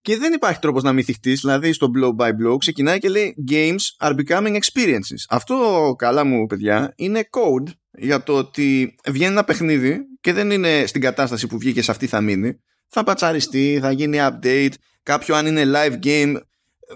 [0.00, 3.34] Και δεν υπάρχει τρόπος να μην θυχτείς, δηλαδή στο blow by blow ξεκινάει και λέει
[3.50, 5.24] games are becoming experiences.
[5.28, 10.86] Αυτό καλά μου παιδιά είναι code για το ότι βγαίνει ένα παιχνίδι και δεν είναι
[10.86, 12.60] στην κατάσταση που βγήκες σε αυτή θα μείνει.
[12.88, 14.72] Θα πατσαριστεί, θα γίνει update,
[15.02, 16.36] κάποιο αν είναι live game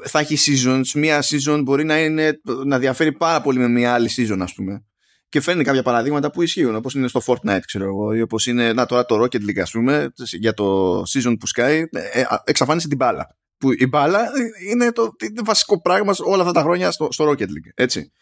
[0.04, 4.10] θα έχει seasons, μία season μπορεί να, είναι, να διαφέρει πάρα πολύ με μία άλλη
[4.16, 4.84] season ας πούμε
[5.30, 8.72] και φέρνει κάποια παραδείγματα που ισχύουν, όπως είναι στο Fortnite, ξέρω εγώ, ή όπως είναι
[8.72, 12.96] να, τώρα το Rocket League, ας πούμε, για το season που σκάει, ε, εξαφάνισε την
[12.96, 13.36] μπάλα.
[13.58, 14.28] Που η μπάλα
[14.70, 17.70] είναι το, το βασικό πράγμα όλα αυτά τα χρόνια στο, στο Rocket League.
[17.74, 18.12] Έτσι.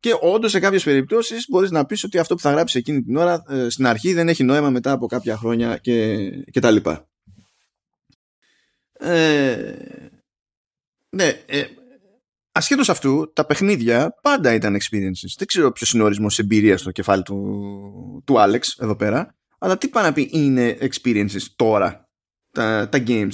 [0.00, 3.16] Και όντως σε κάποιες περιπτώσεις μπορείς να πεις ότι αυτό που θα γράψει εκείνη την
[3.16, 7.08] ώρα ε, στην αρχή δεν έχει νόημα μετά από κάποια χρόνια και, και τα λοιπά.
[8.92, 9.74] Ε,
[11.10, 11.64] ναι, ε,
[12.56, 15.34] Ασχέτως αυτού, τα παιχνίδια πάντα ήταν experiences.
[15.36, 19.36] Δεν ξέρω ποιος είναι ο ορισμός εμπειρίας στο κεφάλι του, του Alex εδώ πέρα.
[19.58, 22.08] Αλλά τι πάει να πει είναι experiences τώρα,
[22.50, 23.32] τα, τα games.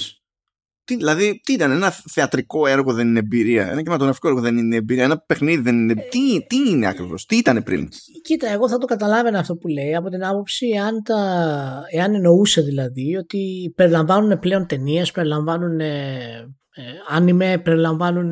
[0.83, 4.75] Τι, δηλαδή, τι ήταν, ένα θεατρικό έργο δεν είναι εμπειρία, ένα κινηματογραφικό έργο δεν είναι
[4.75, 5.93] εμπειρία, ένα παιχνίδι δεν είναι.
[5.93, 7.89] τι, τι είναι ακριβώς, τι ήταν πριν;
[8.23, 12.61] Κοίτα, εγώ θα το καταλάβαινα αυτό που λέει από την άποψη εάν, τα, εάν εννοούσε
[12.61, 15.79] δηλαδή ότι περιλαμβάνουν πλέον ταινίες, περιλαμβάνουν
[17.09, 18.31] άνιμε, περιλαμβάνουν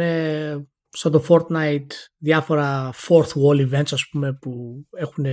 [0.90, 5.26] σαν το Fortnite διάφορα fourth wall events ας πούμε που έχουν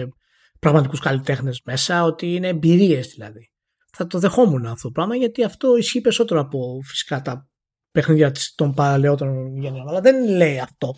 [0.58, 3.50] πραγματικούς καλλιτέχνες μέσα ότι είναι εμπειρίες δηλαδή.
[3.92, 7.48] Θα το δεχόμουν αυτό το πράγμα γιατί αυτό ισχύει περισσότερο από φυσικά τα
[7.90, 10.94] παιχνίδια των παραλαιότερων γενιών αλλά δεν λέει αυτό.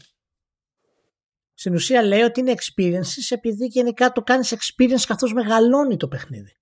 [1.55, 6.53] Στην ουσία λέει ότι είναι experiences επειδή γενικά το κάνεις experience καθώς μεγαλώνει το παιχνίδι.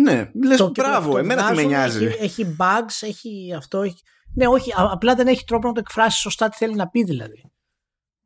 [0.00, 2.04] Ναι, λες το, μπράβο, εμένα τι με νοιάζει.
[2.04, 4.02] Έχει, έχει bugs, έχει αυτό, έχει
[4.34, 7.52] ναι, όχι, απλά δεν έχει τρόπο να το εκφράσει σωστά τι θέλει να πει δηλαδή.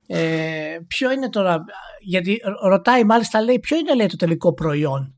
[0.06, 1.64] Ε, ποιο είναι τώρα,
[2.00, 5.16] γιατί ρωτάει μάλιστα λέει ποιο είναι λέει το τελικό προϊόν;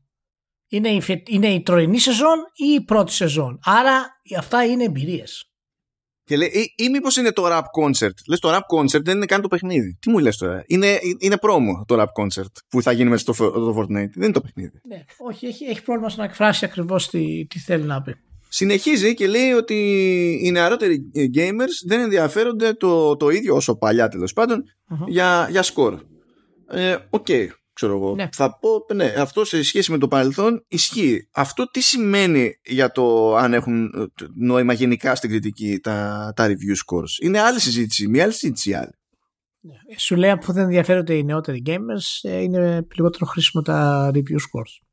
[0.67, 4.05] Είναι η, είναι η τρωινή σεζόν ή η πρώτη σεζόν; Άρα
[4.37, 5.43] αυτά είναι εμπειρίες.
[6.23, 9.25] Και λέει, ή, ή μήπως είναι το rap concert; Λες το rap concert δεν είναι
[9.25, 9.97] καν το παιχνίδι.
[10.01, 10.63] Τι μου λες τώρα.
[10.67, 13.87] Είναι, είναι πρόμο το rap concert που θα γίνει μέσα στο, το Fortnite.
[13.87, 14.81] Δεν είναι το παιχνίδι.
[14.87, 18.15] Ναι, όχι, έχει, έχει πρόβλημα στο να εκφράσει ακριβώς τι, τι θέλει να πει.
[18.51, 19.75] Συνεχίζει και λέει ότι
[20.43, 24.33] οι νεαρότεροι gamers δεν ενδιαφέρονται το, το ίδιο όσο παλιά τέλος
[25.07, 25.99] για, για σκορ.
[26.67, 28.15] Ε, OK, okay, ξέρω εγώ.
[28.15, 28.29] Ναι.
[28.31, 31.27] Θα πω, ναι, αυτό σε σχέση με το παρελθόν ισχύει.
[31.31, 36.95] Αυτό τι σημαίνει για το αν έχουν ε, νόημα γενικά στην κριτική τα, τα review
[36.95, 38.91] scores; Είναι άλλη συζήτηση, μια άλλη συζήτηση άλλη;
[39.59, 39.73] Ναι.
[39.97, 44.88] Σου λέει αφού δεν ενδιαφέρονται οι νεότεροι gamers, ε, είναι λιγότερο χρήσιμο τα review scores.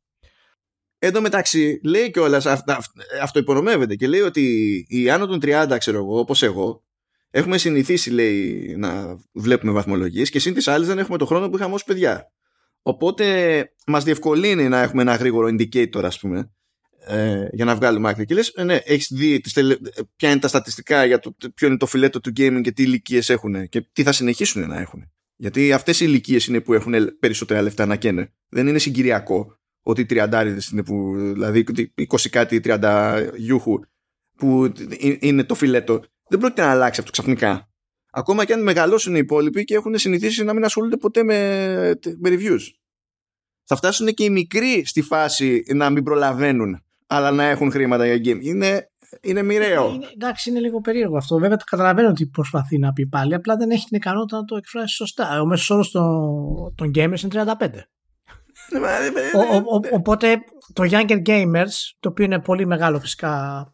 [0.99, 2.47] Εν τω μεταξύ, λέει κιόλας,
[3.23, 6.85] αυτό υπονομεύεται και λέει ότι οι άνω των 30, ξέρω εγώ, όπως εγώ,
[7.31, 11.57] έχουμε συνηθίσει, λέει, να βλέπουμε βαθμολογίες και συν τις άλλες δεν έχουμε το χρόνο που
[11.57, 12.31] είχαμε ως παιδιά.
[12.83, 16.51] Οπότε μας διευκολύνει να έχουμε ένα γρήγορο indicator, ας πούμε,
[17.07, 18.25] ε, για να βγάλουμε άκρη.
[18.25, 19.77] Και λες, ε, ναι, έχεις δει τις τελε...
[20.17, 23.31] ποια είναι τα στατιστικά για το ποιο είναι το φιλέτο του gaming και τι ηλικίες
[23.31, 25.11] έχουν και τι θα συνεχίσουν να έχουν.
[25.37, 28.33] Γιατί αυτές οι ηλικίες είναι που έχουν περισσότερα λεφτά να καίνε.
[28.49, 29.56] Δεν είναι συγκυριακό
[29.87, 31.65] ότι οι τριαντάριδες είναι που, δηλαδή
[31.97, 33.81] 20 κάτι 30 γιούχου
[34.37, 34.73] που
[35.21, 37.69] είναι το φιλέτο, δεν πρόκειται να αλλάξει αυτό ξαφνικά.
[38.13, 41.39] Ακόμα και αν μεγαλώσουν οι υπόλοιποι και έχουν συνηθίσει να μην ασχολούνται ποτέ με,
[42.19, 42.61] με reviews.
[43.65, 48.33] Θα φτάσουν και οι μικροί στη φάση να μην προλαβαίνουν, αλλά να έχουν χρήματα για
[48.33, 48.41] game.
[48.41, 48.91] Είναι,
[49.23, 49.93] είναι μοιραίο.
[49.95, 51.39] Είναι, εντάξει, είναι λίγο περίεργο αυτό.
[51.39, 54.95] Βέβαια, καταλαβαίνω ότι προσπαθεί να πει πάλι, απλά δεν έχει την ικανότητα να το εκφράσει
[54.95, 55.41] σωστά.
[55.41, 57.69] Ο μέσος όρος των, των gamers είναι 35.
[59.93, 60.39] Οπότε
[60.73, 63.65] το Younger Gamers, το οποίο είναι πολύ μεγάλο φυσικά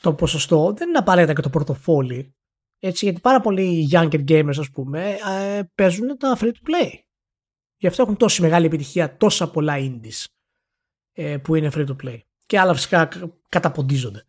[0.00, 2.34] το ποσοστό, δεν είναι απαραίτητα και το πορτοφόλι.
[2.78, 6.90] Έτσι, γιατί πάρα πολλοί Younger Gamers, ας πούμε, ε, παίζουν τα free to play.
[7.76, 10.24] Γι' αυτό έχουν τόση μεγάλη επιτυχία, τόσα πολλά indies
[11.12, 12.18] ε, που είναι free to play.
[12.46, 13.08] Και άλλα φυσικά
[13.48, 14.26] καταποντίζονται.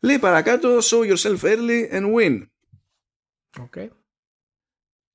[0.00, 2.46] Λέει παρακάτω, show yourself early and win.
[3.58, 3.88] Okay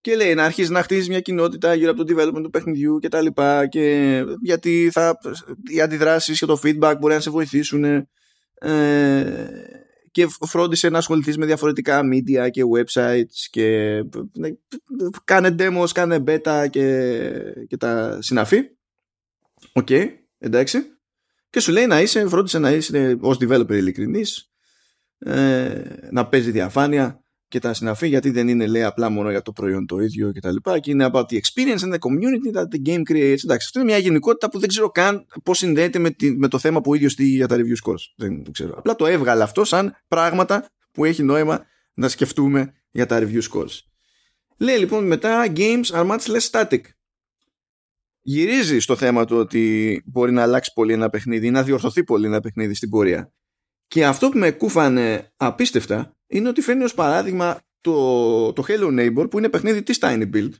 [0.01, 3.09] και λέει να αρχίσεις να χτίζεις μια κοινότητα γύρω από το development του παιχνιδιού και
[3.09, 5.17] τα λοιπά και γιατί θα,
[5.73, 7.83] οι αντιδράσεις και το feedback μπορεί να σε βοηθήσουν
[8.53, 9.47] ε,
[10.11, 13.99] και φρόντισε να ασχοληθείς με διαφορετικά media και websites και
[14.33, 14.49] ναι,
[15.23, 17.29] κάνε demos, κάνε beta και,
[17.67, 18.57] και τα συναφή.
[19.73, 20.05] OK, okay,
[20.37, 20.79] εντάξει.
[21.49, 24.51] Και σου λέει να είσαι, φρόντισε να είσαι ως developer ειλικρινής
[25.17, 29.51] ε, να παίζει διαφάνεια και τα συναφή γιατί δεν είναι λέει απλά μόνο για το
[29.51, 32.63] προϊόν το ίδιο και τα λοιπά και είναι about the experience and the community that
[32.63, 33.43] the game creates.
[33.43, 36.59] Εντάξει αυτό είναι μια γενικότητα που δεν ξέρω καν πώς συνδέεται με, τη, με το
[36.59, 38.01] θέμα που ίδιος στείλει για τα review scores.
[38.15, 38.73] Δεν το ξέρω.
[38.77, 43.79] Απλά το έβγαλε αυτό σαν πράγματα που έχει νόημα να σκεφτούμε για τα review scores.
[44.57, 46.81] Λέει λοιπόν μετά games are much less static.
[48.21, 52.25] Γυρίζει στο θέμα του ότι μπορεί να αλλάξει πολύ ένα παιχνίδι ή να διορθωθεί πολύ
[52.25, 53.33] ένα παιχνίδι στην πορεία.
[53.87, 59.29] Και αυτό που με κούφανε απίστευτα είναι ότι φέρνει ως παράδειγμα το, το Hello Neighbor
[59.29, 60.51] που είναι παιχνίδι της Tiny Build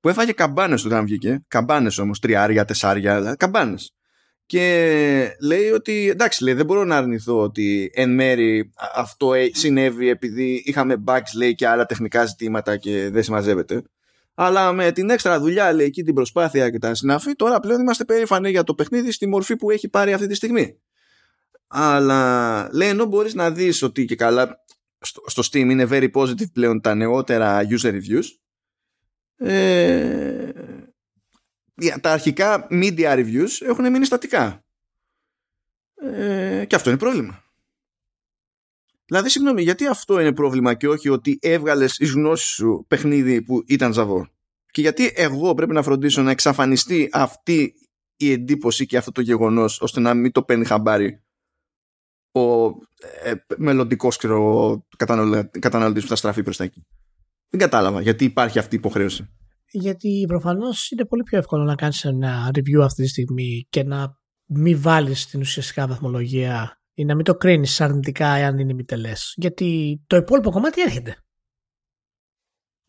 [0.00, 3.94] που έφαγε καμπάνες όταν βγήκε, καμπάνες όμως, τριάρια, τεσσάρια, καμπάνες.
[4.46, 10.62] Και λέει ότι εντάξει, λέει, δεν μπορώ να αρνηθώ ότι εν μέρη αυτό συνέβη επειδή
[10.64, 13.82] είχαμε bugs λέει, και άλλα τεχνικά ζητήματα και δεν συμμαζεύεται.
[14.34, 18.04] Αλλά με την έξτρα δουλειά, λέει εκεί την προσπάθεια και τα συνάφη, τώρα πλέον είμαστε
[18.04, 20.78] περήφανοι για το παιχνίδι στη μορφή που έχει πάρει αυτή τη στιγμή.
[21.66, 24.64] Αλλά λέει ενώ μπορείς να δεις ότι και καλά
[25.00, 28.24] στο, στο Steam είναι very positive πλέον τα νεότερα user reviews.
[29.36, 30.52] Ε,
[32.00, 34.64] τα αρχικά media reviews έχουν μείνει στατικά.
[35.94, 37.44] Ε, και αυτό είναι πρόβλημα.
[39.04, 43.62] Δηλαδή συγγνώμη γιατί αυτό είναι πρόβλημα και όχι ότι έβγαλες εις γνώση σου παιχνίδι που
[43.66, 44.28] ήταν ζαβό;
[44.70, 47.74] Και γιατί εγώ πρέπει να φροντίσω να εξαφανιστεί αυτή
[48.16, 51.22] η εντύπωση και αυτό το γεγονός ώστε να μην το παίρνει χαμπάρι
[52.32, 52.66] ο
[53.22, 54.16] ε, μελλοντικός
[55.58, 56.86] καταναλωτής που θα στραφεί προς τα εκεί.
[57.48, 59.28] Δεν κατάλαβα γιατί υπάρχει αυτή η υποχρέωση.
[59.72, 64.18] Γιατί προφανώς είναι πολύ πιο εύκολο να κάνεις ένα review αυτή τη στιγμή και να
[64.46, 68.84] μην βάλεις την ουσιαστικά βαθμολογία ή να μην το κρίνεις αρνητικά εάν είναι μη
[69.34, 71.16] Γιατί το υπόλοιπο κομμάτι έρχεται.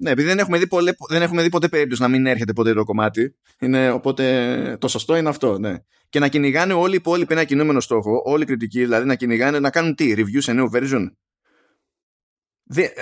[0.01, 2.73] Ναι, επειδή δεν έχουμε, δει πολλέ, δεν έχουμε δει ποτέ περίπτωση να μην έρχεται ποτέ
[2.73, 3.35] το κομμάτι.
[3.59, 5.75] Είναι, οπότε το σωστό είναι αυτό, ναι.
[6.09, 9.59] Και να κυνηγάνε όλοι οι υπόλοιποι ένα κινούμενο στόχο, όλοι οι κριτικοί, δηλαδή να κυνηγάνε
[9.59, 11.07] να κάνουν τι, review σε νέο version.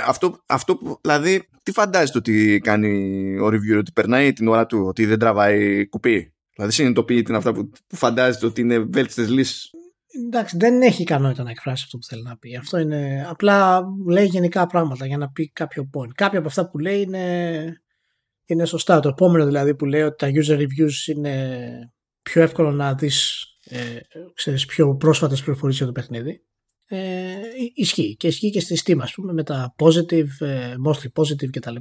[0.05, 2.89] αυτό, αυτό δηλαδή, τι φαντάζεται ότι κάνει
[3.39, 7.53] ο reviewer, ότι περνάει την ώρα του, ότι δεν τραβάει κουπί; Δηλαδή συνειδητοποιεί την αυτά
[7.53, 9.71] που, που φαντάζεται ότι είναι βέλτιστες λύσεις;
[10.25, 12.55] Εντάξει, δεν έχει ικανότητα να εκφράσει αυτό που θέλει να πει.
[12.55, 13.25] Αυτό είναι.
[13.29, 16.11] Απλά λέει γενικά πράγματα για να πει κάποιο point.
[16.15, 17.63] Κάποια από αυτά που λέει είναι,
[18.45, 18.99] είναι σωστά.
[18.99, 21.69] Το επόμενο δηλαδή που λέει ότι τα user reviews είναι
[22.21, 23.97] πιο εύκολο να δεις ε,
[24.33, 26.43] ξέρεις, πιο πρόσφατες πληροφορίες για το παιχνίδι
[26.91, 27.35] ε,
[27.73, 31.75] ισχύει και ισχύει και στη Steam ας πούμε με τα positive, ε, mostly positive κτλ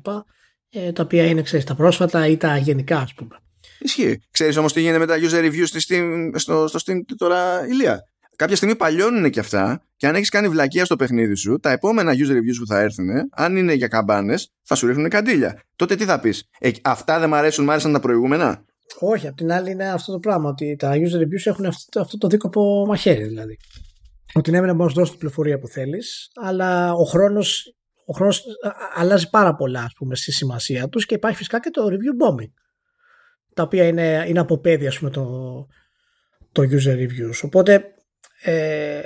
[0.71, 3.37] ε, τα οποία είναι ξέρεις, τα πρόσφατα ή τα γενικά ας πούμε.
[3.79, 4.23] Ισχύει.
[4.31, 8.01] Ξέρεις όμως τι γίνεται με τα user reviews στη Steam, στο, στο Steam τώρα ηλία;
[8.39, 12.13] Κάποια στιγμή παλιώνουν και αυτά και αν έχεις κάνει βλακεία στο παιχνίδι σου, τα επόμενα
[12.13, 15.63] user reviews που θα έρθουν, αν είναι για καμπάνες, θα σου ρίχνουν καντήλια.
[15.77, 18.65] Τότε τι θα πεις; Ε, αυτά δεν μ' αρέσουν, μ' άρεσαν τα προηγούμενα;
[18.99, 22.19] Όχι, απ' την άλλη είναι αυτό το πράγμα, ότι τα user reviews έχουν αυτό, αυτό
[22.19, 23.57] το δίκοπο μαχαίρι δηλαδή.
[24.35, 27.75] Ότι ναι, μπορείς να δώσεις την πληροφορία που θέλεις, αλλά ο χρόνος
[28.07, 28.43] ο χρόνος
[28.95, 32.53] αλλάζει πάρα πολλά ας πούμε, στη σημασία τους και υπάρχει φυσικά και το review bombing
[33.55, 35.27] τα οποία είναι, είναι από παιδί ας πούμε, το,
[36.53, 37.93] το user reviews οπότε
[38.43, 39.01] ε,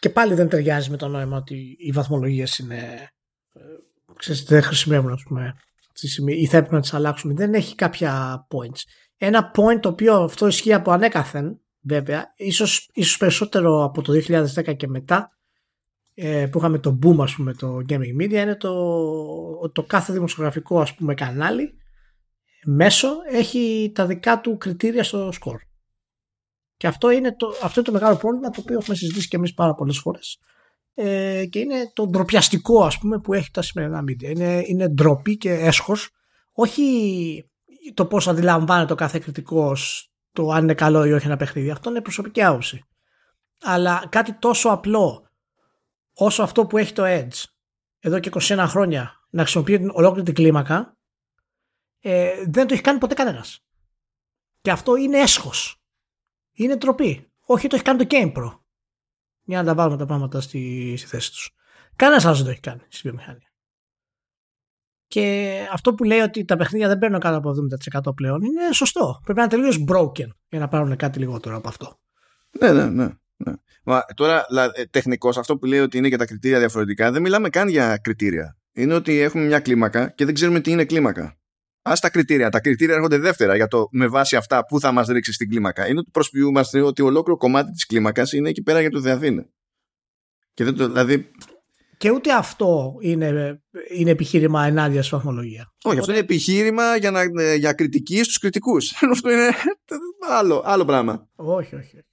[0.00, 3.10] και πάλι δεν ταιριάζει με το νόημα ότι οι βαθμολογίες είναι
[3.52, 3.60] ε,
[4.16, 5.54] ξέρεις, δεν χρησιμεύουν ας πούμε
[6.26, 7.34] ή θα έπρεπε να τις αλλάξουμε.
[7.34, 8.80] Δεν έχει κάποια points.
[9.16, 14.12] Ένα point το οποίο αυτό ισχύει από ανέκαθεν βέβαια ίσως, ίσως περισσότερο από το
[14.56, 15.30] 2010 και μετά
[16.14, 20.80] ε, που είχαμε το boom ας πούμε το gaming media είναι το, το κάθε δημοσιογραφικό
[20.80, 21.78] ας πούμε κανάλι
[22.64, 25.75] μέσο έχει τα δικά του κριτήρια στο score.
[26.76, 29.54] Και αυτό είναι το, αυτό είναι το μεγάλο πρόβλημα το οποίο έχουμε συζητήσει και εμείς
[29.54, 30.38] πάρα πολλές φορές
[30.94, 34.22] ε, και είναι το ντροπιαστικό ας πούμε που έχει τα σημερινά media.
[34.22, 36.10] Είναι, είναι ντροπή και έσχος
[36.52, 37.50] όχι
[37.94, 41.70] το πώς αντιλαμβάνεται ο κάθε κριτικός το αν είναι καλό ή όχι ένα παιχνίδι.
[41.70, 42.84] Αυτό είναι προσωπική άποψη.
[43.60, 45.30] Αλλά κάτι τόσο απλό
[46.14, 47.44] όσο αυτό που έχει το Edge
[47.98, 50.96] εδώ και 21 χρόνια να χρησιμοποιεί την ολόκληρη την κλίμακα
[52.00, 53.64] ε, δεν το έχει κάνει ποτέ κανένας.
[54.60, 55.80] Και αυτό είναι έσχος.
[56.56, 57.30] Είναι τροπή.
[57.40, 58.58] Όχι το έχει κάνει το Game Pro.
[59.42, 61.50] Για να τα βάλουμε τα πράγματα στη, στη θέση τους.
[61.96, 63.50] Κανένας άλλος δεν το έχει κάνει στη βιομηχανία.
[65.06, 67.50] Και αυτό που λέει ότι τα παιχνίδια δεν παίρνουν κάτω από
[68.10, 69.20] 70% πλέον είναι σωστό.
[69.24, 71.98] Πρέπει να είναι τελείως broken για να πάρουν κάτι λιγότερο από αυτό.
[72.60, 73.08] Ναι, ναι, ναι.
[73.36, 73.52] Ναι.
[73.84, 77.48] Μα, τώρα, ε, τεχνικώ, αυτό που λέει ότι είναι και τα κριτήρια διαφορετικά, δεν μιλάμε
[77.48, 78.56] καν για κριτήρια.
[78.72, 81.38] Είναι ότι έχουμε μια κλίμακα και δεν ξέρουμε τι είναι κλίμακα.
[81.88, 82.50] Α τα κριτήρια.
[82.50, 85.88] Τα κριτήρια έρχονται δεύτερα για το με βάση αυτά που θα μας ρίξει στην κλίμακα.
[85.88, 89.48] Είναι ότι προσποιούμαστε ότι ολόκληρο κομμάτι της κλίμακας είναι εκεί πέρα για το Θεαθήνε.
[90.54, 91.30] Και, δεν το, δηλαδή...
[91.96, 93.60] και ούτε αυτό είναι,
[93.96, 95.72] είναι επιχείρημα ενάντια στη βαθμολογία.
[95.84, 98.92] Όχι, αυτό είναι επιχείρημα για, να, ε, για κριτική στους κριτικούς.
[99.12, 99.50] αυτό είναι
[100.30, 101.28] άλλο, άλλο πράγμα.
[101.34, 102.04] Όχι, όχι.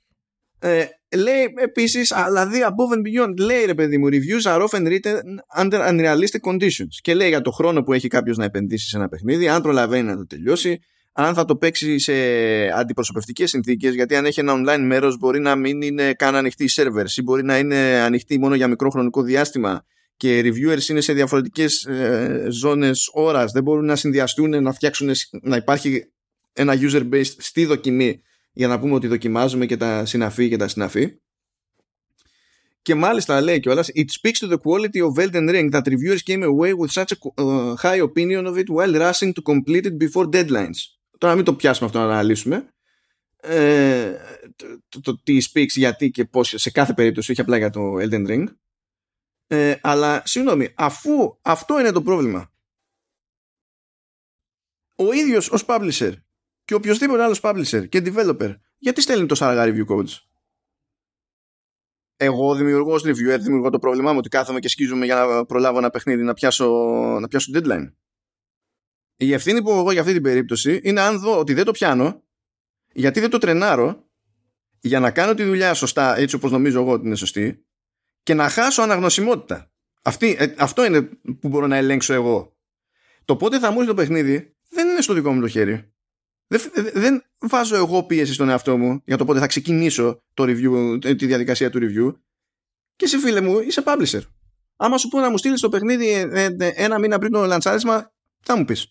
[0.65, 0.85] Ε,
[1.15, 5.19] λέει επίσης, δηλαδή above and beyond, λέει ρε παιδί μου, reviews are often written
[5.63, 6.95] under unrealistic conditions.
[7.01, 10.07] Και λέει για το χρόνο που έχει κάποιος να επενδύσει σε ένα παιχνίδι, αν προλαβαίνει
[10.07, 10.79] να το τελειώσει,
[11.11, 12.13] αν θα το παίξει σε
[12.75, 16.69] αντιπροσωπευτικές συνθήκες, γιατί αν έχει ένα online μέρος μπορεί να μην είναι καν ανοιχτή η
[16.71, 19.85] servers ή μπορεί να είναι ανοιχτή μόνο για μικρό χρονικό διάστημα
[20.17, 25.09] και reviewers είναι σε διαφορετικές ε, ζώνες ώρας, δεν μπορούν να συνδυαστούν, να φτιάξουν,
[25.41, 26.11] να υπάρχει
[26.53, 28.21] ένα user base στη δοκιμή
[28.53, 31.17] για να πούμε ότι δοκιμάζουμε και τα συναφή και τα συναφή.
[32.81, 36.43] Και μάλιστα λέει κιόλας It speaks to the quality of Elden Ring that reviewers came
[36.43, 40.29] away with such a uh, high opinion of it while rushing to complete it before
[40.29, 40.77] deadlines.
[41.17, 42.73] Τώρα μην το πιάσουμε αυτό να αναλύσουμε.
[43.41, 44.15] Ε,
[44.89, 48.27] το, το, τι speaks, γιατί και πώς σε κάθε περίπτωση, όχι απλά για το Elden
[48.27, 48.43] Ring.
[49.47, 52.51] Ε, αλλά συγγνώμη, αφού αυτό είναι το πρόβλημα,
[54.95, 56.13] ο ίδιος ως publisher
[56.65, 60.17] και οποιοδήποτε άλλος publisher και developer, γιατί στέλνει τόσο αργά review codes.
[62.17, 65.77] Εγώ δημιουργώ ως reviewer, δημιουργώ το πρόβλημά μου ότι κάθομαι και σκίζομαι για να προλάβω
[65.77, 66.67] ένα παιχνίδι να πιάσω,
[67.21, 67.93] να πιάσω deadline.
[69.15, 71.71] Η ευθύνη που έχω εγώ για αυτή την περίπτωση είναι αν δω ότι δεν το
[71.71, 72.23] πιάνω,
[72.93, 74.07] γιατί δεν το τρενάρω,
[74.79, 77.65] για να κάνω τη δουλειά σωστά, έτσι όπως νομίζω εγώ ότι είναι σωστή,
[78.23, 79.71] και να χάσω αναγνωσιμότητα.
[80.01, 81.01] Αυτή, ε, αυτό είναι
[81.39, 82.57] που μπορώ να ελέγξω εγώ.
[83.25, 85.92] Το πότε θα μου έρθει το παιχνίδι δεν είναι στο δικό μου το χέρι.
[86.57, 90.99] Δεν, δεν βάζω εγώ πίεση στον εαυτό μου για το πότε θα ξεκινήσω το review,
[91.01, 92.15] τη διαδικασία του review.
[92.95, 94.21] Και εσύ φίλε μου είσαι publisher.
[94.75, 98.11] Άμα σου πω να μου στείλεις το παιχνίδι ε, ε, ένα μήνα πριν το λαντσάρισμα,
[98.43, 98.87] θα μου πεις.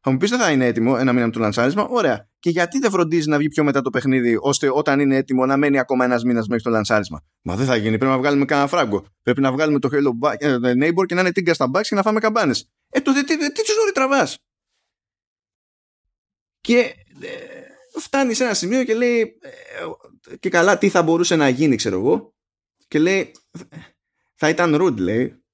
[0.00, 1.86] Θα μου πεις δεν θα είναι έτοιμο ένα μήνα πριν το λαντσάρισμα.
[1.88, 2.28] Ωραία.
[2.38, 5.56] Και γιατί δεν φροντίζεις να βγει πιο μετά το παιχνίδι, ώστε όταν είναι έτοιμο να
[5.56, 7.20] μένει ακόμα ένας μήνας μέχρι το λαντσάρισμα.
[7.42, 7.98] Μα δεν θα γίνει.
[7.98, 9.04] Πρέπει να βγάλουμε κανένα φράγκο.
[9.22, 12.02] Πρέπει να βγάλουμε το Hello ε, Neighbor και να είναι τίγκα στα μπάξ και να
[12.02, 12.68] φάμε καμπάνες.
[12.88, 14.38] Ε, τότε τι, τι, τι, τι τραβάς;
[16.62, 16.78] Και
[17.20, 21.76] ε, φτάνει σε ένα σημείο και λέει ε, και καλά τι θα μπορούσε να γίνει
[21.76, 22.34] ξέρω εγώ
[22.88, 23.30] και λέει
[24.34, 25.44] θα ήταν rude λέει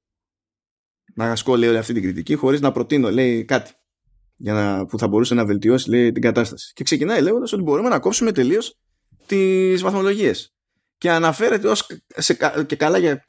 [1.15, 3.73] να ασκώ λέει όλη αυτή την κριτική χωρίς να προτείνω λέει κάτι
[4.39, 6.73] για να, που θα μπορούσε να βελτιώσει λέει, την κατάσταση.
[6.75, 8.79] Και ξεκινάει λέγοντας ότι μπορούμε να κόψουμε τελείως
[9.27, 10.55] τις βαθμολογίες.
[10.99, 11.87] Και αναφέρεται ως,
[12.17, 12.35] σε,
[12.67, 13.25] και καλά για,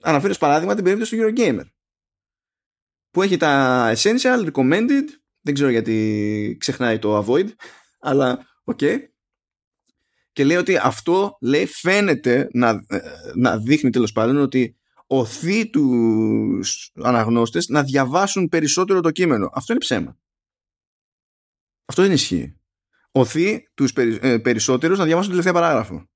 [0.00, 1.64] αναφέρει ως παράδειγμα την περίπτωση του Eurogamer
[3.10, 5.04] που έχει τα essential, recommended
[5.40, 7.48] δεν ξέρω γιατί ξεχνάει το avoid,
[8.00, 8.98] αλλά Okay.
[10.32, 13.00] Και λέει ότι αυτό λέει φαίνεται να, ε,
[13.34, 14.76] να δείχνει τέλος πάντων ότι
[15.06, 19.50] οθεί τους αναγνώστες να διαβάσουν περισσότερο το κείμενο.
[19.52, 20.18] Αυτό είναι ψέμα.
[21.84, 22.60] Αυτό δεν ισχύει.
[23.10, 26.08] Οθεί τους ε, περισσότερους να διαβάσουν το τελευταίο παράγραφο.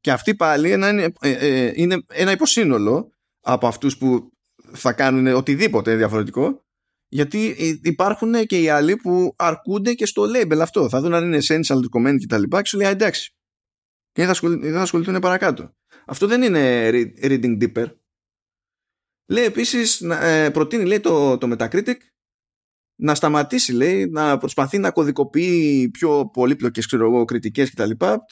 [0.00, 4.32] Και αυτή πάλι είναι, ε, είναι ένα υποσύνολο από αυτούς που
[4.72, 6.65] θα κάνουν οτιδήποτε διαφορετικό
[7.08, 10.88] γιατί υπάρχουν και οι άλλοι που αρκούνται και στο label αυτό.
[10.88, 13.34] Θα δουν αν είναι essential document και τα λοιπά και σου λέει εντάξει.
[14.12, 14.34] Και δεν
[14.72, 15.74] θα, ασχοληθούν παρακάτω.
[16.06, 16.88] Αυτό δεν είναι
[17.22, 17.86] reading deeper.
[19.28, 21.96] Λέει επίσης, ε, προτείνει λέει το, το Metacritic
[22.98, 28.24] να σταματήσει λέει να προσπαθεί να κωδικοποιεί πιο πολύπλοκες ξέρω εγώ, κριτικές και τα λοιπά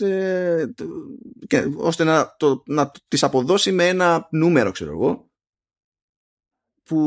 [1.47, 5.29] και, ώστε να, το, να τις αποδώσει με ένα νούμερο ξέρω εγώ
[6.85, 6.99] που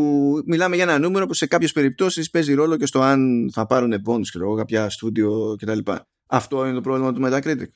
[0.45, 3.93] μιλάμε για ένα νούμερο που σε κάποιες περιπτώσεις παίζει ρόλο και στο αν θα πάρουν
[4.05, 5.79] bonus, ξέρω, κάποια στούντιο κτλ.
[6.27, 7.67] Αυτό είναι το πρόβλημα του Metacritic.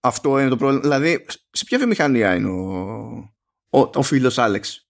[0.00, 0.82] Αυτό είναι το πρόβλημα.
[0.82, 4.88] Δηλαδή, σε ποια βιομηχανία είναι ο, ο, ο φίλος Άλεξ;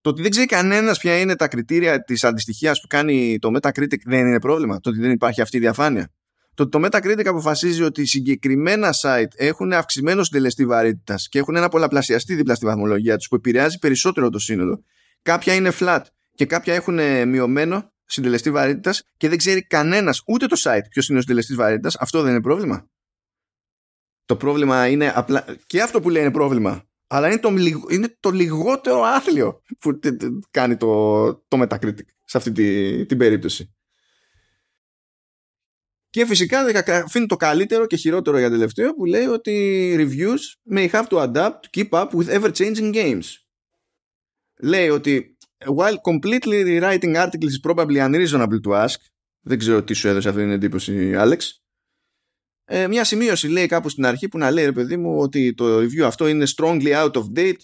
[0.00, 3.98] Το ότι δεν ξέρει κανένας ποια είναι τα κριτήρια της αντιστοιχίας που κάνει το Metacritic
[4.04, 4.80] δεν είναι πρόβλημα.
[4.80, 6.12] Το ότι δεν υπάρχει αυτή η διαφάνεια.
[6.54, 11.68] Το ότι το Metacritic αποφασίζει ότι συγκεκριμένα site έχουν αυξημένο συντελεστή βαρύτητας και έχουν ένα
[11.68, 14.84] πολλαπλασιαστή δίπλα στη βαθμολογία τους που επηρεάζει περισσότερο το σύνολο
[15.22, 16.02] κάποια είναι flat
[16.34, 21.08] και κάποια έχουν ε, μειωμένο συντελεστή βαρύτητας και δεν ξέρει κανένας ούτε το site ποιος
[21.08, 22.88] είναι ο συντελεστής βαρύτητας, αυτό δεν είναι πρόβλημα.
[24.24, 25.44] Το πρόβλημα είναι απλά.
[25.66, 26.82] και αυτό που λέει είναι πρόβλημα.
[27.06, 27.48] Αλλά είναι το,
[27.90, 29.98] είναι το λιγότερο άθλιο που
[30.50, 33.72] κάνει το, το Metacritic σε αυτή τη, την περίπτωση.
[36.10, 41.06] Και φυσικά αφήνει το καλύτερο και χειρότερο για τελευταίο που λέει ότι reviews may have
[41.06, 43.47] to adapt to keep up with ever-changing games
[44.60, 45.36] λέει ότι
[45.76, 48.96] while completely rewriting articles is probably unreasonable to ask
[49.40, 51.62] δεν ξέρω τι σου έδωσε αυτή την εντύπωση Άλεξ.
[52.64, 55.78] Ε, μια σημείωση λέει κάπου στην αρχή που να λέει ρε παιδί μου ότι το
[55.78, 57.60] review αυτό είναι strongly out of date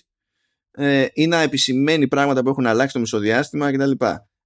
[0.70, 3.90] ε, ή να επισημαίνει πράγματα που έχουν αλλάξει το μισοδιάστημα κτλ.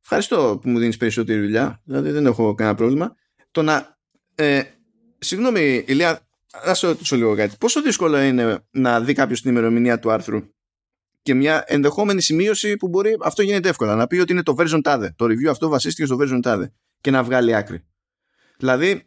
[0.02, 3.14] Ευχαριστώ που μου δίνεις περισσότερη δουλειά δηλαδή δεν έχω κανένα πρόβλημα.
[3.50, 3.98] Το να
[4.34, 4.62] ε,
[5.18, 6.28] συγγνώμη Ηλία
[6.66, 7.56] να σε ρωτήσω λίγο κάτι.
[7.58, 10.40] Πόσο δύσκολο είναι να δει κάποιος την ημερομηνία του άρθρου;
[11.22, 14.80] Και μια ενδεχόμενη σημείωση που μπορεί, αυτό γίνεται εύκολα, να πει ότι είναι το version
[14.82, 15.08] tade.
[15.16, 16.66] Το review αυτό βασίστηκε στο version tade
[17.00, 17.84] και να βγάλει άκρη.
[18.58, 19.02] Δηλαδή,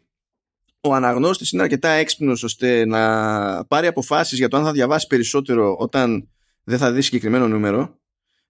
[0.80, 5.76] ο αναγνώστης είναι αρκετά έξυπνος ώστε να πάρει αποφάσεις για το αν θα διαβάσει περισσότερο
[5.78, 6.28] όταν
[6.64, 8.00] δεν θα δει συγκεκριμένο νούμερο.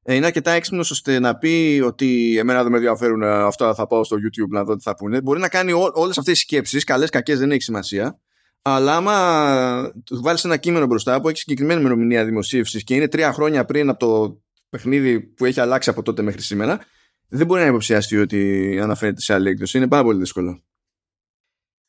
[0.02, 4.04] Ε, είναι αρκετά έξυπνος ώστε να πει ότι εμένα δεν με ενδιαφέρουν αυτά, θα πάω
[4.04, 5.20] στο YouTube να δω τι θα πούνε.
[5.20, 8.20] Μπορεί να κάνει όλες αυτές τις σκέψεις, καλές, κακές, δεν έχει σημασία
[8.62, 13.32] αλλά άμα του βάλεις ένα κείμενο μπροστά που έχει συγκεκριμένη ημερομηνία δημοσίευσης και είναι τρία
[13.32, 16.80] χρόνια πριν από το παιχνίδι που έχει αλλάξει από τότε μέχρι σήμερα,
[17.28, 19.76] δεν μπορεί να υποψιαστεί ότι αναφέρεται σε άλλη έκδοση.
[19.76, 20.62] Είναι πάρα πολύ δύσκολο.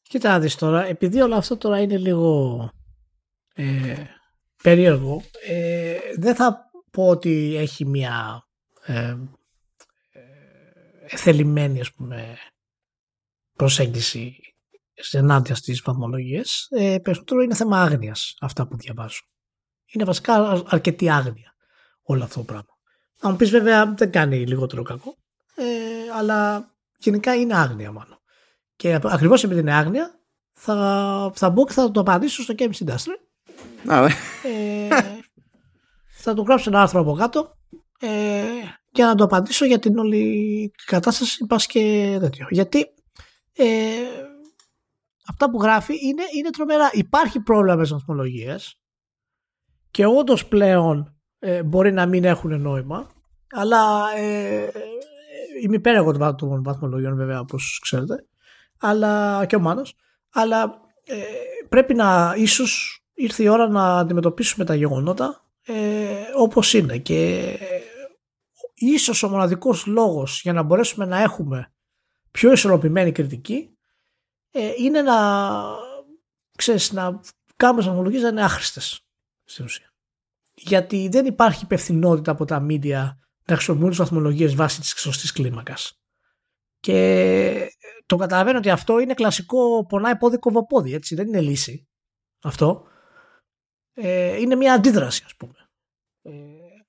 [0.01, 2.69] Κοίτα δεις τώρα, επειδή όλο αυτό τώρα είναι λίγο
[3.53, 3.95] ε,
[4.63, 8.47] περίεργο, ε, δεν θα πω ότι έχει μια
[8.85, 9.17] ε,
[11.09, 12.37] ε ας πούμε
[13.53, 14.52] προσέγγιση
[15.11, 19.21] ενάντια στις βαθμολογίες, ε, περισσότερο είναι θέμα άγνοιας αυτά που διαβάζω.
[19.85, 21.55] Είναι βασικά αρκετή άγνοια
[22.01, 22.77] όλο αυτό το πράγμα.
[23.21, 25.17] Να μου πεις βέβαια δεν κάνει λιγότερο κακό,
[25.55, 25.63] ε,
[26.17, 28.17] αλλά γενικά είναι άγνοια μάλλον.
[28.75, 30.19] Και ακριβώς επειδή είναι άγνοια,
[30.53, 33.17] θα, θα μπω και θα το απαντήσω στο Games Industry.
[34.43, 34.87] ε,
[36.17, 37.57] θα του γράψω ένα άρθρο από κάτω
[37.99, 38.43] ε,
[38.91, 42.47] και να το απαντήσω για την όλη κατάσταση πας και τέτοιο.
[42.49, 42.85] Γιατί
[43.53, 43.65] ε,
[45.27, 46.89] αυτά που γράφει είναι, είναι τρομερά.
[46.93, 48.79] Υπάρχει πρόβλημα με τις βαθμολογίες
[49.91, 53.09] και όντως πλέον ε, μπορεί να μην έχουν νόημα,
[53.51, 54.69] αλλά ε,
[55.61, 58.25] είμαι υπέρ εγώ των βαθμολογιών βέβαια όπως ξέρετε,
[58.79, 59.95] αλλά και ο Μάνος,
[60.29, 61.15] αλλά ε,
[61.69, 65.73] πρέπει να ίσως ήρθε η ώρα να αντιμετωπίσουμε τα γεγονότα ε,
[66.37, 67.65] όπως είναι και ε,
[68.73, 71.71] ίσως ο μοναδικός λόγος για να μπορέσουμε να έχουμε
[72.31, 73.72] πιο ισορροπημένη κριτική
[74.55, 75.17] ε, είναι να,
[76.57, 77.19] ξέρεις, να
[77.55, 79.05] κάνουμε βαθμολογίες να είναι άχρηστες
[79.43, 79.93] στην ουσία.
[80.53, 83.09] Γιατί δεν υπάρχει υπευθυνότητα από τα media
[83.45, 86.01] να χρησιμοποιούν τις βαθμολογίες βάσει της σωστής κλίμακας.
[86.79, 91.15] Και το καταλαβαίνω ότι αυτό είναι κλασικό πονάει πόδι κοβοπόδι, έτσι.
[91.15, 91.87] Δεν είναι λύση
[92.43, 92.87] αυτό.
[93.93, 95.69] Ε, είναι μια αντίδραση, ας πούμε.
[96.21, 96.31] Ε,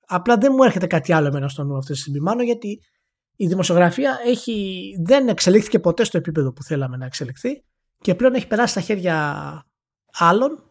[0.07, 2.81] απλά δεν μου έρχεται κάτι άλλο εμένα στο νου αυτή τη στιγμή, μάλλον γιατί
[3.37, 7.65] η δημοσιογραφία έχει, δεν εξελίχθηκε ποτέ στο επίπεδο που θέλαμε να εξελιχθεί
[7.99, 9.67] και πλέον έχει περάσει στα χέρια
[10.13, 10.63] άλλων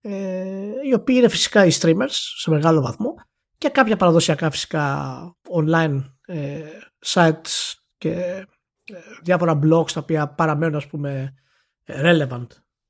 [0.00, 3.14] ε, οι οποίοι είναι φυσικά οι streamers σε μεγάλο βαθμό
[3.58, 6.62] και κάποια παραδοσιακά φυσικά online ε,
[7.06, 8.10] sites και
[8.84, 11.34] ε, διάφορα blogs τα οποία παραμένουν ας πούμε
[11.86, 12.46] relevant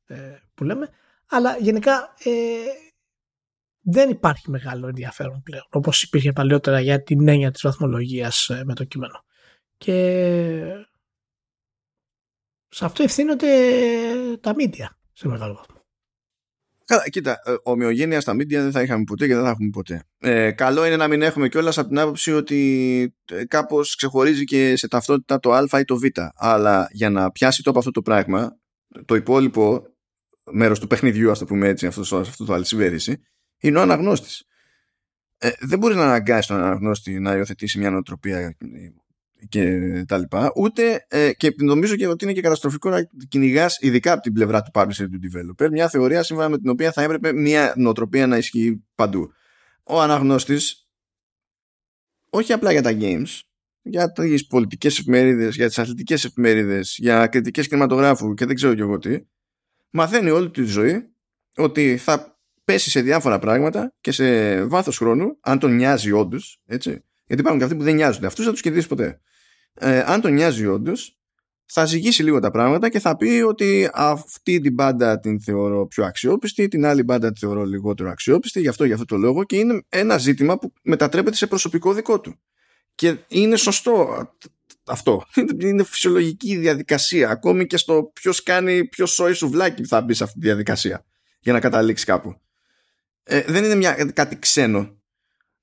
[0.07, 0.89] ε, που λέμε.
[1.29, 2.31] Αλλά γενικά ε,
[3.83, 8.75] δεν υπάρχει μεγάλο ενδιαφέρον πλέον όπως υπήρχε παλιότερα για την έννοια της βαθμολογίας ε, με
[8.75, 9.25] το κείμενο.
[9.77, 10.87] Και
[12.69, 13.49] σε αυτό ευθύνονται
[14.41, 15.81] τα μίντια σε μεγάλο βαθμό.
[16.85, 20.05] Καλά, κοίτα, ε, ομοιογένεια στα μίντια δεν θα είχαμε ποτέ και δεν θα έχουμε ποτέ.
[20.19, 24.77] Ε, καλό είναι να μην έχουμε κιόλας από την άποψη ότι ε, κάπως ξεχωρίζει και
[24.77, 26.03] σε ταυτότητα το Α ή το Β.
[26.35, 28.59] Αλλά για να πιάσει το από αυτό το πράγμα,
[29.05, 29.87] το υπόλοιπο
[30.51, 33.23] μέρος του παιχνιδιού, ας το πούμε έτσι, αυτό, αυτό το αλυσιβέρηση,
[33.63, 34.45] είναι ο αναγνώστης.
[35.39, 38.57] Ε, δεν μπορείς να αναγκάσεις τον αναγνώστη να υιοθετήσει μια νοοτροπία
[39.49, 44.13] και τα λοιπά, ούτε ε, και νομίζω και ότι είναι και καταστροφικό να κυνηγάς ειδικά
[44.13, 47.33] από την πλευρά του publisher του developer μια θεωρία σύμφωνα με την οποία θα έπρεπε
[47.33, 49.33] μια νοοτροπία να ισχύει παντού.
[49.85, 50.89] Ο αναγνώστης
[52.31, 53.41] όχι απλά για τα games,
[53.83, 58.81] για τις πολιτικές εφημερίδες, για τις αθλητικές εφημερίδες, για κριτικές κινηματογράφου και δεν ξέρω και
[58.81, 59.19] εγώ τι,
[59.91, 61.15] μαθαίνει όλη τη ζωή
[61.57, 62.32] ότι θα
[62.65, 66.91] πέσει σε διάφορα πράγματα και σε βάθος χρόνου, αν τον νοιάζει όντως, έτσι,
[67.27, 68.27] γιατί υπάρχουν και αυτοί που δεν νοιάζονται.
[68.27, 69.21] Αυτούς δεν τους κερδίσει ποτέ
[69.75, 71.17] ε, αν τον νοιάζει όντως,
[71.65, 76.05] θα ζυγίσει λίγο τα πράγματα και θα πει ότι αυτή την μπάντα την θεωρώ πιο
[76.05, 79.57] αξιόπιστη, την άλλη μπάντα την θεωρώ λιγότερο αξιόπιστη, γι' αυτό, γι' αυτό το λόγο και
[79.57, 82.41] είναι ένα ζήτημα που μετατρέπεται σε προσωπικό δικό του.
[82.95, 84.27] Και είναι σωστό
[84.87, 85.25] αυτό.
[85.61, 87.31] Είναι φυσιολογική διαδικασία.
[87.31, 91.05] Ακόμη και στο ποιος κάνει, ποιος σόι σουβλάκι θα μπει σε αυτή τη διαδικασία
[91.41, 92.41] για να καταλήξει κάπου.
[93.23, 94.97] Ε, δεν είναι μια, κάτι ξένο.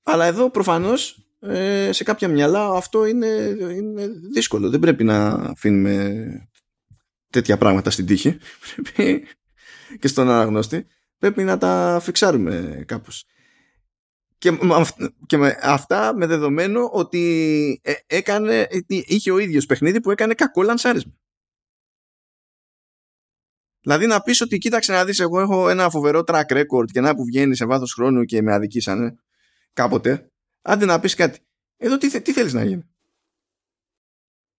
[0.02, 4.70] Αλλά εδώ προφανώς ε, σε κάποια μυαλά αυτό είναι, είναι δύσκολο.
[4.70, 6.24] Δεν πρέπει να αφήνουμε
[7.30, 8.38] τέτοια πράγματα στην τύχη
[8.82, 9.26] πρέπει,
[9.98, 10.86] και στον αναγνώστη.
[11.18, 13.24] Πρέπει να τα φιξάρουμε κάπως.
[14.38, 14.58] Και,
[15.26, 20.62] και με αυτά με δεδομένο ότι ε, έκανε, είχε ο ίδιος παιχνίδι που έκανε κακό
[20.62, 21.12] λανσάρισμα.
[23.80, 27.14] Δηλαδή να πεις ότι κοίταξε να δεις εγώ έχω ένα φοβερό track record και να
[27.14, 29.14] που βγαίνει σε βάθος χρόνου και με αδικήσανε
[29.72, 30.30] κάποτε
[30.62, 31.38] Άντε να πεις κάτι.
[31.76, 32.82] Εδώ τι, τι θέλεις να γίνει;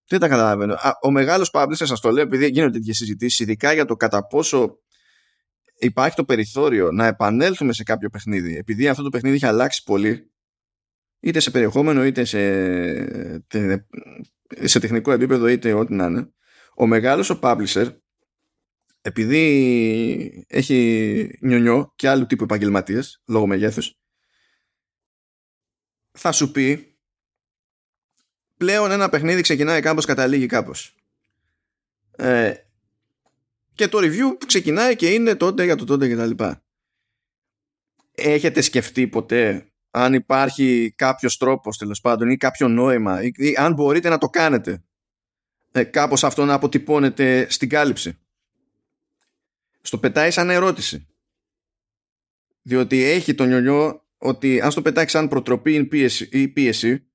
[0.08, 0.78] Δεν τα καταλαβαίνω.
[1.02, 4.80] ο μεγάλος publisher σας το λέω επειδή γίνονται τέτοιες συζητήσεις ειδικά για το κατά πόσο
[5.78, 10.32] υπάρχει το περιθώριο να επανέλθουμε σε κάποιο παιχνίδι επειδή αυτό το παιχνίδι έχει αλλάξει πολύ
[11.20, 12.40] είτε σε περιεχόμενο είτε σε,
[14.68, 16.34] σε τεχνικό επίπεδο είτε ό,τι να είναι
[16.76, 17.98] ο μεγάλος ο publisher
[19.02, 23.96] επειδή έχει νιονιό και άλλου τύπου επαγγελματίες λόγω μεγέθους
[26.12, 26.96] θα σου πει
[28.58, 30.96] πλέον ένα παιχνίδι ξεκινάει κάπως καταλήγει κάπως
[32.12, 32.54] ε,
[33.74, 36.64] και το review που ξεκινάει και είναι τότε για το τότε και τα λοιπά.
[38.12, 43.74] Έχετε σκεφτεί ποτέ αν υπάρχει κάποιος τρόπος τέλος πάντων ή κάποιο νόημα ή, ή, αν
[43.74, 44.84] μπορείτε να το κάνετε;
[45.72, 48.20] Ε, κάπως αυτό να αποτυπώνεται στην κάλυψη
[49.82, 51.06] στο πετάει σαν ερώτηση
[52.62, 57.06] διότι έχει το νιονιό ότι αν στο πετάξει σαν προτροπή ή πίεση, ή πίεση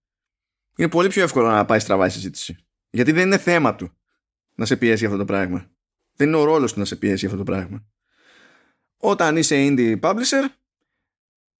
[0.76, 2.66] είναι πολύ πιο εύκολο να πάει στραβά η συζήτηση.
[2.90, 3.96] Γιατί δεν είναι θέμα του
[4.54, 5.70] να σε πιέσει για αυτό το πράγμα.
[6.12, 7.84] Δεν είναι ο ρόλος του να σε πιέσει για αυτό το πράγμα.
[8.96, 10.44] Όταν είσαι indie publisher,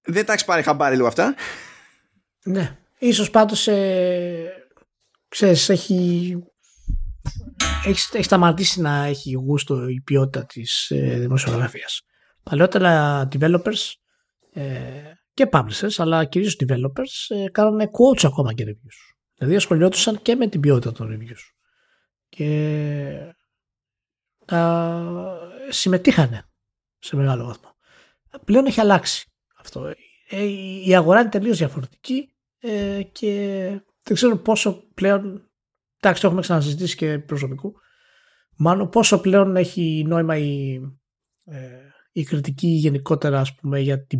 [0.01, 1.35] δεν τα έχεις πάρει χαμπάρι λίγο αυτά.
[2.43, 2.77] Ναι.
[2.99, 4.67] Ίσως πάντως ε,
[5.27, 6.43] ξέρεις, έχει,
[7.87, 12.01] έχει, έχει σταματήσει να έχει γούστο η ποιότητα της ε, δημοσιογραφίας.
[12.43, 13.93] Παλαιότερα developers
[14.53, 19.15] ε, και publishers αλλά κυρίως developers ε, κάνανε quotes ακόμα και reviews.
[19.37, 21.41] Δηλαδή ασχολιόντουσαν και με την ποιότητα των reviews.
[22.29, 23.33] Και
[24.45, 25.39] τα
[25.69, 26.43] συμμετείχανε
[26.99, 27.75] σε μεγάλο βαθμό.
[28.45, 29.93] Πλέον έχει αλλάξει αυτό.
[30.29, 30.43] Ε,
[30.85, 33.67] η αγορά είναι τελείως διαφορετική ε, και
[34.03, 35.46] δεν ξέρω πόσο πλέον
[35.99, 37.73] εντάξει το έχουμε ξανασυζητήσει και προσωπικού
[38.57, 40.81] μάλλον πόσο πλέον έχει νόημα η,
[41.45, 41.57] ε,
[42.11, 44.19] η κριτική γενικότερα ας πούμε για την,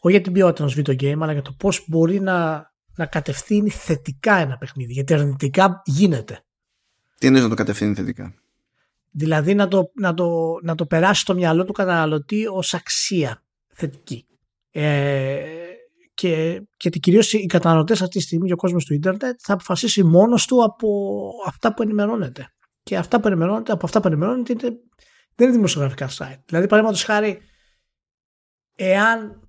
[0.00, 3.70] όχι για την ποιότητα ενός video game αλλά για το πώς μπορεί να, να κατευθύνει
[3.70, 6.44] θετικά ένα παιχνίδι γιατί αρνητικά γίνεται.
[7.18, 8.34] Τι είναι να το κατευθύνει θετικά;
[9.10, 13.42] Δηλαδή να το, να το, να το περάσει στο μυαλό του καταναλωτή ως αξία
[13.74, 14.26] θετική.
[14.70, 15.61] Ε,
[16.14, 20.04] και, και κυρίως οι καταναλωτές αυτή τη στιγμή και ο κόσμος του ίντερνετ θα αποφασίσει
[20.04, 20.88] μόνος του από
[21.46, 22.46] αυτά που ενημερώνεται.
[22.82, 24.76] Και αυτά που ενημερώνεται, από αυτά που ενημερώνεται είναι
[25.34, 26.42] δεν είναι δημοσιογραφικά site.
[26.46, 27.40] Δηλαδή, παραδείγματος χάρη,
[28.74, 29.48] εάν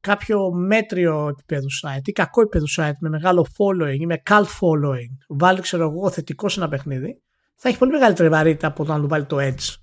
[0.00, 5.10] κάποιο μέτριο επίπεδο site ή κακό επίπεδο site με μεγάλο following ή με cult following
[5.28, 7.22] βάλει, ξέρω εγώ, θετικό σε ένα παιχνίδι,
[7.54, 9.74] θα έχει πολύ μεγαλύτερη βαρύτητα από το να του βάλει το edge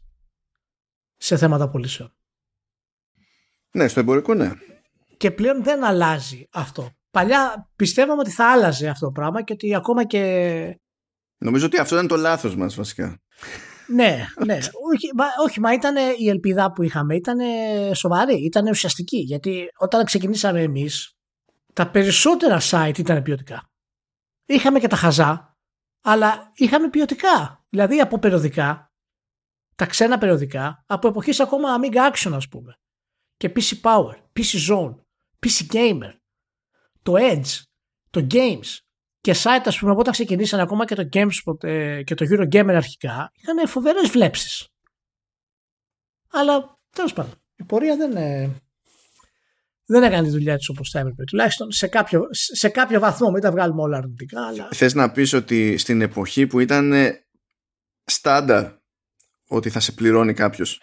[1.18, 2.14] σε θέματα πωλήσεων.
[3.72, 4.51] Ναι, στο εμπορικό ναι.
[5.20, 6.90] Και πλέον δεν αλλάζει αυτό.
[7.12, 10.80] Παλιά πιστεύαμε ότι θα άλλαζε αυτό το πράγμα και ότι ακόμα και...
[11.38, 13.22] Νομίζω ότι αυτό ήταν το λάθος μας βασικά.
[13.88, 14.56] ναι, ναι.
[14.94, 17.38] Όχι, μα, όχι, μα ήταν η ελπίδα που είχαμε, ήταν
[17.94, 19.18] σοβαρή, ήταν ουσιαστική.
[19.18, 21.16] Γιατί όταν ξεκινήσαμε εμείς,
[21.74, 23.70] τα περισσότερα site ήταν ποιοτικά.
[24.46, 25.58] Είχαμε και τα χαζά,
[26.02, 27.66] αλλά είχαμε ποιοτικά.
[27.70, 28.91] Δηλαδή από περιοδικά,
[29.76, 32.74] τα ξένα περιοδικά, από εποχής ακόμα Amiga Action ας πούμε.
[33.38, 34.96] Και PC Power, PC Zone,
[35.45, 36.14] PC Gamer,
[37.02, 37.61] το Edge,
[38.10, 38.78] το Games
[39.22, 43.32] και site ας πούμε όταν ξεκινήσαν ακόμα και το GameSpot ε, και το Eurogamer αρχικά
[43.34, 44.68] είχαν φοβερές βλέψεις.
[46.32, 48.61] Αλλά τέλος πάντων η πορεία δεν, ε,
[49.86, 51.24] δεν έκανε τη δουλειά της όπως θα έπρεπε.
[51.24, 54.48] Τουλάχιστον σε κάποιο, σε κάποιο βαθμό, μην τα βγάλουμε όλα αρνητικά.
[54.48, 54.68] Αλλά...
[54.72, 56.94] Θες να πεις ότι στην εποχή που ήταν
[58.03, 58.72] στάνταρ
[59.48, 60.82] ότι θα σε πληρώνει κάποιος;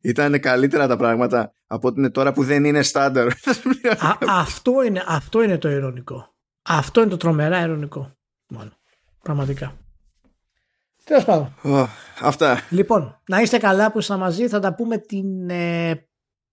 [0.00, 3.28] Ήταν καλύτερα τα πράγματα από ότι είναι τώρα που δεν είναι στάνταρ.
[4.28, 6.34] αυτό, είναι, αυτό είναι το ειρωνικό.
[6.62, 8.16] Αυτό είναι το τρομερά ειρωνικό.
[8.48, 8.70] Μόνο.
[9.22, 9.76] Πραγματικά.
[11.04, 11.54] Τέλος πάντων.
[12.20, 12.60] αυτά.
[12.70, 14.48] Λοιπόν, να είστε καλά που ήσασταν μαζί.
[14.48, 16.08] Θα τα πούμε την ε,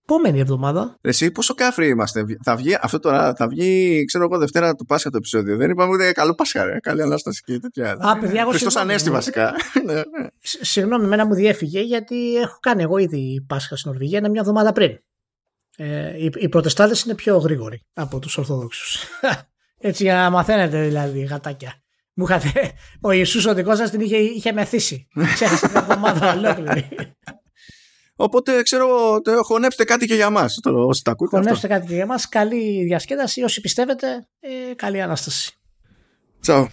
[0.06, 0.96] επόμενη εβδομάδα.
[1.00, 2.24] Εσύ πόσο κάφροι είμαστε.
[2.42, 5.56] Θα βγει αυτό τώρα, θα βγει, ξέρω εγώ, Δευτέρα του Πάσχα το επεισόδιο.
[5.56, 6.80] Δεν είπαμε ούτε καλό Πάσχα, ρε.
[6.80, 7.96] Καλή ανάσταση και τέτοια.
[7.98, 9.52] Α, παιδιά, εγώ Χριστός Ανέστη βασικά.
[9.84, 10.26] Ναι, ναι.
[10.42, 14.72] Συγγνώμη, εμένα μου διέφυγε γιατί έχω κάνει εγώ ήδη Πάσχα στην Νορβηγία ένα μια εβδομάδα
[14.72, 14.98] πριν.
[15.76, 19.04] Ε, οι, οι προτεστάντες είναι πιο γρήγοροι από τους Ορθοδόξους.
[19.88, 21.74] Έτσι για να μαθαίνετε δηλαδή γατάκια.
[22.14, 25.08] Μου είχατε, ο Ιησούς ο δικός σας την είχε, είχε μεθύσει.
[25.34, 26.88] Ξέρετε την εβδομάδα ολόκληρη.
[28.16, 30.58] Οπότε ξέρω, χωνέψτε κάτι και για μας.
[30.64, 31.36] Όσοι τα ακούτε.
[31.36, 32.28] Χωνέψτε κάτι και για μας.
[32.28, 33.42] Καλή διασκέδαση.
[33.42, 35.58] Όσοι πιστεύετε, ε, καλή ανάσταση.
[36.40, 36.68] Τσαου.